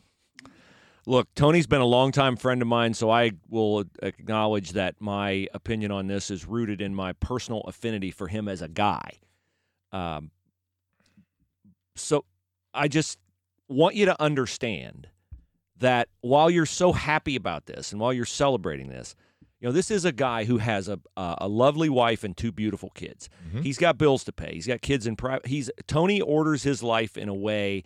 Look, 1.07 1.33
Tony's 1.33 1.65
been 1.67 1.81
a 1.81 1.85
longtime 1.85 2.35
friend 2.35 2.61
of 2.61 2.67
mine, 2.67 2.93
so 2.93 3.09
I 3.09 3.31
will 3.49 3.85
acknowledge 4.03 4.73
that 4.73 4.95
my 4.99 5.47
opinion 5.53 5.91
on 5.91 6.07
this 6.07 6.29
is 6.29 6.45
rooted 6.45 6.79
in 6.79 6.93
my 6.93 7.13
personal 7.13 7.61
affinity 7.61 8.11
for 8.11 8.27
him 8.27 8.47
as 8.47 8.61
a 8.61 8.67
guy. 8.67 9.13
Um, 9.91 10.29
so 11.95 12.25
I 12.73 12.87
just 12.87 13.17
want 13.67 13.95
you 13.95 14.05
to 14.05 14.21
understand 14.21 15.07
that 15.77 16.07
while 16.21 16.49
you're 16.49 16.65
so 16.67 16.91
happy 16.93 17.35
about 17.35 17.65
this 17.65 17.91
and 17.91 17.99
while 17.99 18.13
you're 18.13 18.25
celebrating 18.25 18.89
this, 18.89 19.15
you 19.59 19.67
know, 19.67 19.71
this 19.71 19.91
is 19.91 20.05
a 20.05 20.11
guy 20.11 20.43
who 20.45 20.57
has 20.59 20.87
a 20.87 20.99
a, 21.17 21.35
a 21.41 21.47
lovely 21.47 21.89
wife 21.89 22.23
and 22.23 22.35
two 22.37 22.51
beautiful 22.51 22.89
kids. 22.91 23.29
Mhm. 23.51 23.63
He's 23.63 23.77
got 23.77 23.97
bills 23.97 24.23
to 24.25 24.31
pay. 24.31 24.53
He's 24.53 24.67
got 24.67 24.81
kids 24.81 25.05
in 25.07 25.15
private. 25.15 25.47
He's 25.47 25.69
Tony 25.87 26.21
orders 26.21 26.63
his 26.63 26.81
life 26.83 27.17
in 27.17 27.29
a 27.29 27.33
way 27.33 27.83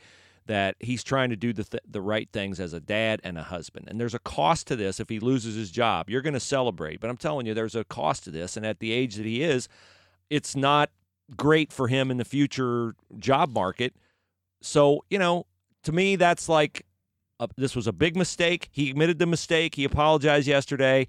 that 0.48 0.76
he's 0.80 1.04
trying 1.04 1.30
to 1.32 1.36
do 1.36 1.54
the 1.54 1.64
th- 1.64 1.84
the 1.90 2.02
right 2.02 2.30
things 2.32 2.60
as 2.60 2.74
a 2.74 2.80
dad 2.80 3.20
and 3.24 3.38
a 3.38 3.44
husband. 3.44 3.88
And 3.90 4.00
there's 4.00 4.14
a 4.14 4.20
cost 4.20 4.68
to 4.68 4.76
this 4.76 5.00
if 5.00 5.10
he 5.10 5.20
loses 5.20 5.56
his 5.56 5.72
job. 5.72 6.10
You're 6.10 6.22
going 6.22 6.34
to 6.34 6.40
celebrate, 6.40 7.00
but 7.00 7.10
I'm 7.10 7.18
telling 7.18 7.46
you 7.46 7.54
there's 7.54 7.76
a 7.76 7.84
cost 7.84 8.24
to 8.26 8.32
this 8.32 8.56
and 8.56 8.66
at 8.66 8.80
the 8.80 8.92
age 8.92 9.16
that 9.16 9.26
he 9.26 9.42
is, 9.42 9.68
it's 10.30 10.56
not 10.56 10.92
great 11.36 11.74
for 11.74 11.88
him 11.88 12.12
in 12.12 12.18
the 12.18 12.26
future 12.26 12.96
job 13.18 13.54
market. 13.54 13.96
So, 14.62 15.04
you 15.10 15.18
know, 15.20 15.46
to 15.84 15.92
me 15.92 16.16
that's 16.16 16.48
like 16.48 16.86
a, 17.40 17.48
this 17.58 17.76
was 17.76 17.88
a 17.88 17.94
big 17.94 18.16
mistake. 18.16 18.70
He 18.72 18.90
admitted 18.92 19.20
the 19.20 19.26
mistake. 19.26 19.76
He 19.76 19.84
apologized 19.84 20.48
yesterday. 20.48 21.08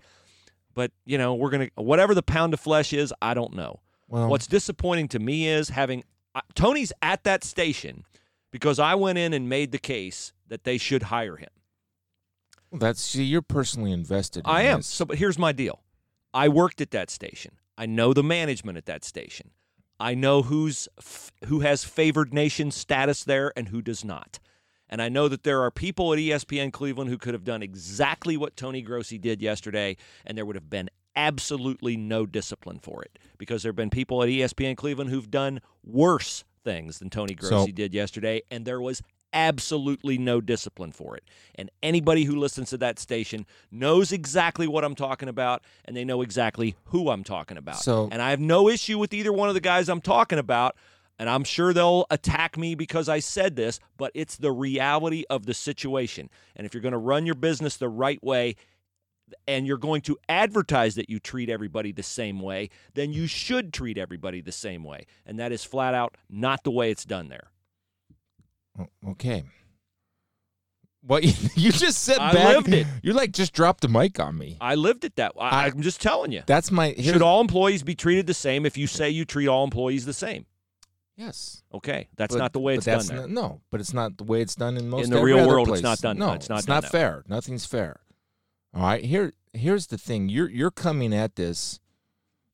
But, 0.75 0.93
you 1.07 1.17
know, 1.17 1.35
we're 1.35 1.51
going 1.51 1.69
to 1.69 1.83
whatever 1.83 2.15
the 2.15 2.23
pound 2.23 2.53
of 2.55 2.61
flesh 2.61 2.93
is, 2.93 3.13
I 3.23 3.35
don't 3.35 3.55
know. 3.55 3.81
Well, 4.09 4.29
What's 4.29 4.47
disappointing 4.47 5.09
to 5.09 5.19
me 5.19 5.49
is 5.49 5.71
having 5.71 6.05
uh, 6.35 6.43
Tony's 6.55 6.93
at 7.03 7.25
that 7.25 7.45
station 7.45 8.05
because 8.51 8.79
I 8.79 8.95
went 8.95 9.19
in 9.19 9.33
and 9.33 9.49
made 9.49 9.73
the 9.73 9.79
case 9.79 10.33
that 10.49 10.65
they 10.65 10.79
should 10.79 11.05
hire 11.05 11.37
him. 11.37 11.49
that's 12.73 13.01
see, 13.01 13.25
you're 13.25 13.43
personally 13.43 13.93
invested. 13.93 14.41
In 14.41 14.51
I 14.51 14.63
am. 14.63 14.79
this. 14.81 14.87
So, 14.87 15.05
but 15.05 15.19
here's 15.19 15.39
my 15.39 15.53
deal. 15.53 15.83
I 16.33 16.49
worked 16.49 16.81
at 16.81 16.91
that 16.91 17.11
station. 17.11 17.53
I 17.79 17.87
know 17.87 18.13
the 18.13 18.23
management 18.23 18.79
at 18.79 18.87
that 18.87 19.05
station. 19.05 19.51
I 19.99 20.15
know 20.15 20.43
who's 20.43 20.89
who 21.47 21.61
has 21.61 21.85
favored 21.85 22.35
nation 22.35 22.71
status 22.71 23.25
there 23.25 23.53
and 23.57 23.69
who 23.69 23.81
does 23.81 24.05
not. 24.05 24.39
And 24.89 25.03
I 25.03 25.09
know 25.09 25.27
that 25.29 25.43
there 25.43 25.63
are 25.63 25.71
people 25.71 26.13
at 26.13 26.19
ESPN 26.19 26.73
Cleveland 26.73 27.11
who 27.11 27.19
could 27.19 27.35
have 27.35 27.45
done 27.45 27.63
exactly 27.63 28.37
what 28.37 28.57
Tony 28.57 28.83
Grossi 28.83 29.19
did 29.19 29.43
yesterday, 29.43 29.97
and 30.25 30.39
there 30.39 30.47
would 30.47 30.55
have 30.55 30.71
been 30.71 30.91
absolutely 31.17 31.97
no 31.97 32.27
discipline 32.27 32.79
for 32.79 33.03
it 33.03 33.19
because 33.39 33.63
there 33.63 33.71
have 33.71 33.77
been 33.77 33.91
people 33.91 34.23
at 34.23 34.29
ESPN 34.29 34.77
Cleveland 34.77 35.11
who've 35.11 35.31
done 35.31 35.61
worse 35.83 36.45
things 36.67 36.99
than 36.99 37.09
Tony 37.09 37.35
Grossi 37.35 37.71
So- 37.71 37.73
did 37.73 37.95
yesterday, 37.95 38.43
and 38.51 38.67
there 38.67 38.81
was 38.81 39.01
absolutely 39.33 40.19
no 40.19 40.41
discipline 40.41 40.93
for 40.93 41.17
it. 41.17 41.25
And 41.55 41.71
anybody 41.83 42.25
who 42.25 42.37
listens 42.37 42.71
to 42.71 42.79
that 42.79 42.99
station 42.99 43.47
knows 43.71 44.11
exactly 44.11 44.67
what 44.67 44.83
I'm 44.85 44.95
talking 44.95 45.29
about, 45.29 45.63
and 45.85 45.97
they 45.97 46.05
know 46.05 46.23
exactly 46.23 46.75
who 46.87 47.11
I'm 47.11 47.23
talking 47.23 47.57
about. 47.57 47.77
So- 47.83 48.09
and 48.11 48.21
I 48.21 48.31
have 48.31 48.41
no 48.41 48.69
issue 48.69 48.99
with 48.99 49.15
either 49.15 49.33
one 49.33 49.49
of 49.49 49.55
the 49.55 49.61
guys 49.61 49.89
I'm 49.89 50.01
talking 50.01 50.39
about. 50.39 50.77
And 51.19 51.31
I'm 51.31 51.45
sure 51.45 51.73
they'll 51.73 52.05
attack 52.11 52.59
me 52.59 52.75
because 52.75 53.09
I 53.09 53.21
said 53.21 53.57
this, 53.57 53.81
but 53.97 54.13
it's 54.15 54.37
the 54.37 54.53
reality 54.53 55.25
of 55.31 55.47
the 55.47 55.55
situation. 55.55 56.29
And 56.55 56.67
if 56.67 56.75
you're 56.75 56.83
going 56.83 56.93
to 56.93 56.99
run 56.99 57.25
your 57.25 57.35
business 57.35 57.79
the 57.79 57.89
right 57.89 58.23
way 58.23 58.57
and 59.49 59.67
you're 59.67 59.77
going 59.79 60.03
to 60.03 60.17
advertise 60.29 60.95
that 60.95 61.11
you 61.11 61.19
treat 61.19 61.49
everybody 61.49 61.93
the 61.93 62.03
same 62.03 62.41
way, 62.41 62.69
then 62.95 63.13
you 63.13 63.27
should 63.27 63.73
treat 63.73 63.99
everybody 63.99 64.41
the 64.41 64.53
same 64.53 64.85
way. 64.85 65.07
And 65.25 65.39
that 65.39 65.53
is 65.53 65.65
flat 65.65 65.95
out 65.95 66.17
not 66.31 66.63
the 66.65 66.71
way 66.71 66.91
it's 66.91 67.05
done 67.05 67.29
there. 67.29 67.49
Okay. 69.09 69.45
What 71.03 71.23
you 71.57 71.71
just 71.73 72.03
said 72.03 72.19
I 72.19 72.33
back, 72.33 72.55
lived 72.57 72.69
it. 72.75 72.87
You 73.03 73.13
like 73.13 73.33
just 73.33 73.53
dropped 73.53 73.81
the 73.83 73.89
mic 73.89 74.19
on 74.19 74.37
me. 74.37 74.57
I 74.61 74.75
lived 74.75 75.05
it 75.05 75.17
that 75.17 75.37
way. 75.37 75.47
I- 75.47 75.67
I'm 75.67 75.83
just 75.83 76.01
telling 76.01 76.33
you. 76.33 76.43
That's 76.47 76.71
my 76.71 76.95
Should 76.95 77.23
all 77.23 77.41
employees 77.41 77.83
be 77.83 77.95
treated 77.95 78.27
the 78.27 78.35
same 78.35 78.67
if 78.67 78.77
you 78.77 78.87
say 78.87 79.11
you 79.11 79.25
treat 79.25 79.47
all 79.49 79.65
employees 79.65 80.05
the 80.05 80.13
same? 80.13 80.47
yes. 81.19 81.63
Okay, 81.73 82.09
that's 82.17 82.35
But- 82.35 82.41
not 82.41 82.53
the 82.53 82.61
way 82.61 82.75
it's 82.75 82.85
done 82.87 83.07
not- 83.07 83.31
no, 83.31 83.61
but 83.71 83.81
it's 83.81 83.95
not 83.95 84.19
the 84.19 84.25
way 84.25 84.41
it's 84.43 84.55
done 84.55 84.77
in 84.77 84.89
most 84.89 85.05
In 85.05 85.11
the 85.11 85.23
real 85.23 85.47
world, 85.47 85.69
it's 85.71 85.81
not 85.83 85.99
done- 86.01 86.19
No, 86.19 86.33
it's 86.33 86.49
not 86.49 86.59
it's 86.61 86.69
not 86.69 86.83
that 86.83 86.93
way. 86.93 86.99
fair. 86.99 87.25
Nothing's 87.29 87.65
fair. 87.67 88.01
All 88.77 88.83
right. 88.83 89.03
Here, 89.03 89.33
here's 89.55 89.87
the 89.87 89.97
thing. 89.97 90.29
You're 90.29 90.51
you're 90.51 90.71
coming 90.71 91.15
at 91.15 91.37
this 91.37 91.81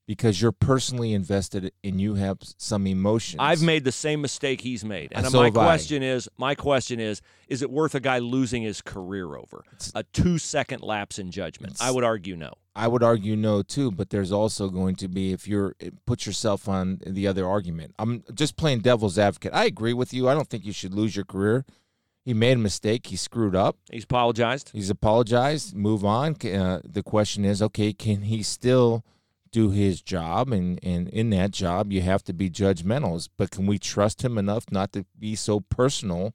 because 0.06 0.40
you're 0.40 0.52
personally 0.52 1.14
invested 1.14 1.72
and 1.82 2.00
you 2.00 2.14
have 2.14 2.38
some 2.58 2.86
emotions. 2.86 3.38
I've 3.40 3.62
made 3.62 3.84
the 3.84 3.92
same 3.92 4.20
mistake 4.20 4.60
he's 4.60 4.84
made. 4.84 5.12
And 5.12 5.26
so 5.26 5.38
my 5.38 5.44
have 5.46 5.56
I. 5.56 5.64
question 5.64 6.02
is, 6.02 6.28
my 6.36 6.54
question 6.54 7.00
is, 7.00 7.22
is 7.48 7.62
it 7.62 7.70
worth 7.70 7.94
a 7.94 8.00
guy 8.00 8.18
losing 8.18 8.62
his 8.62 8.82
career 8.82 9.34
over 9.34 9.64
It's- 9.72 9.92
a 9.94 10.02
two-second 10.04 10.82
lapse 10.82 11.18
in 11.18 11.30
judgment? 11.30 11.76
I 11.80 11.90
would 11.90 12.04
argue 12.04 12.36
no. 12.36 12.52
I 12.74 12.88
would 12.88 13.02
argue 13.02 13.36
no 13.36 13.62
too, 13.62 13.90
but 13.90 14.10
there's 14.10 14.32
also 14.32 14.68
going 14.68 14.94
to 14.96 15.08
be 15.08 15.32
if 15.32 15.48
you're 15.48 15.74
eh, 15.80 15.90
put 16.06 16.24
yourself 16.24 16.68
on 16.68 17.00
the 17.06 17.26
other 17.26 17.46
argument. 17.48 17.94
I'm 17.98 18.22
just 18.32 18.56
playing 18.56 18.80
devil's 18.80 19.18
advocate. 19.18 19.52
I 19.54 19.64
agree 19.64 19.92
with 19.92 20.14
you. 20.14 20.28
I 20.28 20.34
don't 20.34 20.48
think 20.48 20.64
you 20.64 20.72
should 20.72 20.94
lose 20.94 21.16
your 21.16 21.24
career. 21.24 21.64
He 22.24 22.34
made 22.34 22.56
a 22.56 22.60
mistake. 22.60 23.08
He 23.08 23.16
screwed 23.16 23.56
up. 23.56 23.76
He's 23.90 24.04
apologized. 24.04 24.70
He's 24.72 24.90
apologized. 24.90 25.74
Move 25.74 26.04
on. 26.04 26.36
Uh, 26.44 26.80
the 26.84 27.02
question 27.02 27.44
is, 27.44 27.60
okay, 27.60 27.92
can 27.92 28.22
he 28.22 28.42
still 28.44 29.04
do 29.50 29.70
his 29.70 30.00
job? 30.00 30.52
And 30.52 30.78
and 30.84 31.08
in 31.08 31.30
that 31.30 31.50
job, 31.50 31.90
you 31.92 32.00
have 32.02 32.22
to 32.24 32.32
be 32.32 32.48
judgmental. 32.48 33.28
But 33.36 33.50
can 33.50 33.66
we 33.66 33.78
trust 33.78 34.22
him 34.24 34.38
enough 34.38 34.66
not 34.70 34.92
to 34.92 35.04
be 35.18 35.34
so 35.34 35.60
personal 35.60 36.32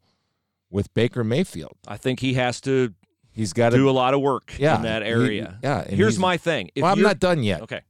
with 0.70 0.94
Baker 0.94 1.24
Mayfield? 1.24 1.78
I 1.88 1.96
think 1.98 2.20
he 2.20 2.34
has 2.34 2.60
to 2.62 2.94
He's 3.32 3.54
got 3.54 3.70
to 3.70 3.78
do 3.78 3.88
a 3.88 3.92
lot 3.92 4.16
of 4.16 4.20
work 4.22 4.56
Yeah, 4.58 4.78
in 4.78 4.82
that 4.82 5.04
he- 5.04 5.10
area. 5.10 5.60
yeah, 5.62 5.84
Here's 5.88 6.18
my 6.18 6.38
thing. 6.38 6.72
If 6.74 6.82
Well, 6.82 6.92
I'm 6.92 7.04
not 7.04 7.20
done 7.20 7.44
yet. 7.44 7.62
Okay. 7.62 7.82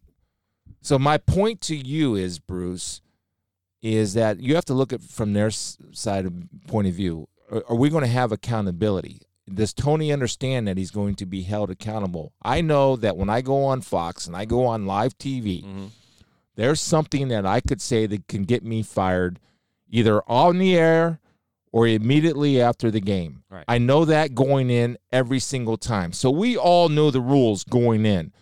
So 0.82 1.00
my 1.00 1.18
point 1.18 1.62
to 1.62 1.76
you 1.76 2.16
is, 2.16 2.38
Bruce, 2.38 3.00
is 3.82 4.14
that 4.16 4.42
you 4.42 4.56
have 4.56 4.66
to 4.66 4.74
look 4.74 4.92
at 4.92 5.02
from 5.02 5.32
their 5.32 5.50
side 5.50 6.26
of 6.26 6.34
point 6.68 6.88
of 6.88 6.94
view. 6.94 7.30
Are, 7.52 7.76
we 7.76 7.90
going 7.90 8.04
to 8.04 8.10
have 8.10 8.32
accountability? 8.32 9.22
Does 9.54 9.74
Tony 9.74 10.12
understand 10.12 10.68
that 10.68 10.78
he's 10.78 10.92
going 10.92 11.16
to 11.16 11.26
be 11.26 11.44
held 11.44 11.70
accountable? 11.70 12.34
I 12.42 12.60
know 12.62 12.96
that 12.98 13.16
when 13.16 13.30
I 13.30 13.42
go 13.42 13.64
on 13.66 13.82
Fox 13.82 14.28
and 14.28 14.36
I 14.36 14.44
go 14.46 14.66
on 14.66 14.86
live 14.86 15.18
TV, 15.18 15.64
Mhm. 15.64 15.90
there's 16.56 16.82
something 16.82 17.30
that 17.30 17.46
I 17.46 17.62
could 17.62 17.82
say 17.82 18.06
that 18.08 18.28
can 18.28 18.44
get 18.44 18.64
me 18.66 18.84
fired, 18.84 19.40
either 19.90 20.22
on 20.30 20.58
the 20.58 20.76
air 20.76 21.20
or 21.72 21.88
immediately 21.88 22.60
after 22.62 22.92
the 22.92 23.00
game. 23.00 23.44
Right. 23.50 23.64
I 23.68 23.78
know 23.78 24.04
that 24.04 24.36
going 24.36 24.70
in 24.70 24.98
every 25.12 25.40
single 25.40 25.78
time. 25.78 26.12
So 26.12 26.30
we 26.30 26.58
all 26.58 26.90
know 26.90 27.12
the 27.12 27.22
rules 27.22 27.64
going 27.64 28.06
in. 28.06 28.34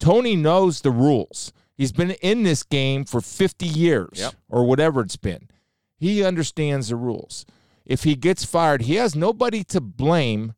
Tony 0.00 0.34
knows 0.34 0.80
the 0.80 0.90
rules. 0.90 1.52
He's 1.76 1.92
been 1.92 2.12
in 2.22 2.42
this 2.42 2.64
game 2.64 3.04
for 3.04 3.20
50 3.20 3.66
years 3.66 4.10
Yep. 4.18 4.34
or 4.48 4.64
whatever 4.64 5.00
it's 5.02 5.16
been. 5.16 5.48
He 5.96 6.24
understands 6.24 6.88
the 6.88 6.96
rules. 6.96 7.46
If 7.88 8.04
he 8.04 8.14
gets 8.14 8.44
fired, 8.44 8.82
he 8.82 8.94
has 8.96 9.16
nobody 9.16 9.64
to 9.64 9.80
blame 9.80 10.52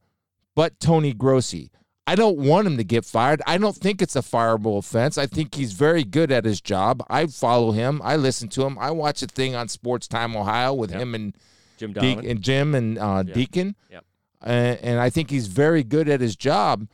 but 0.55 0.79
Tony 0.81 1.14
Grossi. 1.14 1.71
I 2.07 2.16
don't 2.16 2.38
want 2.38 2.66
him 2.66 2.77
to 2.77 2.83
get 2.85 3.05
fired. 3.05 3.40
I 3.47 3.57
don't 3.57 3.77
think 3.77 4.03
it's 4.03 4.16
a 4.16 4.21
fireable 4.21 4.77
offense. 4.79 5.16
I 5.16 5.27
think 5.27 5.55
he's 5.55 5.73
very 5.75 6.03
good 6.03 6.33
at 6.33 6.45
his 6.45 6.61
job. 6.61 7.05
I 7.09 7.27
follow 7.27 7.71
him. 7.71 8.01
I 8.03 8.16
listen 8.16 8.49
to 8.49 8.64
him. 8.66 8.77
I 8.81 8.90
watch 8.90 9.23
a 9.23 9.29
thing 9.29 9.55
on 9.55 9.69
Sports 9.69 10.09
Time 10.09 10.37
Ohio 10.37 10.75
with 10.75 10.90
Yep. 10.90 11.01
him 11.01 11.14
and 11.14 11.37
Jim 11.77 11.93
De- 11.93 12.29
and 12.31 12.43
Jim 12.43 12.75
and 12.75 12.99
uh, 12.99 13.23
Yeah. 13.27 13.33
Deacon. 13.35 13.77
Yep. 13.90 14.05
And, 14.43 14.79
and 14.81 15.01
I 15.01 15.09
think 15.09 15.31
he's 15.31 15.47
very 15.47 15.85
good 15.85 16.09
at 16.09 16.21
his 16.21 16.35
job. 16.35 16.88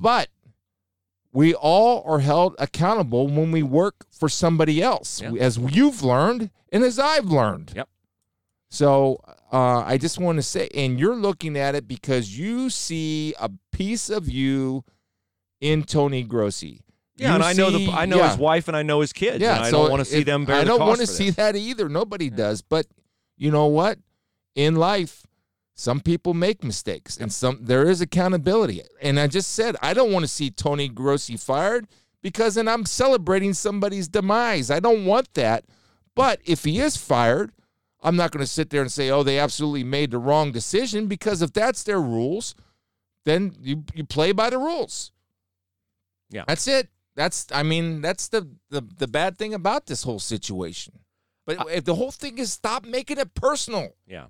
But 0.00 0.28
we 1.32 1.52
all 1.54 2.02
are 2.06 2.20
held 2.20 2.54
accountable 2.60 3.26
when 3.26 3.50
we 3.50 3.62
work 3.64 4.06
for 4.12 4.28
somebody 4.28 4.80
else, 4.82 5.20
Yep. 5.20 5.34
as 5.36 5.58
you've 5.58 6.02
learned 6.04 6.50
and 6.72 6.84
as 6.84 6.98
I've 7.00 7.26
learned. 7.26 7.72
Yep. 7.74 7.88
So 8.72 9.22
uh, 9.52 9.84
I 9.84 9.98
just 9.98 10.18
want 10.18 10.36
to 10.36 10.42
say, 10.42 10.66
and 10.74 10.98
you're 10.98 11.14
looking 11.14 11.58
at 11.58 11.74
it 11.74 11.86
because 11.86 12.38
you 12.38 12.70
see 12.70 13.34
a 13.38 13.50
piece 13.70 14.08
of 14.08 14.30
you 14.30 14.82
in 15.60 15.82
Tony 15.82 16.22
Grossi. 16.22 16.80
yeah, 17.16 17.28
You 17.28 17.34
and 17.34 17.44
I 17.44 17.52
know 17.52 17.70
the 17.70 17.90
I 17.90 18.06
know 18.06 18.16
yeah. 18.16 18.30
his 18.30 18.38
wife 18.38 18.68
and 18.68 18.76
I 18.76 18.82
know 18.82 19.02
his 19.02 19.12
kids. 19.12 19.40
Yeah, 19.42 19.56
and 19.56 19.64
I 19.66 19.70
so 19.70 19.82
don't 19.82 19.90
want 19.90 20.00
to 20.00 20.06
see 20.06 20.22
them 20.22 20.46
I 20.48 20.64
don't 20.64 20.80
want 20.80 21.00
to 21.00 21.06
see 21.06 21.26
this. 21.26 21.34
that 21.34 21.54
either. 21.54 21.90
Nobody 21.90 22.30
does. 22.30 22.62
But 22.62 22.86
you 23.36 23.50
know 23.50 23.66
what? 23.66 23.98
In 24.54 24.76
life, 24.76 25.26
some 25.74 26.00
people 26.00 26.32
make 26.32 26.64
mistakes, 26.64 27.18
and 27.18 27.30
some 27.30 27.58
there 27.60 27.86
is 27.86 28.00
accountability. 28.00 28.80
And 29.02 29.20
I 29.20 29.26
just 29.26 29.52
said 29.52 29.76
I 29.82 29.92
don't 29.92 30.12
want 30.12 30.24
to 30.24 30.28
see 30.28 30.50
Tony 30.50 30.88
Grossi 30.88 31.36
fired 31.36 31.88
because 32.22 32.54
then 32.54 32.68
I'm 32.68 32.86
celebrating 32.86 33.52
somebody's 33.52 34.08
demise. 34.08 34.70
I 34.70 34.80
don't 34.80 35.04
want 35.04 35.34
that. 35.34 35.66
But 36.14 36.40
if 36.46 36.64
he 36.64 36.80
is 36.80 36.96
fired, 36.96 37.52
I'm 38.02 38.16
not 38.16 38.32
going 38.32 38.44
to 38.44 38.50
sit 38.50 38.70
there 38.70 38.82
and 38.82 38.90
say, 38.90 39.10
"Oh, 39.10 39.22
they 39.22 39.38
absolutely 39.38 39.84
made 39.84 40.10
the 40.10 40.18
wrong 40.18 40.52
decision," 40.52 41.06
because 41.06 41.42
if 41.42 41.52
that's 41.52 41.82
their 41.84 42.00
rules, 42.00 42.54
then 43.24 43.54
you 43.60 43.84
you 43.94 44.04
play 44.04 44.32
by 44.32 44.50
the 44.50 44.58
rules. 44.58 45.12
Yeah. 46.30 46.44
That's 46.48 46.66
it. 46.66 46.88
That's 47.14 47.46
I 47.52 47.62
mean, 47.62 48.00
that's 48.00 48.28
the 48.28 48.48
the, 48.70 48.82
the 48.98 49.08
bad 49.08 49.38
thing 49.38 49.54
about 49.54 49.86
this 49.86 50.02
whole 50.02 50.18
situation. 50.18 51.00
But 51.46 51.66
if 51.70 51.84
the 51.84 51.96
whole 51.96 52.12
thing 52.12 52.38
is 52.38 52.52
stop 52.52 52.84
making 52.84 53.18
it 53.18 53.34
personal. 53.34 53.96
Yeah. 54.06 54.26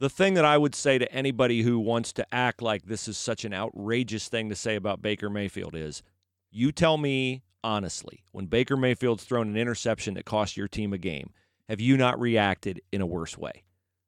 The 0.00 0.10
thing 0.10 0.34
that 0.34 0.44
I 0.44 0.58
would 0.58 0.74
say 0.74 0.98
to 0.98 1.10
anybody 1.12 1.62
who 1.62 1.78
wants 1.78 2.12
to 2.14 2.26
act 2.34 2.60
like 2.60 2.84
this 2.84 3.06
is 3.06 3.16
such 3.16 3.44
an 3.44 3.54
outrageous 3.54 4.28
thing 4.28 4.48
to 4.48 4.56
say 4.56 4.74
about 4.74 5.00
Baker 5.00 5.30
Mayfield 5.30 5.76
is 5.76 6.02
you 6.50 6.72
tell 6.72 6.98
me 6.98 7.42
honestly, 7.62 8.22
when 8.32 8.46
Baker 8.46 8.76
Mayfield's 8.76 9.24
thrown 9.24 9.48
an 9.48 9.56
interception 9.56 10.14
that 10.14 10.26
cost 10.26 10.56
your 10.56 10.68
team 10.68 10.92
a 10.92 10.98
game, 10.98 11.30
have 11.68 11.80
you 11.80 11.96
not 11.96 12.20
reacted 12.20 12.80
in 12.92 13.00
a 13.00 13.06
worse 13.06 13.36
way? 13.38 13.62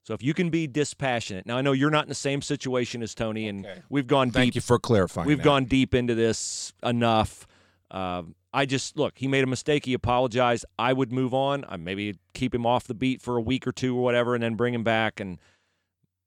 So 0.05 0.15
if 0.15 0.23
you 0.23 0.35
can 0.35 0.51
be 0.51 0.67
dispassionate. 0.69 1.47
Now 1.47 1.57
I 1.57 1.63
know 1.63 1.73
you're 1.73 1.91
not 1.91 2.05
in 2.05 2.09
the 2.09 2.15
same 2.15 2.41
situation 2.41 3.03
as 3.03 3.15
Tony 3.15 3.49
and 3.49 3.67
Okay. 3.67 3.83
we've 3.89 4.07
gone 4.07 4.31
Thank 4.31 4.49
deep 4.53 4.55
you 4.57 4.61
for 4.61 4.79
clarifying. 4.79 5.27
We've 5.27 5.39
that. 5.39 5.45
gone 5.45 5.65
deep 5.65 5.95
into 5.95 6.15
this 6.15 6.73
enough. 6.85 7.47
Um, 7.91 8.35
I 8.55 8.67
just 8.67 8.97
look. 8.97 9.15
He 9.19 9.27
made 9.29 9.45
a 9.45 9.47
mistake. 9.49 9.85
He 9.85 9.93
apologized. 9.95 10.65
I 10.79 10.93
would 10.93 11.13
move 11.13 11.35
on. 11.35 11.65
I 11.69 11.77
maybe 11.77 12.15
keep 12.35 12.55
him 12.55 12.65
off 12.65 12.85
the 12.85 12.95
beat 12.95 13.21
for 13.21 13.37
a 13.37 13.41
week 13.41 13.67
or 13.67 13.73
two 13.73 13.99
or 13.99 14.03
whatever, 14.03 14.35
and 14.35 14.43
then 14.43 14.55
bring 14.55 14.73
him 14.73 14.83
back 14.85 15.21
and 15.21 15.39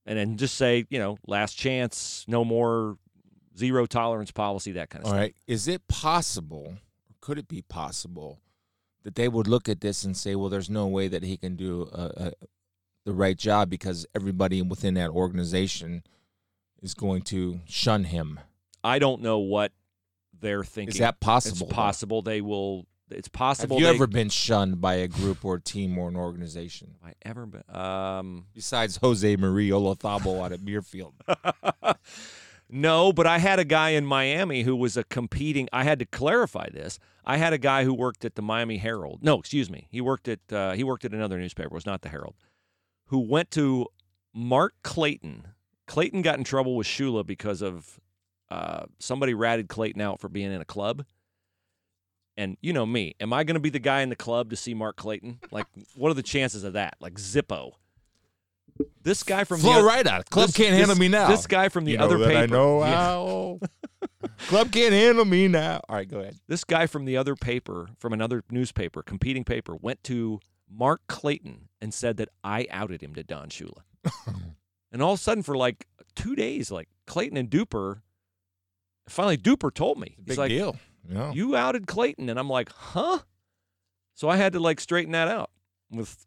and 0.05 0.17
then 0.19 0.37
just 0.37 0.55
say, 0.55 0.85
you 0.89 0.99
know, 0.99 1.17
last 1.27 1.53
chance, 1.55 2.25
no 2.27 2.43
more, 2.45 2.97
zero 3.57 3.85
tolerance 3.85 4.31
policy, 4.31 4.71
that 4.73 4.89
kind 4.89 5.03
of 5.03 5.07
All 5.07 5.11
stuff. 5.11 5.21
right. 5.21 5.35
Is 5.47 5.67
it 5.67 5.87
possible, 5.87 6.75
could 7.21 7.37
it 7.37 7.47
be 7.47 7.61
possible, 7.61 8.39
that 9.03 9.15
they 9.15 9.27
would 9.27 9.47
look 9.47 9.69
at 9.69 9.81
this 9.81 10.03
and 10.03 10.15
say, 10.15 10.35
well, 10.35 10.49
there's 10.49 10.69
no 10.69 10.87
way 10.87 11.07
that 11.07 11.23
he 11.23 11.37
can 11.37 11.55
do 11.55 11.89
uh 11.93 12.09
uh 12.17 12.31
the 13.05 13.13
right 13.13 13.37
job 13.37 13.69
because 13.69 14.05
everybody 14.13 14.61
within 14.61 14.93
that 14.95 15.09
organization 15.09 16.03
is 16.81 16.93
going 16.93 17.21
to 17.23 17.59
shun 17.65 18.03
him? 18.05 18.39
I 18.83 18.99
don't 18.99 19.21
know 19.21 19.39
what 19.39 19.71
they're 20.39 20.63
thinking. 20.63 20.93
Is 20.93 20.99
that 20.99 21.19
possible? 21.19 21.67
though? 21.67 21.73
possible 21.73 22.21
they 22.21 22.41
will. 22.41 22.85
It's 23.11 23.27
Have 23.27 23.33
possible. 23.33 23.79
you 23.79 23.85
they, 23.85 23.95
ever 23.95 24.05
been 24.05 24.29
shunned 24.29 24.79
by 24.79 24.95
a 24.95 25.07
group 25.07 25.43
or 25.43 25.55
a 25.55 25.61
team 25.61 25.97
or 25.97 26.07
an 26.09 26.15
organization? 26.15 26.93
Have 27.01 27.11
I 27.11 27.27
ever 27.27 27.47
been? 27.47 27.63
Um, 27.75 28.45
Besides 28.53 28.97
Jose 28.97 29.35
Maria 29.35 29.73
Olazabal 29.73 30.43
out 30.45 30.51
at 30.51 30.59
Muirfield. 30.59 31.13
no, 32.69 33.11
but 33.11 33.25
I 33.25 33.39
had 33.39 33.59
a 33.59 33.65
guy 33.65 33.89
in 33.89 34.05
Miami 34.05 34.63
who 34.63 34.75
was 34.75 34.95
a 34.95 35.03
competing. 35.03 35.67
I 35.73 35.83
had 35.83 35.99
to 35.99 36.05
clarify 36.05 36.69
this. 36.69 36.99
I 37.25 37.37
had 37.37 37.53
a 37.53 37.57
guy 37.57 37.83
who 37.83 37.93
worked 37.93 38.25
at 38.25 38.35
the 38.35 38.41
Miami 38.41 38.77
Herald. 38.77 39.19
No, 39.23 39.39
excuse 39.39 39.69
me. 39.69 39.87
He 39.89 40.01
worked 40.01 40.27
at 40.27 40.39
uh, 40.51 40.73
he 40.73 40.83
worked 40.83 41.05
at 41.05 41.11
another 41.11 41.37
newspaper. 41.37 41.69
It 41.69 41.73
was 41.73 41.85
not 41.85 42.01
the 42.01 42.09
Herald. 42.09 42.35
Who 43.07 43.19
went 43.19 43.51
to 43.51 43.87
Mark 44.33 44.73
Clayton. 44.83 45.47
Clayton 45.87 46.21
got 46.21 46.37
in 46.37 46.43
trouble 46.43 46.75
with 46.75 46.85
Shula 46.85 47.25
because 47.25 47.61
of 47.61 47.99
uh, 48.51 48.85
somebody 48.99 49.33
ratted 49.33 49.67
Clayton 49.67 50.01
out 50.01 50.19
for 50.19 50.29
being 50.29 50.51
in 50.51 50.61
a 50.61 50.65
club. 50.65 51.05
And 52.37 52.55
you 52.61 52.71
know 52.71 52.85
me, 52.85 53.15
am 53.19 53.33
I 53.33 53.43
going 53.43 53.55
to 53.55 53.59
be 53.59 53.69
the 53.69 53.79
guy 53.79 54.01
in 54.01 54.09
the 54.09 54.15
club 54.15 54.51
to 54.51 54.55
see 54.55 54.73
Mark 54.73 54.95
Clayton? 54.95 55.39
Like, 55.51 55.65
what 55.95 56.09
are 56.09 56.13
the 56.13 56.23
chances 56.23 56.63
of 56.63 56.73
that? 56.73 56.95
Like 57.01 57.15
Zippo. 57.15 57.73
This 59.03 59.23
guy 59.23 59.43
from 59.43 59.59
Flow 59.59 59.73
the 59.73 59.79
oth- 59.79 59.85
right 59.85 60.07
out. 60.07 60.29
Club 60.29 60.47
this- 60.47 60.57
can't 60.57 60.75
handle 60.75 60.95
me 60.97 61.07
now. 61.07 61.27
This 61.27 61.47
guy 61.47 61.69
from 61.69 61.85
the 61.85 61.91
You 61.93 61.97
know 61.97 62.05
other 62.05 62.17
that 62.19 62.27
paper. 62.27 62.39
I 62.39 62.45
know 62.45 62.81
how. 62.81 63.59
Club 64.47 64.71
can't 64.71 64.93
handle 64.93 65.25
me 65.25 65.47
now. 65.47 65.81
All 65.89 65.95
right, 65.95 66.07
go 66.09 66.19
ahead. 66.19 66.35
this 66.47 66.63
guy 66.63 66.85
from 66.87 67.05
the 67.05 67.17
other 67.17 67.35
paper, 67.35 67.89
from 67.97 68.13
another 68.13 68.43
newspaper, 68.51 69.01
competing 69.01 69.43
paper, 69.43 69.75
went 69.75 70.03
to 70.05 70.39
Mark 70.69 71.01
Clayton 71.07 71.69
and 71.81 71.93
said 71.93 72.17
that 72.17 72.29
I 72.43 72.67
outed 72.69 73.01
him 73.01 73.15
to 73.15 73.23
Don 73.23 73.49
Shula. 73.49 73.79
and 74.91 75.01
all 75.01 75.13
of 75.13 75.19
a 75.19 75.21
sudden, 75.23 75.43
for 75.43 75.55
like 75.57 75.87
two 76.15 76.35
days, 76.35 76.69
like 76.71 76.87
Clayton 77.07 77.37
and 77.37 77.49
Duper, 77.49 78.01
finally 79.07 79.37
Duper 79.37 79.73
told 79.73 79.99
me. 79.99 80.15
He's 80.17 80.25
Big 80.25 80.37
like, 80.37 80.49
deal. 80.49 80.77
Yeah. 81.09 81.31
You 81.31 81.55
outed 81.55 81.87
Clayton. 81.87 82.29
And 82.29 82.39
I'm 82.39 82.49
like, 82.49 82.69
huh? 82.71 83.19
So 84.15 84.29
I 84.29 84.37
had 84.37 84.53
to 84.53 84.59
like 84.59 84.79
straighten 84.79 85.13
that 85.13 85.27
out 85.27 85.49
with, 85.89 86.25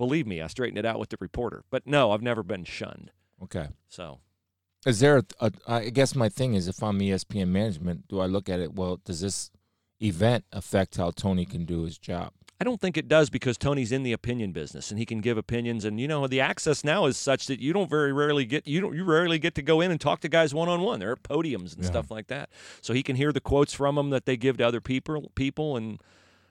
believe 0.00 0.26
me, 0.26 0.40
I 0.40 0.46
straightened 0.46 0.78
it 0.78 0.86
out 0.86 0.98
with 0.98 1.10
the 1.10 1.18
reporter. 1.20 1.62
But 1.70 1.86
no, 1.86 2.10
I've 2.12 2.22
never 2.22 2.42
been 2.42 2.64
shunned. 2.64 3.10
Okay. 3.42 3.68
So 3.88 4.18
Is 4.86 4.98
there 5.00 5.18
a, 5.18 5.24
a? 5.40 5.52
I 5.68 5.90
guess 5.90 6.14
my 6.16 6.30
thing 6.30 6.54
is, 6.54 6.66
if 6.68 6.82
I'm 6.82 6.98
ESPN 6.98 7.48
management, 7.48 8.08
do 8.08 8.18
I 8.18 8.26
look 8.26 8.48
at 8.48 8.60
it? 8.60 8.72
Well, 8.74 8.98
does 9.04 9.20
this 9.20 9.50
event 10.02 10.44
affect 10.52 10.96
how 10.96 11.10
Tony 11.10 11.44
can 11.44 11.66
do 11.66 11.84
his 11.84 11.98
job? 11.98 12.32
I 12.58 12.64
don't 12.64 12.80
think 12.80 12.96
it 12.96 13.08
does 13.08 13.30
because 13.30 13.56
Tony's 13.58 13.92
in 13.92 14.02
the 14.02 14.12
opinion 14.12 14.52
business 14.52 14.90
and 14.90 14.98
he 14.98 15.06
can 15.06 15.20
give 15.20 15.38
opinions 15.38 15.84
and 15.86 15.98
you 16.00 16.06
know 16.08 16.26
the 16.26 16.40
access 16.40 16.84
now 16.84 17.06
is 17.06 17.16
such 17.16 17.46
that 17.46 17.58
you 17.60 17.72
don't 17.72 17.88
very 17.88 18.12
rarely 18.12 18.44
get 18.44 18.66
you 18.66 18.80
don't 18.82 18.94
you 18.94 19.02
rarely 19.04 19.38
get 19.38 19.54
to 19.54 19.62
go 19.62 19.80
in 19.80 19.90
and 19.90 19.98
talk 19.98 20.20
to 20.20 20.28
guys 20.28 20.52
one 20.54 20.68
on 20.68 20.80
one. 20.82 21.00
They're 21.00 21.12
at 21.12 21.22
podiums 21.22 21.74
and 21.74 21.82
Yeah. 21.84 21.90
stuff 21.90 22.10
like 22.10 22.26
that. 22.28 22.50
So 22.82 22.92
he 22.92 23.02
can 23.02 23.16
hear 23.16 23.32
the 23.32 23.40
quotes 23.40 23.72
from 23.74 23.94
them 23.96 24.10
that 24.10 24.24
they 24.26 24.36
give 24.36 24.56
to 24.58 24.64
other 24.66 24.80
people 24.82 25.30
people 25.34 25.76
and 25.76 26.00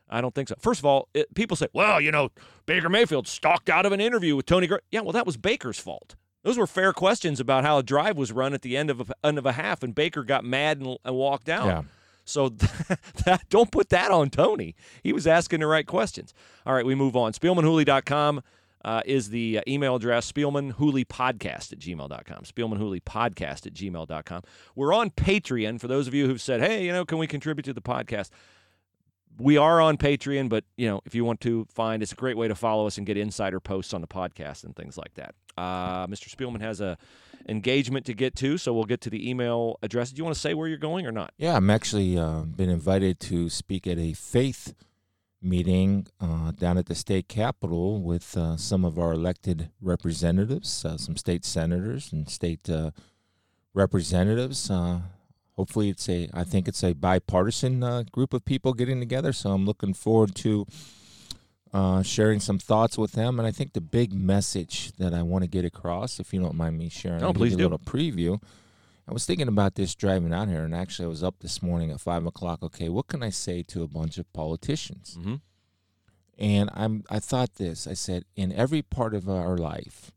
I 0.10 0.22
don't 0.22 0.34
think 0.34 0.50
so. 0.50 0.56
First 0.60 0.80
of 0.80 0.86
all, 0.86 1.08
it, 1.14 1.34
people 1.36 1.56
say, 1.56 1.68
"Well, 1.74 2.02
you 2.02 2.12
know, 2.12 2.30
Baker 2.66 2.90
Mayfield 2.90 3.28
stalked 3.28 3.70
out 3.70 3.86
of 3.86 3.92
an 3.92 4.02
interview 4.02 4.36
with 4.36 4.46
Tony." 4.46 4.68
Gr-. 4.68 4.78
Yeah, 4.92 5.02
well, 5.02 5.14
that 5.14 5.26
was 5.26 5.38
Baker's 5.38 5.80
fault. 5.80 6.16
Those 6.44 6.58
were 6.58 6.68
fair 6.68 6.94
questions 6.94 7.40
about 7.40 7.64
how 7.64 7.78
a 7.78 7.84
drive 7.84 8.18
was 8.18 8.32
run 8.32 8.54
at 8.54 8.62
the 8.62 8.78
end 8.78 8.90
of 8.90 9.10
a, 9.10 9.28
end 9.28 9.38
of 9.38 9.46
a 9.46 9.54
half, 9.54 9.84
and 9.84 9.94
Baker 9.94 10.24
got 10.24 10.44
mad 10.44 10.80
and, 10.80 10.98
and 11.04 11.16
walked 11.16 11.50
out. 11.50 11.66
Yeah. 11.66 11.82
So 12.26 12.50
that, 13.26 13.42
don't 13.50 13.72
put 13.72 13.90
that 13.90 14.12
on 14.12 14.30
Tony. 14.30 14.76
He 15.04 15.12
was 15.12 15.28
asking 15.28 15.60
the 15.60 15.68
right 15.68 15.86
questions. 15.86 16.34
All 16.66 16.74
right, 16.74 16.86
we 16.86 16.96
move 16.96 17.16
on. 17.16 17.34
SpielmanHooley.com 17.34 18.42
uh, 18.86 19.02
is 19.06 19.30
the 19.30 19.58
uh, 19.58 19.62
email 19.68 19.96
address, 19.96 20.32
SpielmanHooleyPodcast 20.32 21.74
at 21.74 21.80
gmail.com. 21.80 22.44
SpielmanHooleyPodcast 22.44 23.66
at 23.66 23.74
gmail.com. 23.74 24.44
We're 24.76 24.94
on 24.94 25.10
Patreon 25.10 25.82
for 25.82 25.88
those 25.88 26.08
of 26.08 26.14
you 26.14 26.28
who've 26.28 26.42
said, 26.42 26.62
hey, 26.62 26.86
you 26.86 26.94
know, 26.94 27.04
can 27.04 27.18
we 27.18 27.28
contribute 27.28 27.66
to 27.66 27.74
the 27.74 27.82
podcast? 27.82 28.30
We 29.38 29.58
are 29.58 29.80
on 29.80 29.98
Patreon, 29.98 30.50
but, 30.50 30.66
you 30.76 30.88
know, 30.88 31.02
if 31.06 31.16
you 31.16 31.24
want 31.24 31.40
to 31.42 31.66
find, 31.70 32.04
it's 32.04 32.12
a 32.12 32.16
great 32.16 32.36
way 32.36 32.48
to 32.48 32.56
follow 32.56 32.88
us 32.88 32.98
and 32.98 33.08
get 33.08 33.16
insider 33.16 33.60
posts 33.60 33.94
on 33.94 34.02
the 34.02 34.08
podcast 34.08 34.64
and 34.66 34.76
things 34.76 34.98
like 34.98 35.14
that. 35.16 35.36
Uh, 35.58 36.08
Mr. 36.08 36.34
Spielman 36.34 36.62
has 36.62 36.82
a 36.82 36.98
engagement 37.48 38.06
to 38.06 38.14
get 38.14 38.36
to, 38.36 38.58
so 38.58 38.74
we'll 38.74 38.84
get 38.84 39.02
to 39.02 39.10
the 39.10 39.30
email 39.30 39.78
address. 39.82 40.12
Do 40.12 40.18
you 40.18 40.24
want 40.24 40.36
to 40.36 40.40
say 40.40 40.54
where 40.54 40.68
you're 40.68 40.78
going 40.78 41.06
or 41.06 41.12
not? 41.12 41.34
Yeah, 41.38 41.56
I'm 41.56 41.70
actually 41.70 42.18
uh, 42.18 42.42
been 42.42 42.70
invited 42.70 43.20
to 43.22 43.50
speak 43.50 43.88
at 43.88 43.98
a 43.98 44.14
faith 44.14 44.74
meeting 45.42 46.08
uh, 46.20 46.52
down 46.52 46.78
at 46.78 46.88
the 46.88 46.96
state 46.96 47.30
capitol 47.30 48.02
with 48.02 48.36
uh, 48.36 48.58
some 48.58 48.84
of 48.84 49.00
our 49.00 49.14
elected 49.14 49.70
representatives, 49.82 50.84
uh, 50.84 50.98
some 50.98 51.16
state 51.16 51.46
senators 51.46 52.12
and 52.12 52.30
state 52.30 52.70
uh, 52.70 52.92
representatives. 53.74 54.70
Hopefully, 55.60 55.90
it's 55.90 56.08
a 56.08 56.30
I 56.34 56.46
think 56.46 56.70
it's 56.70 56.84
a 56.86 56.94
bipartisan 56.94 57.84
uh, 57.84 58.04
group 58.14 58.34
of 58.34 58.46
people 58.46 58.72
getting 58.74 59.02
together. 59.02 59.34
So 59.34 59.52
I'm 59.52 59.66
looking 59.66 59.94
forward 59.94 60.34
to 60.36 60.66
uh, 61.74 62.02
sharing 62.02 62.40
some 62.40 62.60
thoughts 62.60 62.98
with 62.98 63.12
them. 63.12 63.40
And 63.40 63.46
I 63.46 63.52
think 63.52 63.74
the 63.74 63.82
big 63.82 64.14
message 64.14 64.94
that 64.94 65.14
I 65.14 65.22
want 65.22 65.44
to 65.44 65.50
get 65.50 65.66
across, 65.66 66.18
if 66.18 66.34
you 66.34 66.40
don't 66.40 66.56
mind 66.56 66.78
me 66.78 66.88
sharing, 66.88 67.22
Oh, 67.24 67.34
please 67.34 67.58
do. 67.58 67.64
a 67.64 67.66
little 67.66 67.78
preview. 67.94 68.42
I 69.06 69.12
was 69.12 69.26
thinking 69.26 69.50
about 69.50 69.76
this 69.76 69.96
driving 69.96 70.34
out 70.34 70.48
here, 70.48 70.64
and 70.64 70.74
actually, 70.74 71.08
I 71.08 71.10
was 71.10 71.24
up 71.26 71.36
this 71.42 71.62
morning 71.62 71.92
at 71.92 72.00
five 72.00 72.26
o'clock. 72.26 72.64
Okay, 72.64 72.88
what 72.88 73.08
can 73.08 73.22
I 73.22 73.30
say 73.32 73.62
to 73.64 73.84
a 73.84 73.88
bunch 73.88 74.18
of 74.18 74.32
politicians? 74.32 75.18
Mm-hmm. 75.20 75.36
And 76.38 76.70
I'm 76.74 77.04
I 77.10 77.20
thought 77.20 77.56
this. 77.56 77.86
I 77.86 77.96
said, 77.96 78.24
in 78.38 78.54
every 78.54 78.82
part 78.82 79.14
of 79.14 79.28
our 79.28 79.58
life, 79.58 80.14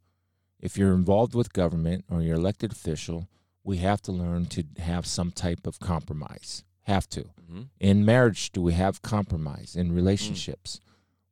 if 0.61 0.79
you're 0.79 0.95
involved 0.95 1.35
with 1.35 1.53
government 1.53 2.05
or 2.09 2.23
you're 2.23 2.37
elected 2.37 2.71
official, 2.71 3.27
we 3.65 3.79
have 3.79 4.03
to 4.03 4.13
learn 4.13 4.47
to 4.47 4.65
have 4.79 5.07
some 5.07 5.31
type 5.31 5.67
of 5.67 5.79
compromise. 5.79 6.65
Have 6.83 7.09
to. 7.11 7.23
Mm-hmm. 7.23 7.63
In 7.79 8.05
marriage, 8.05 8.51
do 8.51 8.61
we 8.61 8.73
have 8.73 9.03
compromise? 9.03 9.77
In 9.77 9.95
relationships, 9.95 10.81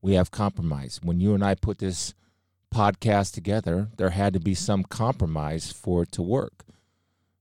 we 0.00 0.14
have 0.14 0.30
compromise. 0.30 1.00
When 1.02 1.20
you 1.20 1.34
and 1.34 1.44
I 1.44 1.54
put 1.54 1.78
this 1.78 2.14
podcast 2.72 3.34
together, 3.34 3.88
there 3.96 4.10
had 4.10 4.32
to 4.34 4.40
be 4.40 4.54
some 4.54 4.84
compromise 4.84 5.72
for 5.72 6.04
it 6.04 6.12
to 6.12 6.22
work. 6.22 6.64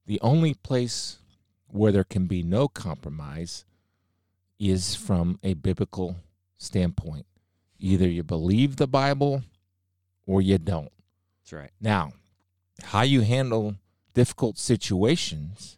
The 0.08 0.20
only 0.22 0.56
place 0.56 1.20
where 1.68 1.92
there 1.92 2.04
can 2.04 2.26
be 2.26 2.42
no 2.42 2.68
compromise 2.68 3.66
is 4.60 4.96
from 4.96 5.40
a 5.44 5.54
biblical 5.54 6.16
standpoint. 6.58 7.28
Either 7.80 8.08
you 8.08 8.24
believe 8.24 8.76
the 8.76 8.88
Bible 8.88 9.44
or 10.26 10.42
you 10.42 10.58
don't. 10.58 10.92
That's 11.40 11.54
right. 11.54 11.72
Now, 11.80 12.14
how 12.84 13.04
you 13.04 13.22
handle 13.22 13.76
difficult 14.14 14.58
situations 14.58 15.78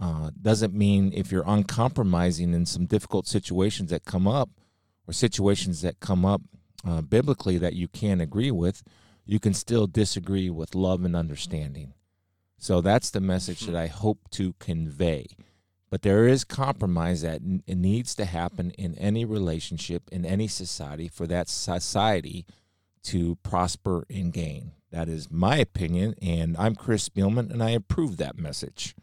uh, 0.00 0.30
doesn't 0.40 0.74
mean 0.74 1.12
if 1.14 1.30
you're 1.30 1.44
uncompromising 1.46 2.52
in 2.52 2.66
some 2.66 2.86
difficult 2.86 3.26
situations 3.26 3.90
that 3.90 4.04
come 4.04 4.26
up 4.26 4.50
or 5.06 5.12
situations 5.12 5.82
that 5.82 6.00
come 6.00 6.24
up 6.24 6.42
uh, 6.86 7.00
biblically 7.00 7.58
that 7.58 7.74
you 7.74 7.88
can't 7.88 8.20
agree 8.20 8.50
with, 8.50 8.82
you 9.24 9.38
can 9.38 9.54
still 9.54 9.86
disagree 9.86 10.50
with 10.50 10.74
love 10.74 11.04
and 11.04 11.16
understanding. 11.16 11.94
So 12.58 12.80
that's 12.80 13.10
the 13.10 13.20
message 13.20 13.60
that 13.62 13.76
I 13.76 13.86
hope 13.86 14.30
to 14.32 14.54
convey. 14.58 15.26
But 15.90 16.02
there 16.02 16.26
is 16.26 16.44
compromise 16.44 17.22
that 17.22 17.40
n- 17.40 17.62
needs 17.68 18.14
to 18.16 18.24
happen 18.24 18.72
in 18.72 18.94
any 18.96 19.24
relationship, 19.24 20.02
in 20.10 20.24
any 20.24 20.48
society, 20.48 21.08
for 21.08 21.26
that 21.28 21.48
society 21.48 22.44
to 23.04 23.36
prosper 23.36 24.04
and 24.10 24.32
gain. 24.32 24.72
That 24.94 25.08
is 25.08 25.28
my 25.28 25.56
opinion, 25.56 26.14
and 26.22 26.56
I'm 26.56 26.76
Chris 26.76 27.08
Spielman, 27.08 27.50
and 27.50 27.60
I 27.60 27.70
approve 27.70 28.16
that 28.18 28.38
message. 28.38 28.94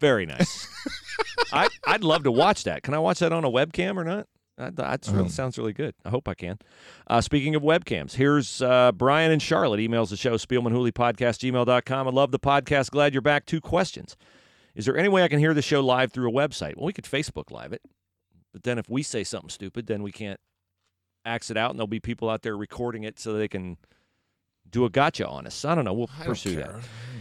Very 0.00 0.26
nice. 0.26 0.66
I 1.52 1.68
I'd 1.86 2.02
love 2.02 2.24
to 2.24 2.32
watch 2.32 2.64
that. 2.64 2.82
Can 2.82 2.94
I 2.94 2.98
watch 2.98 3.20
that 3.20 3.32
on 3.32 3.44
a 3.44 3.48
webcam 3.48 3.96
or 3.96 4.02
not? 4.02 4.26
That, 4.58 4.74
that 4.74 5.06
really 5.06 5.20
Um, 5.20 5.28
sounds 5.28 5.56
really 5.56 5.72
good. 5.72 5.94
I 6.04 6.08
hope 6.08 6.26
I 6.26 6.34
can. 6.34 6.58
Uh, 7.06 7.20
speaking 7.20 7.54
of 7.54 7.62
webcams, 7.62 8.14
here's 8.14 8.60
uh, 8.60 8.90
Brian 8.90 9.30
and 9.30 9.40
Charlotte. 9.40 9.78
Emails 9.78 10.10
the 10.10 10.16
show, 10.16 10.32
Spielman 10.32 10.72
Podcast, 10.92 11.48
gmail.com. 11.48 12.08
I 12.08 12.10
love 12.10 12.32
the 12.32 12.40
podcast. 12.40 12.90
Glad 12.90 13.14
you're 13.14 13.22
back. 13.22 13.46
Two 13.46 13.60
questions. 13.60 14.16
Is 14.74 14.84
there 14.84 14.96
any 14.96 15.08
way 15.08 15.22
I 15.22 15.28
can 15.28 15.38
hear 15.38 15.54
the 15.54 15.62
show 15.62 15.80
live 15.80 16.10
through 16.12 16.28
a 16.28 16.32
website? 16.32 16.76
Well, 16.76 16.86
we 16.86 16.92
could 16.92 17.04
Facebook 17.04 17.52
Live 17.52 17.72
it. 17.72 17.82
But 18.52 18.64
then 18.64 18.78
if 18.78 18.88
we 18.90 19.04
say 19.04 19.22
something 19.22 19.48
stupid, 19.50 19.86
then 19.86 20.02
we 20.02 20.10
can't 20.10 20.40
axe 21.24 21.52
it 21.52 21.56
out, 21.56 21.70
and 21.70 21.78
there'll 21.78 21.86
be 21.86 22.00
people 22.00 22.28
out 22.28 22.42
there 22.42 22.56
recording 22.56 23.04
it 23.04 23.20
so 23.20 23.32
they 23.32 23.46
can 23.46 23.76
do 24.70 24.84
a 24.84 24.90
gotcha 24.90 25.26
on 25.26 25.46
us. 25.46 25.64
I 25.64 25.74
don't 25.74 25.84
know. 25.84 25.92
We'll 25.92 26.10
pursue 26.24 26.56
that. 26.56 26.74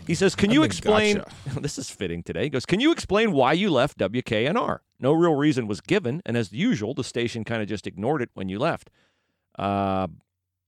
He 0.08 0.16
says, 0.16 0.36
"Can 0.36 0.50
I've 0.50 0.54
you 0.56 0.64
explain?" 0.64 1.18
gotcha. 1.18 1.60
this 1.62 1.78
is 1.78 1.90
fitting 1.90 2.24
today. 2.24 2.44
He 2.44 2.50
goes, 2.50 2.66
"Can 2.66 2.80
you 2.80 2.92
explain 2.92 3.32
why 3.32 3.54
you 3.54 3.70
left 3.70 3.98
WKNR? 4.00 4.80
No 5.00 5.14
real 5.14 5.36
reason 5.36 5.68
was 5.68 5.82
given, 5.82 6.22
and 6.26 6.36
as 6.36 6.52
usual, 6.52 6.94
the 6.94 7.04
station 7.04 7.44
kind 7.44 7.62
of 7.62 7.68
just 7.68 7.86
ignored 7.88 8.22
it 8.22 8.30
when 8.34 8.50
you 8.50 8.60
left. 8.60 8.90
Uh, 9.58 10.08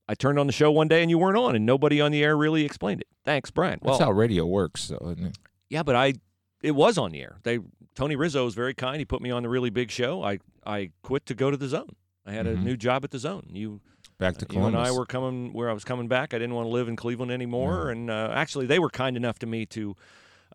I 0.08 0.14
turned 0.14 0.38
on 0.38 0.46
the 0.46 0.52
show 0.52 0.70
one 0.70 0.88
day 0.88 1.00
and 1.02 1.10
you 1.10 1.18
weren't 1.18 1.36
on, 1.38 1.54
and 1.56 1.64
nobody 1.64 2.00
on 2.00 2.12
the 2.12 2.22
air 2.22 2.36
really 2.36 2.64
explained 2.64 3.00
it. 3.00 3.06
Thanks, 3.24 3.50
Brian. 3.50 3.78
Well, 3.82 3.94
That's 3.94 4.04
how 4.04 4.12
radio 4.12 4.44
works, 4.46 4.88
though, 4.88 5.10
isn't 5.12 5.24
it? 5.26 5.38
yeah, 5.70 5.82
but 5.82 5.96
I 5.96 6.14
it 6.62 6.72
was 6.72 6.98
on 6.98 7.10
the 7.12 7.20
air. 7.22 7.36
They 7.42 7.58
Tony 7.94 8.16
Rizzo 8.16 8.44
was 8.44 8.54
very 8.54 8.74
kind. 8.74 8.98
He 8.98 9.04
put 9.04 9.20
me 9.22 9.30
on 9.30 9.42
the 9.42 9.48
really 9.48 9.70
big 9.70 9.90
show. 9.90 10.22
I 10.22 10.38
I 10.64 10.90
quit 11.02 11.26
to 11.26 11.34
go 11.34 11.50
to 11.50 11.56
the 11.56 11.68
Zone. 11.68 11.96
I 12.24 12.32
had 12.32 12.46
a 12.46 12.54
Mhm. 12.54 12.62
new 12.64 12.76
job 12.76 13.02
at 13.04 13.10
the 13.10 13.18
Zone. 13.18 13.48
You 13.52 13.80
Back 14.22 14.36
to 14.38 14.46
you 14.50 14.60
and 14.68 14.76
I 14.76 14.90
were 14.98 15.06
coming 15.06 15.52
where 15.52 15.68
I 15.68 15.72
was 15.72 15.84
coming 15.84 16.08
back. 16.08 16.32
I 16.34 16.38
didn't 16.38 16.54
want 16.54 16.66
to 16.66 16.70
live 16.70 16.88
in 16.88 16.96
Cleveland 16.96 17.30
anymore, 17.32 17.90
and 17.90 18.10
uh, 18.10 18.30
actually, 18.32 18.66
they 18.66 18.78
were 18.78 18.90
kind 18.90 19.16
enough 19.16 19.38
to 19.40 19.46
me 19.46 19.66
to 19.66 19.96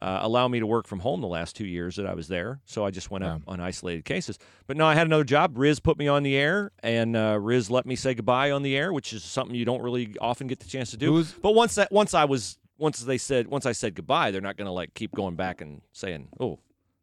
uh, 0.01 0.19
allow 0.21 0.47
me 0.47 0.59
to 0.59 0.65
work 0.67 0.85
from 0.87 0.99
home 0.99 1.21
the 1.21 1.27
last 1.27 1.55
two 1.55 1.65
years 1.65 1.95
that 1.95 2.05
I 2.05 2.13
was 2.13 2.27
there. 2.27 2.59
So 2.65 2.85
I 2.85 2.91
just 2.91 3.09
went 3.09 3.23
up 3.23 3.41
on 3.47 3.59
isolated 3.59 4.05
cases. 4.05 4.37
But 4.67 4.77
no, 4.77 4.85
I 4.85 4.93
had 4.93 5.07
another 5.07 5.23
job. 5.23 5.57
Riz 5.57 5.79
put 5.79 5.97
me 5.97 6.07
on 6.07 6.21
the 6.23 6.35
air, 6.35 6.71
and 6.83 7.15
uh, 7.17 7.39
Riz 7.41 7.69
let 7.71 7.85
me 7.85 7.95
say 7.95 8.13
goodbye 8.13 8.51
on 8.51 8.61
the 8.63 8.77
air, 8.77 8.93
which 8.93 9.11
is 9.11 9.23
something 9.23 9.55
you 9.55 9.65
don't 9.65 9.81
really 9.81 10.15
often 10.21 10.47
get 10.47 10.59
the 10.59 10.67
chance 10.69 10.91
to 10.91 10.97
do. 10.97 11.13
Who's- 11.13 11.33
but 11.41 11.53
once 11.55 11.75
that 11.75 11.91
once 11.91 12.13
I 12.13 12.25
was 12.25 12.57
once 12.77 12.99
they 12.99 13.17
said 13.17 13.47
once 13.47 13.65
I 13.65 13.71
said 13.71 13.95
goodbye, 13.95 14.29
they're 14.31 14.39
not 14.39 14.55
going 14.55 14.67
to 14.67 14.71
like 14.71 14.93
keep 14.93 15.13
going 15.15 15.35
back 15.35 15.61
and 15.61 15.81
saying, 15.93 16.27
"Oh, 16.39 16.59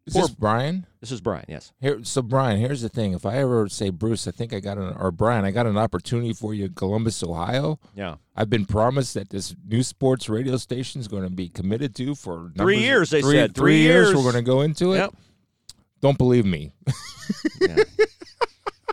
Is 0.07 0.12
Poor- 0.12 0.27
this 0.27 0.35
Brian? 0.35 0.87
This 1.01 1.11
is 1.11 1.21
Brian. 1.23 1.47
Yes. 1.49 1.73
Here, 1.81 1.99
so 2.03 2.21
Brian, 2.21 2.59
here's 2.61 2.83
the 2.83 2.90
thing. 2.90 3.14
If 3.14 3.25
I 3.25 3.37
ever 3.38 3.69
say 3.71 3.88
Bruce, 3.88 4.29
I 4.29 4.33
think 4.33 4.53
I 4.53 4.61
got 4.61 4.77
an 4.77 4.95
or 4.99 5.11
Brian, 5.11 5.45
I 5.47 5.51
got 5.51 5.67
an 5.67 5.79
opportunity 5.79 6.35
for 6.35 6.53
you 6.53 6.67
in 6.67 6.75
Columbus, 6.75 7.23
Ohio. 7.23 7.79
Yeah. 7.95 8.17
I've 8.37 8.51
been 8.51 8.67
promised 8.67 9.14
that 9.14 9.31
this 9.31 9.55
new 9.67 9.83
sports 9.83 10.29
radio 10.29 10.59
station 10.59 11.01
is 11.01 11.09
going 11.09 11.23
to 11.23 11.31
be 11.31 11.49
committed 11.49 11.95
to 11.97 12.14
for 12.14 12.53
Three 12.57 12.79
years, 12.81 13.09
they 13.11 13.23
three, 13.23 13.37
said. 13.37 13.55
Three, 13.55 13.62
Three 13.62 13.79
years. 13.83 14.09
years. 14.09 14.17
We're 14.17 14.31
going 14.31 14.45
to 14.45 14.51
go 14.51 14.61
into 14.61 14.93
it. 14.93 14.99
Yep. 14.99 15.14
Don't 16.03 16.19
believe 16.19 16.45
me. 16.45 16.73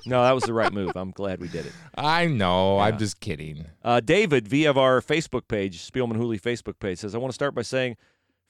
No, 0.03 0.23
that 0.23 0.31
was 0.31 0.43
the 0.45 0.53
right 0.53 0.73
move. 0.73 0.93
I'm 0.95 1.11
glad 1.11 1.39
we 1.39 1.47
did 1.47 1.67
it. 1.67 1.73
I 1.95 2.25
know. 2.25 2.77
Yeah. 2.77 2.85
I'm 2.85 2.97
just 2.97 3.19
kidding. 3.19 3.65
Uh, 3.83 3.99
David, 3.99 4.47
via 4.47 4.73
our 4.73 4.99
Facebook 4.99 5.47
page, 5.47 5.79
Spielman 5.91 6.15
Hooley 6.15 6.39
Facebook 6.39 6.79
page, 6.79 6.97
says, 6.97 7.13
I 7.13 7.19
want 7.19 7.29
to 7.31 7.35
start 7.35 7.53
by 7.53 7.61
saying, 7.61 7.97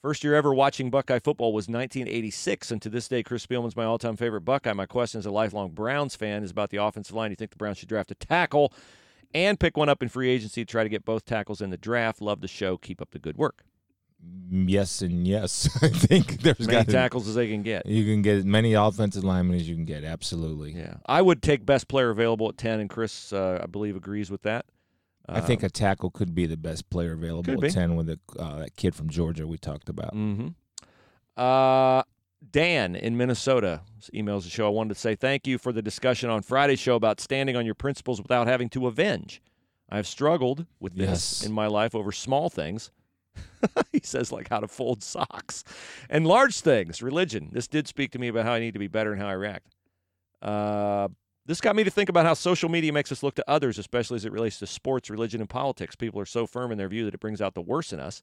first 0.02 0.24
year 0.24 0.36
ever 0.36 0.54
watching 0.54 0.90
Buckeye 0.90 1.20
football 1.20 1.54
was 1.54 1.68
1986, 1.68 2.72
and 2.72 2.82
to 2.82 2.90
this 2.90 3.08
day, 3.08 3.24
Chris 3.24 3.46
Spielman's 3.46 3.76
my 3.76 3.86
all 3.86 3.98
time 3.98 4.16
favorite 4.16 4.42
Buckeye. 4.42 4.74
My 4.74 4.86
question 4.86 5.20
as 5.20 5.26
a 5.26 5.32
lifelong 5.32 5.70
Browns 5.72 6.16
fan 6.16 6.44
is 6.44 6.52
about 6.52 6.70
the 6.70 6.78
offensive 6.78 7.16
line. 7.16 7.30
Do 7.30 7.34
you 7.34 7.36
think 7.38 7.52
the 7.52 7.58
Browns 7.58 7.78
should 7.78 7.90
draft 7.90 8.12
a 8.12 8.16
tackle 8.16 8.74
and 9.34 9.60
pick 9.60 9.78
one 9.78 9.90
up 9.90 10.02
in 10.02 10.10
free 10.10 10.30
agency 10.30 10.66
to 10.66 10.70
try 10.70 10.84
to 10.84 10.90
get 10.90 11.06
both 11.06 11.26
tackles 11.26 11.62
in 11.62 11.70
the 11.70 11.78
draft? 11.78 12.22
Love 12.22 12.42
the 12.42 12.48
show. 12.48 12.78
Keep 12.78 13.02
up 13.02 13.12
the 13.12 13.20
good 13.20 13.38
work. 13.38 13.64
Mm, 14.26 14.70
Yes 14.70 15.02
and 15.02 15.28
yes. 15.28 15.70
I 15.82 15.90
think 15.90 16.42
there's 16.42 16.60
As 16.60 16.68
many 16.68 16.80
got 16.80 16.86
to 16.88 16.92
tackles 16.92 17.28
as 17.28 17.36
they 17.36 17.48
can 17.48 17.62
get. 17.64 17.86
You 17.86 18.04
can 18.04 18.22
get 18.22 18.38
as 18.38 18.46
many 18.46 18.74
offensive 18.74 19.24
linemen 19.24 19.56
as 19.56 19.68
you 19.70 19.76
can 19.76 19.86
get. 19.86 20.04
Absolutely. 20.04 20.74
Yeah. 20.74 20.96
I 21.06 21.22
would 21.22 21.42
take 21.42 21.66
best 21.66 21.88
player 21.88 22.10
available 22.10 22.50
at 22.50 22.58
10, 22.58 22.80
and 22.80 22.90
Chris, 22.90 23.32
uh, 23.34 23.60
I 23.64 23.68
believe, 23.68 23.96
agrees 23.96 24.30
with 24.30 24.42
that. 24.44 24.66
I 25.30 25.40
think 25.42 25.64
a 25.64 25.70
tackle 25.70 26.12
could 26.12 26.36
be 26.36 26.46
the 26.46 26.58
best 26.58 26.90
player 26.90 27.14
available 27.14 27.64
at 27.64 27.72
ten 27.72 27.96
with 27.96 28.08
the, 28.08 28.20
uh, 28.38 28.60
that 28.60 28.76
kid 28.76 28.96
from 28.96 29.10
Georgia 29.10 29.48
we 29.48 29.58
talked 29.58 29.88
about. 29.88 30.14
Mm-hmm. 30.14 30.50
Uh, 31.42 32.04
Dan 32.52 32.96
in 32.96 33.18
Minnesota 33.18 33.82
emails 34.14 34.44
the 34.44 34.50
show. 34.50 34.66
I 34.66 34.70
wanted 34.70 34.94
to 34.96 35.00
say 35.00 35.16
thank 35.16 35.48
you 35.48 35.58
for 35.58 35.72
the 35.72 35.82
discussion 35.82 36.30
on 36.30 36.42
Friday's 36.42 36.80
show 36.80 36.96
about 36.96 37.20
standing 37.22 37.56
on 37.56 37.66
your 37.66 37.76
principles 37.76 38.22
without 38.22 38.48
having 38.48 38.68
to 38.70 38.88
avenge. 38.88 39.42
I've 39.90 40.08
struggled 40.08 40.66
with 40.80 40.96
this 40.96 41.10
Yes. 41.42 41.46
in 41.46 41.52
my 41.52 41.68
life 41.68 41.94
over 41.94 42.12
small 42.12 42.50
things. 42.50 42.92
he 43.92 44.02
says, 44.04 44.32
like 44.32 44.50
how 44.50 44.60
to 44.60 44.68
fold 44.68 45.04
socks, 45.04 45.64
and 46.10 46.26
large 46.28 46.60
things, 46.62 47.02
religion. 47.02 47.50
This 47.54 47.68
did 47.68 47.88
speak 47.88 48.12
to 48.12 48.20
me 48.20 48.28
about 48.28 48.46
how 48.46 48.54
I 48.54 48.60
need 48.60 48.74
to 48.74 48.80
be 48.80 48.88
better 48.88 49.14
and 49.14 49.22
how 49.22 49.28
I 49.28 49.34
react. 49.34 49.68
Uh, 50.42 51.08
this 51.46 51.62
got 51.62 51.76
me 51.76 51.84
to 51.84 51.90
think 51.90 52.10
about 52.10 52.26
how 52.26 52.34
social 52.34 52.70
media 52.70 52.94
makes 52.94 53.12
us 53.12 53.24
look 53.24 53.36
to 53.36 53.50
others, 53.50 53.80
especially 53.80 54.16
as 54.16 54.26
it 54.26 54.32
relates 54.32 54.60
to 54.60 54.68
sports, 54.68 55.10
religion, 55.10 55.42
and 55.42 55.50
politics. 55.50 55.96
People 55.96 56.20
are 56.20 56.26
so 56.26 56.46
firm 56.46 56.72
in 56.72 56.78
their 56.78 56.90
view 56.90 57.06
that 57.06 57.14
it 57.14 57.20
brings 57.20 57.42
out 57.42 57.56
the 57.56 57.62
worst 57.62 57.94
in 57.94 58.00
us. 58.00 58.22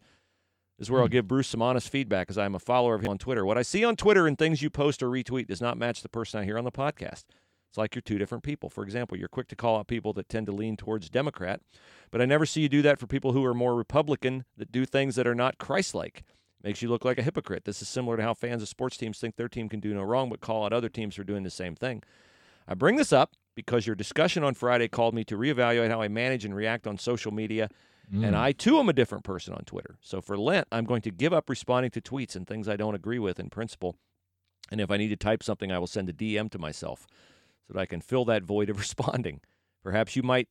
This 0.78 0.86
is 0.86 0.90
where 0.90 1.00
I'll 1.00 1.08
hmm. 1.08 1.12
give 1.12 1.28
Bruce 1.28 1.48
some 1.48 1.62
honest 1.62 1.88
feedback 1.88 2.30
as 2.30 2.38
I'm 2.38 2.54
a 2.54 2.60
follower 2.60 2.94
of 2.94 3.02
him 3.02 3.08
on 3.08 3.18
Twitter. 3.18 3.44
What 3.44 3.58
I 3.58 3.62
see 3.62 3.84
on 3.84 3.96
Twitter 3.96 4.26
and 4.26 4.38
things 4.38 4.62
you 4.62 4.70
post 4.70 5.02
or 5.02 5.08
retweet 5.08 5.48
does 5.48 5.60
not 5.60 5.76
match 5.76 6.02
the 6.02 6.08
person 6.08 6.40
I 6.40 6.44
hear 6.44 6.58
on 6.58 6.64
the 6.64 6.70
podcast. 6.70 7.24
It's 7.68 7.76
like 7.76 7.94
you're 7.94 8.02
two 8.02 8.18
different 8.18 8.44
people. 8.44 8.70
For 8.70 8.82
example, 8.82 9.18
you're 9.18 9.28
quick 9.28 9.48
to 9.48 9.56
call 9.56 9.76
out 9.76 9.88
people 9.88 10.12
that 10.14 10.28
tend 10.28 10.46
to 10.46 10.52
lean 10.52 10.76
towards 10.76 11.10
Democrat, 11.10 11.60
but 12.10 12.22
I 12.22 12.24
never 12.24 12.46
see 12.46 12.62
you 12.62 12.68
do 12.68 12.82
that 12.82 12.98
for 12.98 13.06
people 13.06 13.32
who 13.32 13.44
are 13.44 13.52
more 13.52 13.74
Republican 13.74 14.44
that 14.56 14.72
do 14.72 14.86
things 14.86 15.16
that 15.16 15.26
are 15.26 15.34
not 15.34 15.58
Christ 15.58 15.94
like. 15.94 16.22
Makes 16.62 16.82
you 16.82 16.88
look 16.88 17.04
like 17.04 17.18
a 17.18 17.22
hypocrite. 17.22 17.64
This 17.64 17.82
is 17.82 17.88
similar 17.88 18.16
to 18.16 18.22
how 18.22 18.34
fans 18.34 18.62
of 18.62 18.68
sports 18.68 18.96
teams 18.96 19.18
think 19.18 19.36
their 19.36 19.48
team 19.48 19.68
can 19.68 19.80
do 19.80 19.94
no 19.94 20.02
wrong, 20.02 20.28
but 20.30 20.40
call 20.40 20.64
out 20.64 20.72
other 20.72 20.88
teams 20.88 21.14
for 21.14 21.24
doing 21.24 21.42
the 21.42 21.50
same 21.50 21.76
thing. 21.76 22.02
I 22.68 22.74
bring 22.74 22.96
this 22.96 23.12
up 23.12 23.32
because 23.54 23.86
your 23.86 23.96
discussion 23.96 24.44
on 24.44 24.54
Friday 24.54 24.86
called 24.86 25.14
me 25.14 25.24
to 25.24 25.36
reevaluate 25.36 25.90
how 25.90 26.00
I 26.00 26.08
manage 26.08 26.44
and 26.44 26.54
react 26.54 26.86
on 26.86 26.98
social 26.98 27.32
media 27.32 27.68
and 28.10 28.34
mm. 28.34 28.38
I 28.38 28.52
too 28.52 28.78
am 28.78 28.88
a 28.88 28.92
different 28.92 29.24
person 29.24 29.54
on 29.54 29.64
Twitter. 29.64 29.96
So 30.00 30.20
for 30.20 30.38
Lent, 30.38 30.66
I'm 30.72 30.84
going 30.84 31.02
to 31.02 31.10
give 31.10 31.32
up 31.32 31.50
responding 31.50 31.90
to 31.92 32.00
tweets 32.00 32.36
and 32.36 32.46
things 32.46 32.68
I 32.68 32.76
don't 32.76 32.94
agree 32.94 33.18
with 33.18 33.38
in 33.38 33.50
principle. 33.50 33.96
And 34.70 34.80
if 34.80 34.90
I 34.90 34.96
need 34.96 35.08
to 35.08 35.16
type 35.16 35.42
something, 35.42 35.70
I 35.70 35.78
will 35.78 35.86
send 35.86 36.08
a 36.08 36.12
DM 36.12 36.50
to 36.52 36.58
myself 36.58 37.06
so 37.66 37.74
that 37.74 37.80
I 37.80 37.86
can 37.86 38.00
fill 38.00 38.24
that 38.26 38.44
void 38.44 38.70
of 38.70 38.78
responding. 38.78 39.40
Perhaps 39.82 40.16
you 40.16 40.22
might 40.22 40.48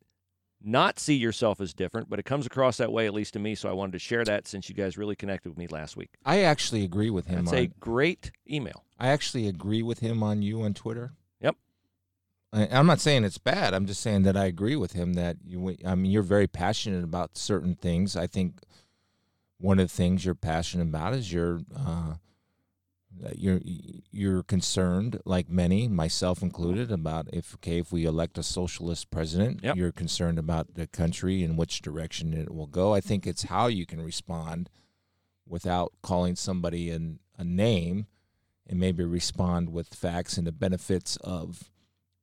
not 0.61 0.99
see 0.99 1.15
yourself 1.15 1.59
as 1.59 1.73
different, 1.73 2.09
but 2.09 2.19
it 2.19 2.25
comes 2.25 2.45
across 2.45 2.77
that 2.77 2.91
way, 2.91 3.05
at 3.05 3.13
least 3.13 3.33
to 3.33 3.39
me. 3.39 3.55
So 3.55 3.69
I 3.69 3.73
wanted 3.73 3.93
to 3.93 3.99
share 3.99 4.23
that 4.25 4.47
since 4.47 4.69
you 4.69 4.75
guys 4.75 4.97
really 4.97 5.15
connected 5.15 5.49
with 5.49 5.57
me 5.57 5.67
last 5.67 5.97
week. 5.97 6.11
I 6.25 6.41
actually 6.41 6.83
agree 6.83 7.09
with 7.09 7.27
him. 7.27 7.45
That's 7.45 7.53
on, 7.53 7.59
a 7.59 7.67
great 7.79 8.31
email. 8.49 8.83
I 8.99 9.07
actually 9.07 9.47
agree 9.47 9.83
with 9.83 9.99
him 9.99 10.21
on 10.21 10.41
you 10.41 10.61
on 10.61 10.73
Twitter. 10.73 11.13
I'm 12.53 12.85
not 12.87 12.99
saying 13.01 13.23
it's 13.25 13.37
bad. 13.37 13.73
I'm 13.73 13.85
just 13.85 14.01
saying 14.01 14.23
that 14.23 14.37
I 14.37 14.45
agree 14.45 14.75
with 14.75 14.93
him 14.93 15.13
that 15.13 15.37
you. 15.43 15.75
I 15.85 15.95
mean, 15.95 16.11
you're 16.11 16.23
very 16.23 16.47
passionate 16.47 17.03
about 17.03 17.37
certain 17.37 17.75
things. 17.75 18.15
I 18.15 18.25
think 18.27 18.61
one 19.57 19.79
of 19.79 19.87
the 19.89 19.93
things 19.93 20.23
you're 20.23 20.33
passionate 20.35 20.83
about 20.87 21.13
is 21.13 21.31
you're 21.33 21.59
uh, 21.75 22.13
you're 23.35 23.59
you're 24.11 24.43
concerned, 24.43 25.19
like 25.25 25.49
many, 25.49 25.87
myself 25.87 26.41
included, 26.41 26.91
about 26.91 27.27
if 27.33 27.55
okay 27.55 27.79
if 27.79 27.91
we 27.91 28.05
elect 28.05 28.37
a 28.37 28.43
socialist 28.43 29.11
president, 29.11 29.61
Yep. 29.63 29.75
you're 29.75 29.91
concerned 29.91 30.39
about 30.39 30.75
the 30.75 30.87
country 30.87 31.43
and 31.43 31.57
which 31.57 31.81
direction 31.81 32.33
it 32.33 32.53
will 32.53 32.67
go. 32.67 32.93
I 32.93 33.01
think 33.01 33.27
it's 33.27 33.43
how 33.43 33.67
you 33.67 33.85
can 33.85 34.01
respond 34.01 34.69
without 35.45 35.93
calling 36.01 36.35
somebody 36.35 36.89
an, 36.91 37.19
a 37.37 37.43
name 37.43 38.05
and 38.65 38.79
maybe 38.79 39.03
respond 39.03 39.69
with 39.71 39.93
facts 39.93 40.37
and 40.37 40.45
the 40.45 40.51
benefits 40.51 41.15
of 41.17 41.69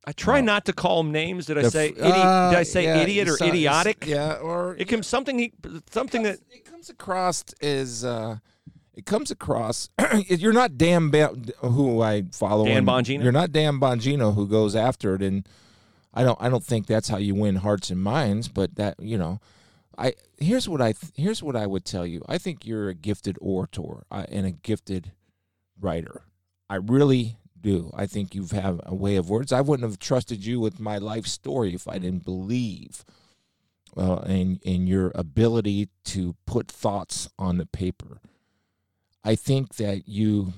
I 0.07 0.11
try 0.11 0.35
Well, 0.35 0.43
not 0.43 0.65
to 0.65 0.73
call 0.73 0.99
him 1.01 1.11
names. 1.11 1.47
Did 1.47 1.57
I 1.57 1.61
the 1.63 1.71
say 1.71 1.89
f- 1.89 1.95
idi- 1.95 2.11
uh, 2.11 2.49
Did 2.51 2.59
I 2.59 2.63
say 2.63 2.83
yeah, 2.83 2.97
idiot 3.01 3.27
or 3.27 3.37
so- 3.37 3.45
idiotic? 3.47 4.05
Yeah, 4.05 4.33
or 4.35 4.75
It 4.77 4.87
can 4.87 5.01
something 5.03 5.39
he 5.39 5.51
something 5.89 6.23
that 6.23 6.39
it 6.51 6.63
comes 6.65 6.89
across 6.89 7.43
is 7.59 8.05
uh, 8.05 8.37
it 8.93 9.05
comes 9.05 9.31
across. 9.31 9.89
you're 10.27 10.53
not 10.53 10.77
Dan 10.77 11.09
ba- 11.09 11.35
who 11.59 12.01
I 12.01 12.23
follow. 12.31 12.65
Dan 12.65 12.85
Bongino? 12.85 13.23
You're 13.23 13.31
not 13.31 13.51
Dan 13.51 13.79
Bongino 13.79 14.35
who 14.35 14.47
goes 14.47 14.75
after 14.75 15.15
it, 15.15 15.21
and 15.23 15.47
I 16.13 16.23
don't. 16.23 16.37
I 16.39 16.49
don't 16.49 16.63
think 16.63 16.85
that's 16.87 17.09
how 17.09 17.17
you 17.17 17.33
win 17.35 17.55
hearts 17.57 17.89
and 17.89 17.99
minds. 18.01 18.47
But 18.47 18.75
that 18.75 18.95
you 18.99 19.17
know, 19.17 19.39
I 19.97 20.13
here's 20.37 20.69
what 20.69 20.81
I 20.81 20.91
th- 20.93 21.13
here's 21.15 21.41
what 21.41 21.55
I 21.55 21.65
would 21.65 21.83
tell 21.83 22.05
you. 22.05 22.21
I 22.29 22.37
think 22.37 22.65
you're 22.65 22.89
a 22.89 22.93
gifted 22.93 23.37
orator 23.41 24.03
uh, 24.11 24.25
and 24.29 24.45
a 24.45 24.51
gifted 24.51 25.11
writer. 25.81 26.21
I 26.69 26.75
really 26.75 27.37
do. 27.65 27.91
I 27.95 28.05
think 28.05 28.35
you 28.35 28.45
have 28.51 28.79
a 28.85 28.93
way 28.93 29.15
of 29.15 29.29
words. 29.29 29.51
I 29.51 29.61
wouldn't 29.61 29.89
have 29.89 29.99
trusted 29.99 30.45
you 30.45 30.59
with 30.59 30.79
my 30.79 30.97
life 30.99 31.25
story 31.25 31.73
if 31.73 31.87
I 31.87 31.97
didn't 31.97 32.23
believe 32.23 33.03
uh, 33.97 34.21
in 34.27 34.59
in 34.61 34.87
your 34.87 35.11
ability 35.15 35.89
to 36.05 36.35
put 36.45 36.71
thoughts 36.71 37.27
on 37.39 37.57
the 37.57 37.65
paper. 37.65 38.21
I 39.23 39.35
think 39.35 39.75
that 39.75 40.07
you 40.07 40.53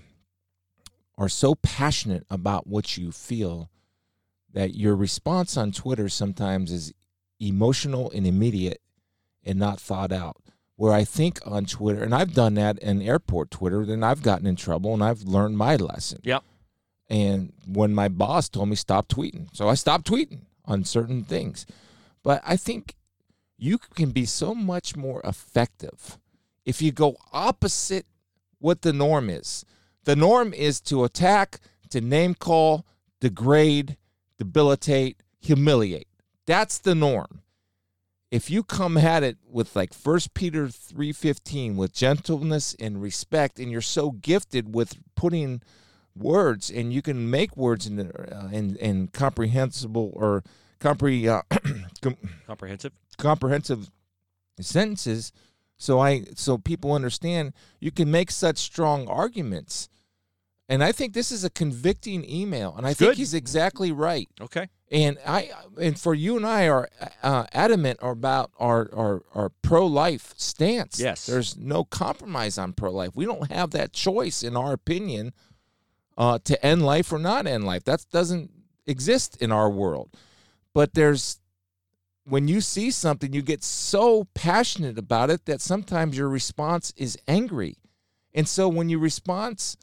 are 1.17 1.29
so 1.29 1.55
passionate 1.55 2.25
about 2.29 2.67
what 2.67 2.97
you 2.97 3.11
feel 3.11 3.69
that 4.53 4.75
your 4.75 4.95
response 4.95 5.55
on 5.55 5.71
Twitter 5.71 6.09
sometimes 6.09 6.71
is 6.71 6.93
emotional 7.39 8.11
and 8.11 8.27
immediate 8.27 8.81
and 9.45 9.57
not 9.57 9.79
thought 9.79 10.11
out. 10.11 10.37
Where 10.75 10.93
I 10.93 11.05
think 11.05 11.39
on 11.43 11.65
Twitter, 11.65 12.03
and 12.03 12.13
I've 12.13 12.35
done 12.35 12.53
that 12.55 12.77
in 12.79 13.01
airport 13.01 13.49
Twitter, 13.49 13.83
then 13.83 14.03
I've 14.03 14.21
gotten 14.21 14.45
in 14.45 14.55
trouble 14.55 14.93
and 14.93 15.03
I've 15.03 15.23
learned 15.23 15.57
my 15.57 15.75
lesson. 15.75 16.19
Yep. 16.23 16.43
And 17.09 17.53
when 17.65 17.93
my 17.93 18.07
boss 18.09 18.49
told 18.49 18.69
me 18.69 18.75
stop 18.75 19.07
tweeting, 19.07 19.47
so 19.53 19.69
I 19.69 19.75
stopped 19.75 20.09
tweeting 20.09 20.41
on 20.65 20.83
certain 20.83 21.23
things. 21.23 21.65
But 22.23 22.41
I 22.45 22.57
think 22.57 22.95
you 23.57 23.77
can 23.77 24.11
be 24.11 24.25
so 24.25 24.53
much 24.53 24.95
more 24.95 25.21
effective 25.23 26.17
if 26.65 26.81
you 26.81 26.91
go 26.91 27.15
opposite 27.31 28.05
what 28.59 28.81
the 28.81 28.93
norm 28.93 29.29
is. 29.29 29.63
The 30.03 30.15
norm 30.15 30.53
is 30.53 30.81
to 30.81 31.05
attack, 31.05 31.59
to 31.89 32.01
name 32.01 32.35
call, 32.35 32.85
degrade, 33.21 33.97
debilitate, 34.37 35.23
humiliate. 35.39 36.07
That's 36.45 36.77
the 36.77 36.95
norm. 36.95 37.41
If 38.29 38.49
you 38.49 38.63
come 38.63 38.97
at 38.97 39.23
it 39.23 39.37
with 39.49 39.75
like 39.75 39.93
1 39.93 40.19
Peter 40.33 40.67
3:15 40.67 41.75
with 41.77 41.93
gentleness 41.93 42.75
and 42.77 43.01
respect 43.01 43.57
and 43.57 43.71
you're 43.71 43.81
so 43.81 44.11
gifted 44.11 44.75
with 44.75 44.97
putting 45.15 45.61
words 46.19 46.69
and 46.69 46.93
you 46.93 47.01
can 47.01 47.29
make 47.29 47.55
words 47.57 47.87
in 47.87 47.99
uh, 47.99 48.49
in, 48.51 48.75
in 48.77 49.07
comprehensible 49.07 50.11
or 50.13 50.43
compre 50.79 51.27
uh, 51.27 51.41
com- 52.01 52.17
comprehensive. 52.45 52.93
comprehensive 53.17 53.89
sentences. 54.59 55.31
So 55.77 55.99
i 55.99 56.23
so 56.35 56.57
people 56.57 56.93
understand 56.93 57.53
you 57.79 57.91
can 57.91 58.09
make 58.09 58.31
such 58.31 58.57
strong 58.57 59.07
arguments. 59.07 59.89
And 60.69 60.83
i 60.83 60.91
think 60.91 61.13
this 61.13 61.31
is 61.31 61.43
a 61.43 61.49
convicting 61.49 62.29
email 62.29 62.73
and 62.75 62.85
i 62.85 62.93
think 62.93 63.15
he's 63.15 63.33
exactly 63.33 63.91
right. 63.91 64.27
Okay. 64.41 64.67
and 64.91 65.17
i 65.25 65.51
and 65.79 65.99
for 65.99 66.13
you 66.13 66.35
and 66.35 66.45
i 66.45 66.67
are 66.67 66.89
uh, 67.23 67.45
adamant 67.53 67.99
about 68.01 68.51
our 68.59 68.89
our, 68.93 69.21
our 69.33 69.49
pro-life 69.61 70.33
stance. 70.35 70.99
Yes. 70.99 71.25
there's 71.25 71.55
no 71.55 71.83
compromise 71.85 72.57
on 72.57 72.73
pro-life. 72.73 73.11
We 73.15 73.25
don't 73.25 73.51
have 73.51 73.71
that 73.71 73.93
choice 73.93 74.43
in 74.43 74.57
our 74.57 74.73
opinion 74.73 75.31
uh, 76.17 76.39
to 76.43 76.65
end 76.65 76.83
life 76.83 77.11
or 77.11 77.19
not 77.19 77.47
end 77.47 77.65
life 77.65 77.83
that 77.83 78.05
doesn't 78.11 78.51
exist 78.85 79.41
in 79.41 79.51
our 79.51 79.69
world 79.69 80.09
but 80.73 80.93
there's 80.93 81.39
when 82.27 82.47
you 82.47 82.59
see 82.59 82.91
something, 82.91 83.31
you 83.31 83.41
get 83.41 83.63
so 83.63 84.25
passionate 84.33 84.97
about 84.97 85.29
it 85.29 85.45
that 85.45 85.61
sometimes 85.61 86.17
your 86.17 86.27
response 86.27 86.93
is 86.97 87.17
angry. 87.27 87.77
And 88.33 88.47
so 88.47 88.67
when 88.67 88.89
you 88.89 88.99
response, 88.99 89.77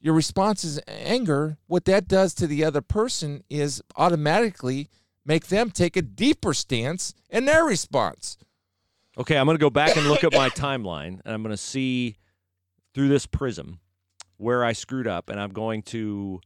your 0.00 0.14
response 0.14 0.62
is 0.62 0.80
anger, 0.86 1.58
what 1.66 1.86
that 1.86 2.06
does 2.06 2.34
to 2.34 2.46
the 2.46 2.64
other 2.64 2.80
person 2.80 3.42
is 3.50 3.82
automatically 3.96 4.88
make 5.26 5.48
them 5.48 5.70
take 5.70 5.96
a 5.96 6.02
deeper 6.02 6.54
stance 6.54 7.14
in 7.28 7.46
their 7.46 7.64
response. 7.64 8.38
Okay, 9.18 9.36
I'm 9.36 9.46
going 9.46 9.58
to 9.58 9.60
go 9.60 9.70
back 9.70 9.96
and 9.96 10.06
look 10.06 10.22
at 10.22 10.32
my 10.32 10.48
timeline, 10.50 11.20
and 11.24 11.34
I'm 11.34 11.42
going 11.42 11.52
to 11.52 11.56
see 11.56 12.16
through 12.94 13.08
this 13.08 13.26
prism 13.26 13.80
where 14.40 14.64
I 14.64 14.72
screwed 14.72 15.06
up, 15.06 15.28
and 15.28 15.38
I'm 15.38 15.50
going 15.50 15.82
to 15.82 16.40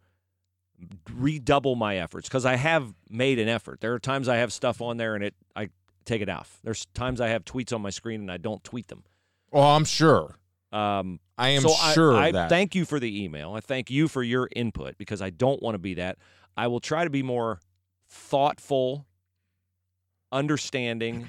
redouble 1.15 1.77
my 1.77 1.97
efforts 1.97 2.29
because 2.29 2.45
I 2.45 2.57
have 2.57 2.93
made 3.09 3.39
an 3.39 3.49
effort. 3.49 3.81
There 3.81 3.95
are 3.95 3.99
times 3.99 4.29
I 4.29 4.37
have 4.37 4.53
stuff 4.53 4.83
on 4.83 4.97
there 4.97 5.15
and 5.15 5.25
it 5.25 5.35
I 5.55 5.71
take 6.05 6.21
it 6.21 6.29
off. 6.29 6.59
There's 6.65 6.87
times 6.87 7.21
I 7.21 7.29
have 7.29 7.45
tweets 7.45 7.73
on 7.73 7.81
my 7.81 7.91
screen 7.91 8.21
and 8.21 8.31
I 8.31 8.37
don't 8.37 8.63
tweet 8.65 8.89
them. 8.89 9.05
Oh, 9.53 9.63
I'm 9.63 9.85
sure. 9.85 10.35
Um, 10.73 11.21
I 11.39 11.51
am 11.51 11.63
so 11.63 11.75
sure 11.93 12.15
I, 12.15 12.29
I 12.29 12.49
thank 12.49 12.75
you 12.75 12.85
for 12.85 12.99
the 12.99 13.23
email. 13.25 13.55
I 13.55 13.61
thank 13.61 13.91
you 13.91 14.09
for 14.09 14.23
your 14.23 14.49
input 14.55 14.99
because 14.99 15.23
I 15.23 15.31
don't 15.31 15.63
want 15.63 15.77
to 15.77 15.79
be 15.79 15.95
that. 15.95 16.19
I 16.57 16.67
will 16.67 16.81
try 16.81 17.05
to 17.05 17.11
be 17.11 17.23
more 17.23 17.61
thoughtful, 18.09 19.07
understanding, 20.33 21.29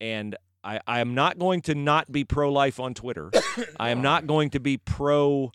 and 0.00 0.36
I, 0.64 0.80
I 0.86 1.00
am 1.00 1.14
not 1.14 1.38
going 1.38 1.62
to 1.62 1.74
not 1.76 2.10
be 2.10 2.24
pro 2.24 2.52
life 2.52 2.80
on 2.80 2.94
Twitter. 2.94 3.30
I 3.80 3.90
am 3.90 4.02
not 4.02 4.26
going 4.26 4.50
to 4.50 4.60
be 4.60 4.76
pro 4.76 5.52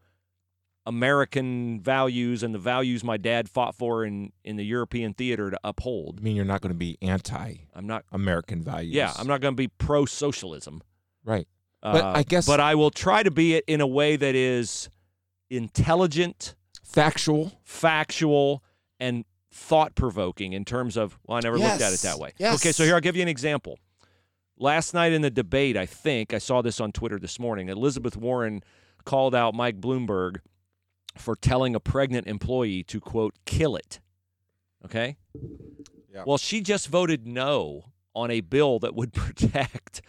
American 0.86 1.80
values 1.82 2.44
and 2.44 2.54
the 2.54 2.60
values 2.60 3.04
my 3.04 3.18
dad 3.18 3.50
fought 3.50 3.74
for 3.76 4.04
in, 4.04 4.32
in 4.44 4.58
the 4.58 4.66
European 4.66 5.14
theater 5.14 5.50
to 5.50 5.60
uphold. 5.64 6.20
I 6.20 6.24
mean, 6.24 6.36
you're 6.36 6.44
not 6.46 6.62
going 6.62 6.74
to 6.74 6.78
be 6.78 6.98
anti 7.02 7.56
I'm 7.74 7.88
not 7.88 8.04
American 8.12 8.62
values. 8.64 8.94
yeah, 8.94 9.14
I'm 9.18 9.28
not 9.28 9.40
going 9.42 9.54
to 9.54 9.58
be 9.58 9.70
pro 9.70 10.06
socialism. 10.06 10.82
Right. 11.24 11.48
Uh, 11.82 11.94
but 11.94 12.04
I 12.06 12.24
guess- 12.24 12.46
but 12.46 12.60
I 12.60 12.76
will 12.76 12.92
try 12.92 13.24
to 13.24 13.32
be 13.32 13.56
it 13.56 13.64
in 13.68 13.80
a 13.82 13.88
way 13.88 14.16
that 14.18 14.36
is 14.36 14.90
intelligent, 15.50 16.56
Factual. 16.84 17.52
factual, 17.64 18.64
and 19.00 19.26
thought 19.52 19.96
provoking 19.96 20.54
in 20.54 20.66
terms 20.66 20.98
of, 20.98 21.18
well, 21.26 21.38
I 21.38 21.42
never 21.42 21.58
looked 21.58 21.82
at 21.82 21.94
it 21.94 22.00
that 22.02 22.18
way. 22.18 22.34
Yes. 22.38 22.56
Okay, 22.56 22.72
so 22.72 22.84
here 22.84 22.96
I'll 22.96 23.02
give 23.02 23.16
you 23.16 23.22
an 23.22 23.28
example. 23.28 23.78
Last 24.58 24.94
night 24.94 25.12
in 25.14 25.22
the 25.22 25.30
debate, 25.30 25.78
I 25.78 25.86
think, 25.86 26.34
I 26.34 26.38
saw 26.38 26.62
this 26.62 26.80
on 26.80 26.92
Twitter 26.92 27.20
this 27.20 27.40
morning, 27.40 27.70
Elizabeth 27.70 28.16
Warren 28.18 28.64
called 29.06 29.36
out 29.36 29.54
Mike 29.54 29.80
Bloomberg 29.82 30.38
for 31.16 31.36
telling 31.36 31.76
a 31.76 31.80
pregnant 31.80 32.28
employee 32.28 32.84
to, 32.84 33.00
quote, 33.00 33.36
kill 33.46 33.76
it. 33.76 34.00
Okay? 34.86 35.18
Yeah. 36.14 36.24
Well, 36.26 36.38
she 36.38 36.62
just 36.62 36.88
voted 36.88 37.28
no 37.28 37.86
on 38.16 38.30
a 38.32 38.42
bill 38.42 38.80
that 38.80 38.96
would 38.96 39.14
protect 39.14 40.02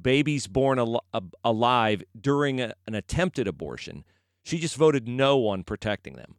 babies 0.00 0.46
born 0.46 0.78
al- 0.78 1.04
ab- 1.14 1.34
alive 1.44 2.02
during 2.18 2.60
a- 2.60 2.74
an 2.86 2.94
attempted 2.94 3.46
abortion. 3.48 4.04
She 4.44 4.58
just 4.58 4.76
voted 4.76 5.08
no 5.08 5.46
on 5.48 5.64
protecting 5.64 6.14
them. 6.14 6.36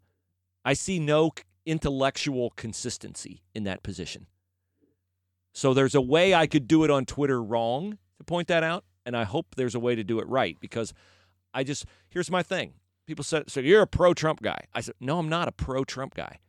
I 0.63 0.73
see 0.73 0.99
no 0.99 1.31
intellectual 1.65 2.51
consistency 2.51 3.41
in 3.53 3.63
that 3.65 3.83
position. 3.83 4.27
So 5.53 5.73
there's 5.73 5.95
a 5.95 6.01
way 6.01 6.33
I 6.33 6.47
could 6.47 6.67
do 6.67 6.83
it 6.83 6.91
on 6.91 7.05
Twitter 7.05 7.41
wrong 7.41 7.97
to 8.17 8.23
point 8.23 8.47
that 8.47 8.63
out, 8.63 8.83
and 9.05 9.15
I 9.17 9.23
hope 9.23 9.55
there's 9.55 9.75
a 9.75 9.79
way 9.79 9.95
to 9.95 10.03
do 10.03 10.19
it 10.19 10.27
right 10.27 10.55
because 10.59 10.93
I 11.53 11.63
just 11.63 11.85
here's 12.09 12.29
my 12.29 12.43
thing. 12.43 12.73
People 13.07 13.23
said, 13.23 13.49
"So 13.49 13.59
you're 13.61 13.81
a 13.81 13.87
pro-Trump 13.87 14.41
guy?" 14.41 14.59
I 14.75 14.81
said, 14.81 14.95
"No, 14.99 15.17
I'm 15.17 15.29
not 15.29 15.47
a 15.47 15.51
pro-Trump 15.51 16.13
guy. 16.13 16.39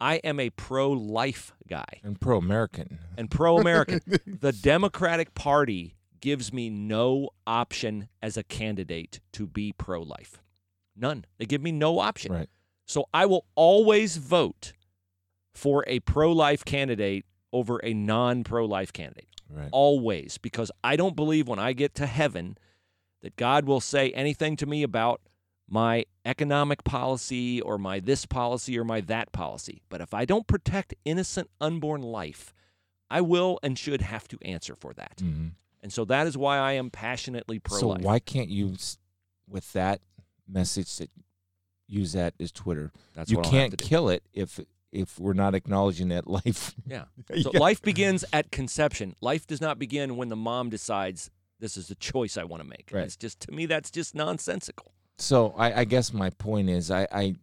I 0.00 0.16
am 0.24 0.40
a 0.40 0.50
pro-life 0.50 1.52
guy 1.68 2.00
And 2.02 2.20
pro 2.20 2.38
American. 2.38 2.98
and 3.16 3.30
pro-American. 3.30 4.00
the 4.40 4.52
Democratic 4.52 5.32
Party 5.34 5.94
gives 6.20 6.52
me 6.52 6.68
no 6.70 7.28
option 7.46 8.08
as 8.20 8.36
a 8.36 8.42
candidate 8.42 9.20
to 9.34 9.46
be 9.46 9.72
pro-life. 9.72 10.42
None. 10.96 11.24
They 11.38 11.46
give 11.46 11.62
me 11.62 11.70
no 11.70 12.00
option. 12.00 12.32
Right. 12.32 12.48
So 12.84 13.04
I 13.14 13.26
will 13.26 13.44
always 13.54 14.16
vote 14.16 14.72
for 15.54 15.84
a 15.86 16.00
pro-life 16.00 16.64
candidate 16.64 17.24
over 17.52 17.78
a 17.84 17.94
non-pro-life 17.94 18.92
candidate. 18.92 19.28
Right. 19.48 19.68
Always 19.70 20.36
because 20.38 20.72
I 20.82 20.96
don't 20.96 21.14
believe 21.14 21.46
when 21.46 21.58
I 21.60 21.74
get 21.74 21.94
to 21.96 22.06
heaven 22.06 22.56
that 23.22 23.36
God 23.36 23.66
will 23.66 23.80
say 23.80 24.10
anything 24.10 24.56
to 24.56 24.66
me 24.66 24.82
about 24.82 25.20
my 25.72 26.04
economic 26.26 26.84
policy 26.84 27.58
or 27.62 27.78
my 27.78 27.98
this 27.98 28.26
policy 28.26 28.78
or 28.78 28.84
my 28.84 29.00
that 29.00 29.32
policy. 29.32 29.80
But 29.88 30.02
if 30.02 30.12
I 30.12 30.26
don't 30.26 30.46
protect 30.46 30.94
innocent 31.06 31.48
unborn 31.62 32.02
life, 32.02 32.52
I 33.10 33.22
will 33.22 33.58
and 33.62 33.78
should 33.78 34.02
have 34.02 34.28
to 34.28 34.38
answer 34.42 34.74
for 34.76 34.92
that. 34.92 35.16
Mhm. 35.16 35.52
And 35.82 35.90
so 35.90 36.04
that 36.04 36.26
is 36.26 36.36
why 36.36 36.58
I 36.58 36.72
am 36.72 36.90
passionately 36.90 37.58
pro 37.58 37.78
So 37.78 37.94
why 37.94 38.18
can't 38.18 38.50
you, 38.50 38.76
with 39.48 39.72
that 39.72 40.02
message, 40.46 40.94
that 40.98 41.10
use 41.88 42.12
that 42.12 42.34
as 42.38 42.52
Twitter? 42.52 42.92
That's 43.14 43.30
you 43.30 43.38
what 43.38 43.46
I'll 43.46 43.52
have 43.52 43.70
can't 43.70 43.78
kill 43.78 44.10
it 44.10 44.24
if 44.34 44.60
if 44.92 45.18
we're 45.18 45.32
not 45.32 45.54
acknowledging 45.54 46.08
that 46.08 46.26
life. 46.26 46.74
Yeah. 46.86 47.04
Yeah. 47.34 47.44
So 47.44 47.50
life 47.52 47.80
begins 47.80 48.26
at 48.30 48.50
conception. 48.50 49.16
Life 49.22 49.46
does 49.46 49.62
not 49.62 49.78
begin 49.78 50.18
when 50.18 50.28
the 50.28 50.36
mom 50.36 50.68
decides 50.68 51.30
this 51.60 51.78
is 51.78 51.88
the 51.88 51.94
choice 51.94 52.36
I 52.36 52.44
want 52.44 52.62
to 52.62 52.68
make. 52.68 52.90
Right. 52.92 53.04
It's 53.04 53.16
just 53.16 53.40
to 53.40 53.52
me 53.52 53.64
that's 53.64 53.90
just 53.90 54.14
nonsensical. 54.14 54.92
So 55.22 55.54
I, 55.56 55.80
I 55.80 55.84
guess 55.84 56.12
my 56.12 56.30
point 56.30 56.68
is 56.68 56.90
I, 56.90 57.06
I 57.12 57.34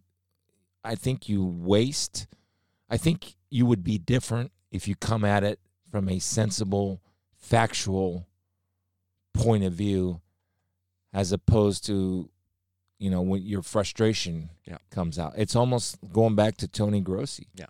I 0.84 0.94
think 0.94 1.28
you 1.28 1.44
waste 1.44 2.26
I 2.90 2.96
think 2.96 3.36
you 3.50 3.64
would 3.66 3.82
be 3.82 3.96
different 3.98 4.52
if 4.70 4.86
you 4.86 4.94
come 4.96 5.24
at 5.24 5.44
it 5.44 5.58
from 5.90 6.08
a 6.08 6.18
sensible, 6.18 7.00
factual 7.36 8.26
point 9.32 9.64
of 9.64 9.72
view 9.72 10.20
as 11.12 11.32
opposed 11.32 11.86
to 11.86 12.28
you 12.98 13.10
know 13.10 13.22
when 13.22 13.42
your 13.42 13.62
frustration 13.62 14.50
Yeah. 14.66 14.78
comes 14.90 15.18
out. 15.18 15.32
It's 15.36 15.56
almost 15.56 15.96
going 16.12 16.34
back 16.34 16.58
to 16.58 16.68
Tony 16.68 17.00
Grossi. 17.00 17.48
Yeah. 17.54 17.66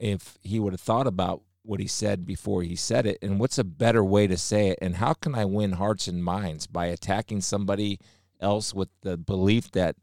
If 0.00 0.36
he 0.42 0.58
would 0.58 0.72
have 0.72 0.80
thought 0.80 1.06
about 1.06 1.42
what 1.62 1.78
he 1.78 1.86
said 1.86 2.26
before 2.26 2.62
he 2.62 2.74
said 2.74 3.06
it 3.06 3.18
and 3.22 3.38
what's 3.38 3.58
a 3.58 3.64
better 3.64 4.02
way 4.02 4.26
to 4.26 4.36
say 4.36 4.68
it 4.70 4.78
and 4.82 4.96
how 4.96 5.12
can 5.12 5.34
I 5.34 5.44
win 5.44 5.72
hearts 5.72 6.08
and 6.08 6.24
minds 6.24 6.66
by 6.66 6.86
attacking 6.86 7.42
somebody 7.42 8.00
else 8.40 8.74
with 8.74 8.88
the 9.02 9.16
belief 9.16 9.70
that 9.72 9.96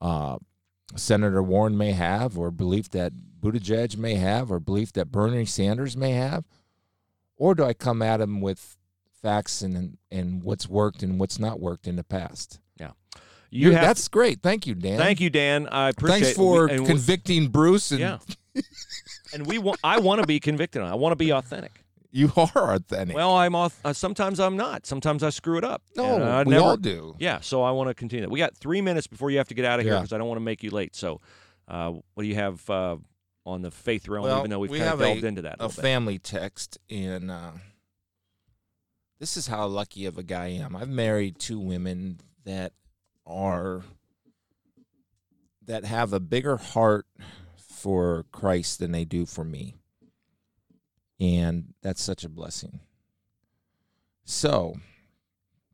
uh, 0.00 0.38
Senator 0.96 1.42
Warren 1.42 1.76
may 1.76 1.92
have, 1.92 2.38
or 2.38 2.50
belief 2.50 2.90
that 2.90 3.12
Buttigieg 3.40 3.96
may 3.96 4.14
have, 4.16 4.50
or 4.50 4.60
belief 4.60 4.92
that 4.94 5.10
Bernie 5.12 5.46
Sanders 5.46 5.96
may 5.96 6.12
have, 6.12 6.44
or 7.36 7.54
do 7.54 7.64
I 7.64 7.72
come 7.72 8.02
at 8.02 8.20
him 8.20 8.40
with 8.40 8.76
facts 9.22 9.62
and 9.62 9.98
and 10.10 10.42
what's 10.42 10.68
worked 10.68 11.02
and 11.02 11.18
what's 11.20 11.38
not 11.38 11.60
worked 11.60 11.86
in 11.86 11.96
the 11.96 12.04
past? 12.04 12.60
Yeah. 12.78 12.90
You're- 13.50 13.74
have 13.74 13.84
that's 13.84 14.08
great. 14.08 14.42
Thank 14.42 14.66
you, 14.66 14.74
Dan. 14.74 14.98
Thank 14.98 15.20
you, 15.20 15.30
Dan. 15.30 15.68
I 15.68 15.90
appreciate 15.90 16.16
it. 16.16 16.24
Thanks 16.24 16.36
for 16.36 16.66
we- 16.68 16.86
convicting 16.86 17.48
Bruce. 17.48 17.90
And 17.90 18.00
Yeah. 18.00 18.18
and 19.32 19.46
we 19.46 19.58
want 19.58 19.78
I 19.84 20.00
want 20.00 20.20
to 20.20 20.26
be 20.26 20.40
convicted. 20.40 20.82
On. 20.82 20.90
I 20.90 20.94
want 20.94 21.12
to 21.12 21.16
be 21.16 21.32
authentic. 21.32 21.84
You 22.12 22.32
are 22.36 22.74
authentic. 22.74 23.14
Well, 23.16 23.36
I'm 23.36 23.52
auth- 23.52 23.78
uh, 23.84 23.92
sometimes 23.92 24.40
I'm 24.40 24.56
not. 24.56 24.86
Sometimes 24.86 25.22
I 25.22 25.30
screw 25.30 25.58
it 25.58 25.64
up. 25.64 25.82
no, 25.96 26.16
And 26.16 26.24
I 26.24 26.42
we 26.42 26.50
never, 26.52 26.64
all 26.64 26.76
do. 26.76 27.14
Yeah, 27.18 27.40
so 27.40 27.62
I 27.62 27.70
want 27.70 27.88
to 27.88 27.94
continue. 27.94 28.22
that. 28.24 28.30
We 28.30 28.38
got 28.38 28.56
three 28.56 28.80
minutes 28.80 29.06
before 29.06 29.30
you 29.30 29.38
have 29.38 29.48
to 29.48 29.54
get 29.54 29.64
out 29.64 29.78
of 29.80 29.84
here 29.84 29.94
Yeah. 29.94 30.00
because 30.00 30.12
I 30.12 30.18
don't 30.18 30.28
want 30.28 30.36
to 30.38 30.44
make 30.44 30.62
you 30.62 30.70
late. 30.70 30.94
So, 30.96 31.20
uh, 31.68 31.92
what 32.14 32.22
do 32.22 32.28
you 32.28 32.34
have 32.34 32.68
uh, 32.68 32.96
on 33.46 33.62
the 33.62 33.70
faith 33.70 34.08
realm? 34.08 34.24
Well, 34.24 34.38
even 34.40 34.50
though 34.50 34.58
we've 34.58 34.70
we 34.70 34.78
kind 34.78 34.92
of 34.92 34.98
delved 34.98 35.22
a- 35.24 35.26
into 35.26 35.42
that 35.42 35.56
a 35.60 35.66
a 35.66 35.68
family 35.68 36.18
text 36.18 36.78
and 36.90 37.30
uh, 37.30 37.52
this 39.20 39.36
is 39.36 39.46
how 39.46 39.66
lucky 39.66 40.06
of 40.06 40.18
a 40.18 40.22
guy 40.22 40.44
I 40.46 40.48
am. 40.48 40.74
I've 40.74 40.88
married 40.88 41.38
two 41.38 41.60
women 41.60 42.18
that 42.44 42.72
are 43.26 43.82
that 45.66 45.84
have 45.84 46.12
a 46.12 46.18
bigger 46.20 46.56
heart 46.56 47.06
for 47.56 48.24
Christ 48.32 48.78
than 48.80 48.92
they 48.92 49.04
do 49.04 49.26
for 49.26 49.44
me. 49.44 49.74
And 51.20 51.74
that's 51.82 52.02
such 52.02 52.24
a 52.24 52.28
blessing. 52.30 52.80
So, 54.24 54.80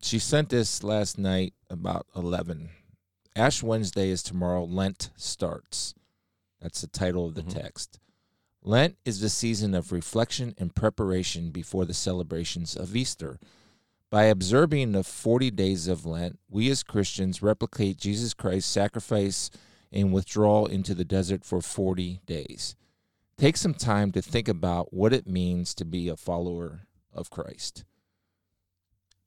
she 0.01 0.19
sent 0.19 0.49
this 0.49 0.83
last 0.83 1.17
night 1.17 1.53
about 1.69 2.05
11. 2.15 2.69
Ash 3.35 3.63
Wednesday 3.63 4.09
is 4.09 4.21
tomorrow. 4.21 4.65
Lent 4.65 5.11
starts. 5.15 5.93
That's 6.59 6.81
the 6.81 6.87
title 6.87 7.25
of 7.25 7.35
the 7.35 7.43
Mhm. 7.43 7.53
text. 7.53 7.99
Lent 8.61 8.97
is 9.05 9.21
the 9.21 9.29
season 9.29 9.73
of 9.73 9.91
reflection 9.91 10.53
and 10.57 10.75
preparation 10.75 11.51
before 11.51 11.85
the 11.85 11.93
celebrations 11.93 12.75
of 12.75 12.95
Easter. 12.95 13.39
By 14.09 14.23
observing 14.23 14.91
the 14.91 15.03
40 15.03 15.51
days 15.51 15.87
of 15.87 16.05
Lent, 16.05 16.39
we 16.49 16.69
as 16.71 16.83
Christians 16.83 17.41
replicate 17.41 17.97
Jesus 17.97 18.33
Christ's 18.33 18.71
sacrifice 18.71 19.49
and 19.91 20.11
withdrawal 20.11 20.65
into 20.65 20.93
the 20.93 21.05
desert 21.05 21.45
for 21.45 21.61
40 21.61 22.21
days. 22.25 22.75
Take 23.37 23.57
some 23.57 23.75
time 23.75 24.11
to 24.13 24.21
think 24.21 24.47
about 24.47 24.93
what 24.93 25.13
it 25.13 25.27
means 25.27 25.75
to 25.75 25.85
be 25.85 26.09
a 26.09 26.17
follower 26.17 26.87
of 27.13 27.29
Christ. 27.29 27.83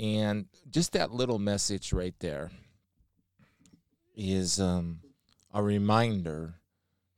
And 0.00 0.46
just 0.68 0.92
that 0.92 1.12
little 1.12 1.38
message 1.38 1.92
right 1.92 2.14
there 2.18 2.50
is 4.16 4.58
um, 4.60 5.00
a 5.52 5.62
reminder 5.62 6.54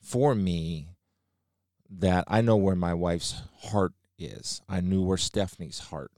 for 0.00 0.34
me 0.34 0.88
that 1.88 2.24
I 2.28 2.40
know 2.40 2.56
where 2.56 2.76
my 2.76 2.92
wife's 2.92 3.40
heart 3.62 3.92
is. 4.18 4.60
I 4.68 4.80
knew 4.80 5.02
where 5.02 5.16
Stephanie's 5.16 5.78
heart 5.78 6.12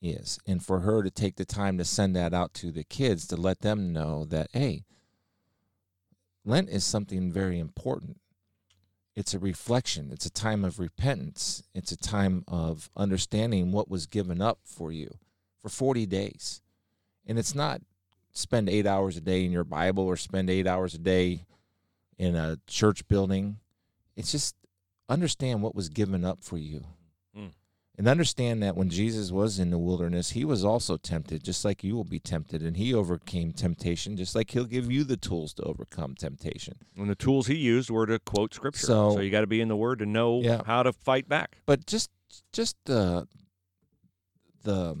is. 0.00 0.38
And 0.46 0.62
for 0.62 0.80
her 0.80 1.02
to 1.02 1.10
take 1.10 1.36
the 1.36 1.44
time 1.44 1.78
to 1.78 1.84
send 1.84 2.14
that 2.16 2.34
out 2.34 2.52
to 2.54 2.72
the 2.72 2.84
kids 2.84 3.26
to 3.28 3.36
let 3.36 3.60
them 3.60 3.92
know 3.92 4.24
that, 4.26 4.48
hey, 4.52 4.84
Lent 6.44 6.68
is 6.68 6.84
something 6.84 7.32
very 7.32 7.58
important. 7.58 8.18
It's 9.14 9.34
a 9.34 9.38
reflection, 9.38 10.10
it's 10.10 10.24
a 10.24 10.30
time 10.30 10.64
of 10.64 10.78
repentance, 10.78 11.62
it's 11.74 11.92
a 11.92 11.98
time 11.98 12.44
of 12.48 12.88
understanding 12.96 13.70
what 13.70 13.90
was 13.90 14.06
given 14.06 14.40
up 14.40 14.60
for 14.64 14.90
you 14.90 15.18
for 15.60 15.68
40 15.68 16.06
days. 16.06 16.62
And 17.26 17.38
it's 17.38 17.54
not 17.54 17.82
spend 18.32 18.68
eight 18.68 18.86
hours 18.86 19.16
a 19.16 19.20
day 19.20 19.44
in 19.44 19.52
your 19.52 19.64
Bible 19.64 20.04
or 20.04 20.16
spend 20.16 20.48
eight 20.48 20.66
hours 20.66 20.94
a 20.94 20.98
day 20.98 21.44
in 22.18 22.34
a 22.34 22.58
church 22.66 23.06
building. 23.06 23.58
It's 24.16 24.32
just 24.32 24.56
understand 25.08 25.62
what 25.62 25.74
was 25.74 25.88
given 25.88 26.24
up 26.24 26.42
for 26.42 26.56
you. 26.56 26.84
And 27.98 28.08
understand 28.08 28.62
that 28.62 28.74
when 28.74 28.88
Jesus 28.88 29.30
was 29.30 29.58
in 29.58 29.70
the 29.70 29.78
wilderness, 29.78 30.30
he 30.30 30.46
was 30.46 30.64
also 30.64 30.96
tempted, 30.96 31.44
just 31.44 31.62
like 31.62 31.84
you 31.84 31.94
will 31.94 32.04
be 32.04 32.18
tempted. 32.18 32.62
And 32.62 32.76
he 32.78 32.94
overcame 32.94 33.52
temptation, 33.52 34.16
just 34.16 34.34
like 34.34 34.50
he'll 34.50 34.64
give 34.64 34.90
you 34.90 35.04
the 35.04 35.18
tools 35.18 35.52
to 35.54 35.62
overcome 35.64 36.14
temptation. 36.14 36.78
And 36.96 37.10
the 37.10 37.14
tools 37.14 37.48
he 37.48 37.54
used 37.56 37.90
were 37.90 38.06
to 38.06 38.18
quote 38.18 38.54
scripture. 38.54 38.86
So- 38.86 39.14
So, 39.16 39.20
you 39.20 39.30
got 39.30 39.42
to 39.42 39.46
be 39.46 39.60
in 39.60 39.68
the 39.68 39.76
Word 39.76 39.98
to 39.98 40.06
know 40.06 40.40
Yeah. 40.40 40.62
how 40.64 40.82
to 40.82 40.92
fight 40.92 41.28
back. 41.28 41.58
But 41.66 41.86
just 41.86 42.10
just 42.50 42.76
the 42.86 43.28
the 44.62 44.96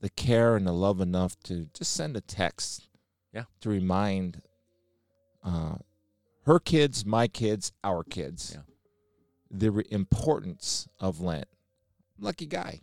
the 0.00 0.10
care 0.10 0.54
and 0.54 0.66
the 0.66 0.72
love 0.72 1.00
enough 1.00 1.36
to 1.44 1.66
just 1.74 1.92
send 1.92 2.16
a 2.16 2.20
text 2.20 2.88
Yeah. 3.32 3.44
to 3.60 3.68
remind 3.68 4.42
uh, 5.42 5.76
her 6.46 6.60
kids, 6.60 7.04
my 7.04 7.26
kids, 7.26 7.72
our 7.82 8.04
kids, 8.04 8.52
Yeah. 8.54 8.62
the 9.50 9.70
re- 9.72 9.84
importance 9.90 10.86
of 11.00 11.20
Lent. 11.20 11.48
Lucky 12.18 12.46
guy. 12.46 12.80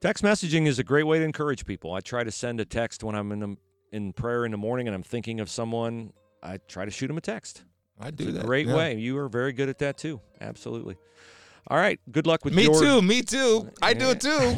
Text 0.00 0.22
messaging 0.24 0.66
is 0.66 0.78
a 0.78 0.84
great 0.84 1.04
way 1.06 1.18
to 1.18 1.24
encourage 1.24 1.66
people. 1.66 1.92
I 1.92 2.00
try 2.00 2.24
to 2.24 2.30
send 2.30 2.58
a 2.60 2.64
text 2.64 3.04
when 3.04 3.14
I'm 3.14 3.32
in 3.32 3.40
the, 3.40 3.56
in 3.92 4.12
prayer 4.12 4.44
in 4.44 4.50
the 4.50 4.56
morning 4.56 4.88
and 4.88 4.94
I'm 4.94 5.02
thinking 5.02 5.40
of 5.40 5.50
someone. 5.50 6.12
I 6.42 6.56
try 6.68 6.84
to 6.86 6.90
shoot 6.90 7.08
them 7.08 7.18
a 7.18 7.20
text. 7.20 7.64
I 8.00 8.10
do 8.10 8.28
It's 8.28 8.38
that. 8.38 8.46
great 8.46 8.66
yeah. 8.66 8.76
way. 8.76 8.96
You 8.96 9.18
are 9.18 9.28
very 9.28 9.52
good 9.52 9.68
at 9.68 9.78
that 9.80 9.98
too. 9.98 10.20
Absolutely. 10.40 10.96
All 11.68 11.76
right. 11.76 12.00
Good 12.10 12.26
luck 12.26 12.44
with 12.46 12.54
Me 12.54 12.62
your 12.64 12.80
too. 12.80 13.02
Me 13.02 13.20
too. 13.20 13.68
I 13.82 13.92
do 13.92 14.10
it 14.10 14.20
too. 14.22 14.56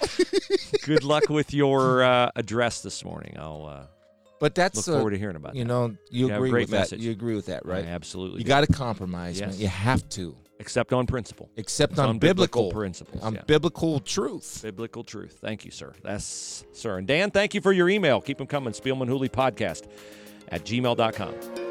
good 0.84 1.02
luck 1.02 1.28
with 1.30 1.54
your 1.54 2.02
uh, 2.02 2.30
address 2.36 2.82
this 2.82 3.04
morning. 3.04 3.36
I'll 3.38 3.66
uh, 3.66 3.86
But 4.38 4.54
that's 4.54 4.86
look 4.86 4.96
forward 4.96 5.10
to 5.12 5.18
hearing 5.18 5.36
about 5.36 5.54
you 5.54 5.64
that. 5.64 5.68
know 5.68 5.96
you 6.10 6.28
You 6.28 6.34
agree 6.34 6.52
with 6.52 6.70
message. 6.70 6.98
that. 7.00 7.04
You 7.04 7.10
agree 7.10 7.34
with 7.34 7.46
that, 7.46 7.64
right? 7.64 7.84
I 7.84 7.88
absolutely. 7.88 8.40
You 8.40 8.44
got 8.46 8.66
to 8.66 8.72
compromise, 8.72 9.40
man. 9.40 9.54
You 9.56 9.68
have 9.68 10.06
to, 10.10 10.36
except 10.58 10.92
on 10.92 11.06
principle, 11.06 11.50
except 11.56 11.98
on, 11.98 12.08
on 12.08 12.18
biblical 12.18 12.64
biblical, 12.64 12.80
principles, 12.80 13.22
on 13.22 13.34
yeah. 13.34 13.42
biblical 13.46 14.00
truth. 14.00 14.60
biblical 14.62 15.04
truth. 15.04 15.38
Thank 15.40 15.64
you, 15.64 15.70
sir. 15.70 15.92
That's 16.02 16.64
sir. 16.72 16.98
And 16.98 17.06
Dan, 17.06 17.30
thank 17.30 17.54
you 17.54 17.60
for 17.60 17.72
your 17.72 17.88
email. 17.88 18.20
Keep 18.20 18.38
them 18.38 18.46
coming. 18.46 18.72
Spielman 18.72 19.08
Hooley 19.08 19.28
podcast 19.28 19.88
at 20.48 20.64
gmail.com. 20.64 21.67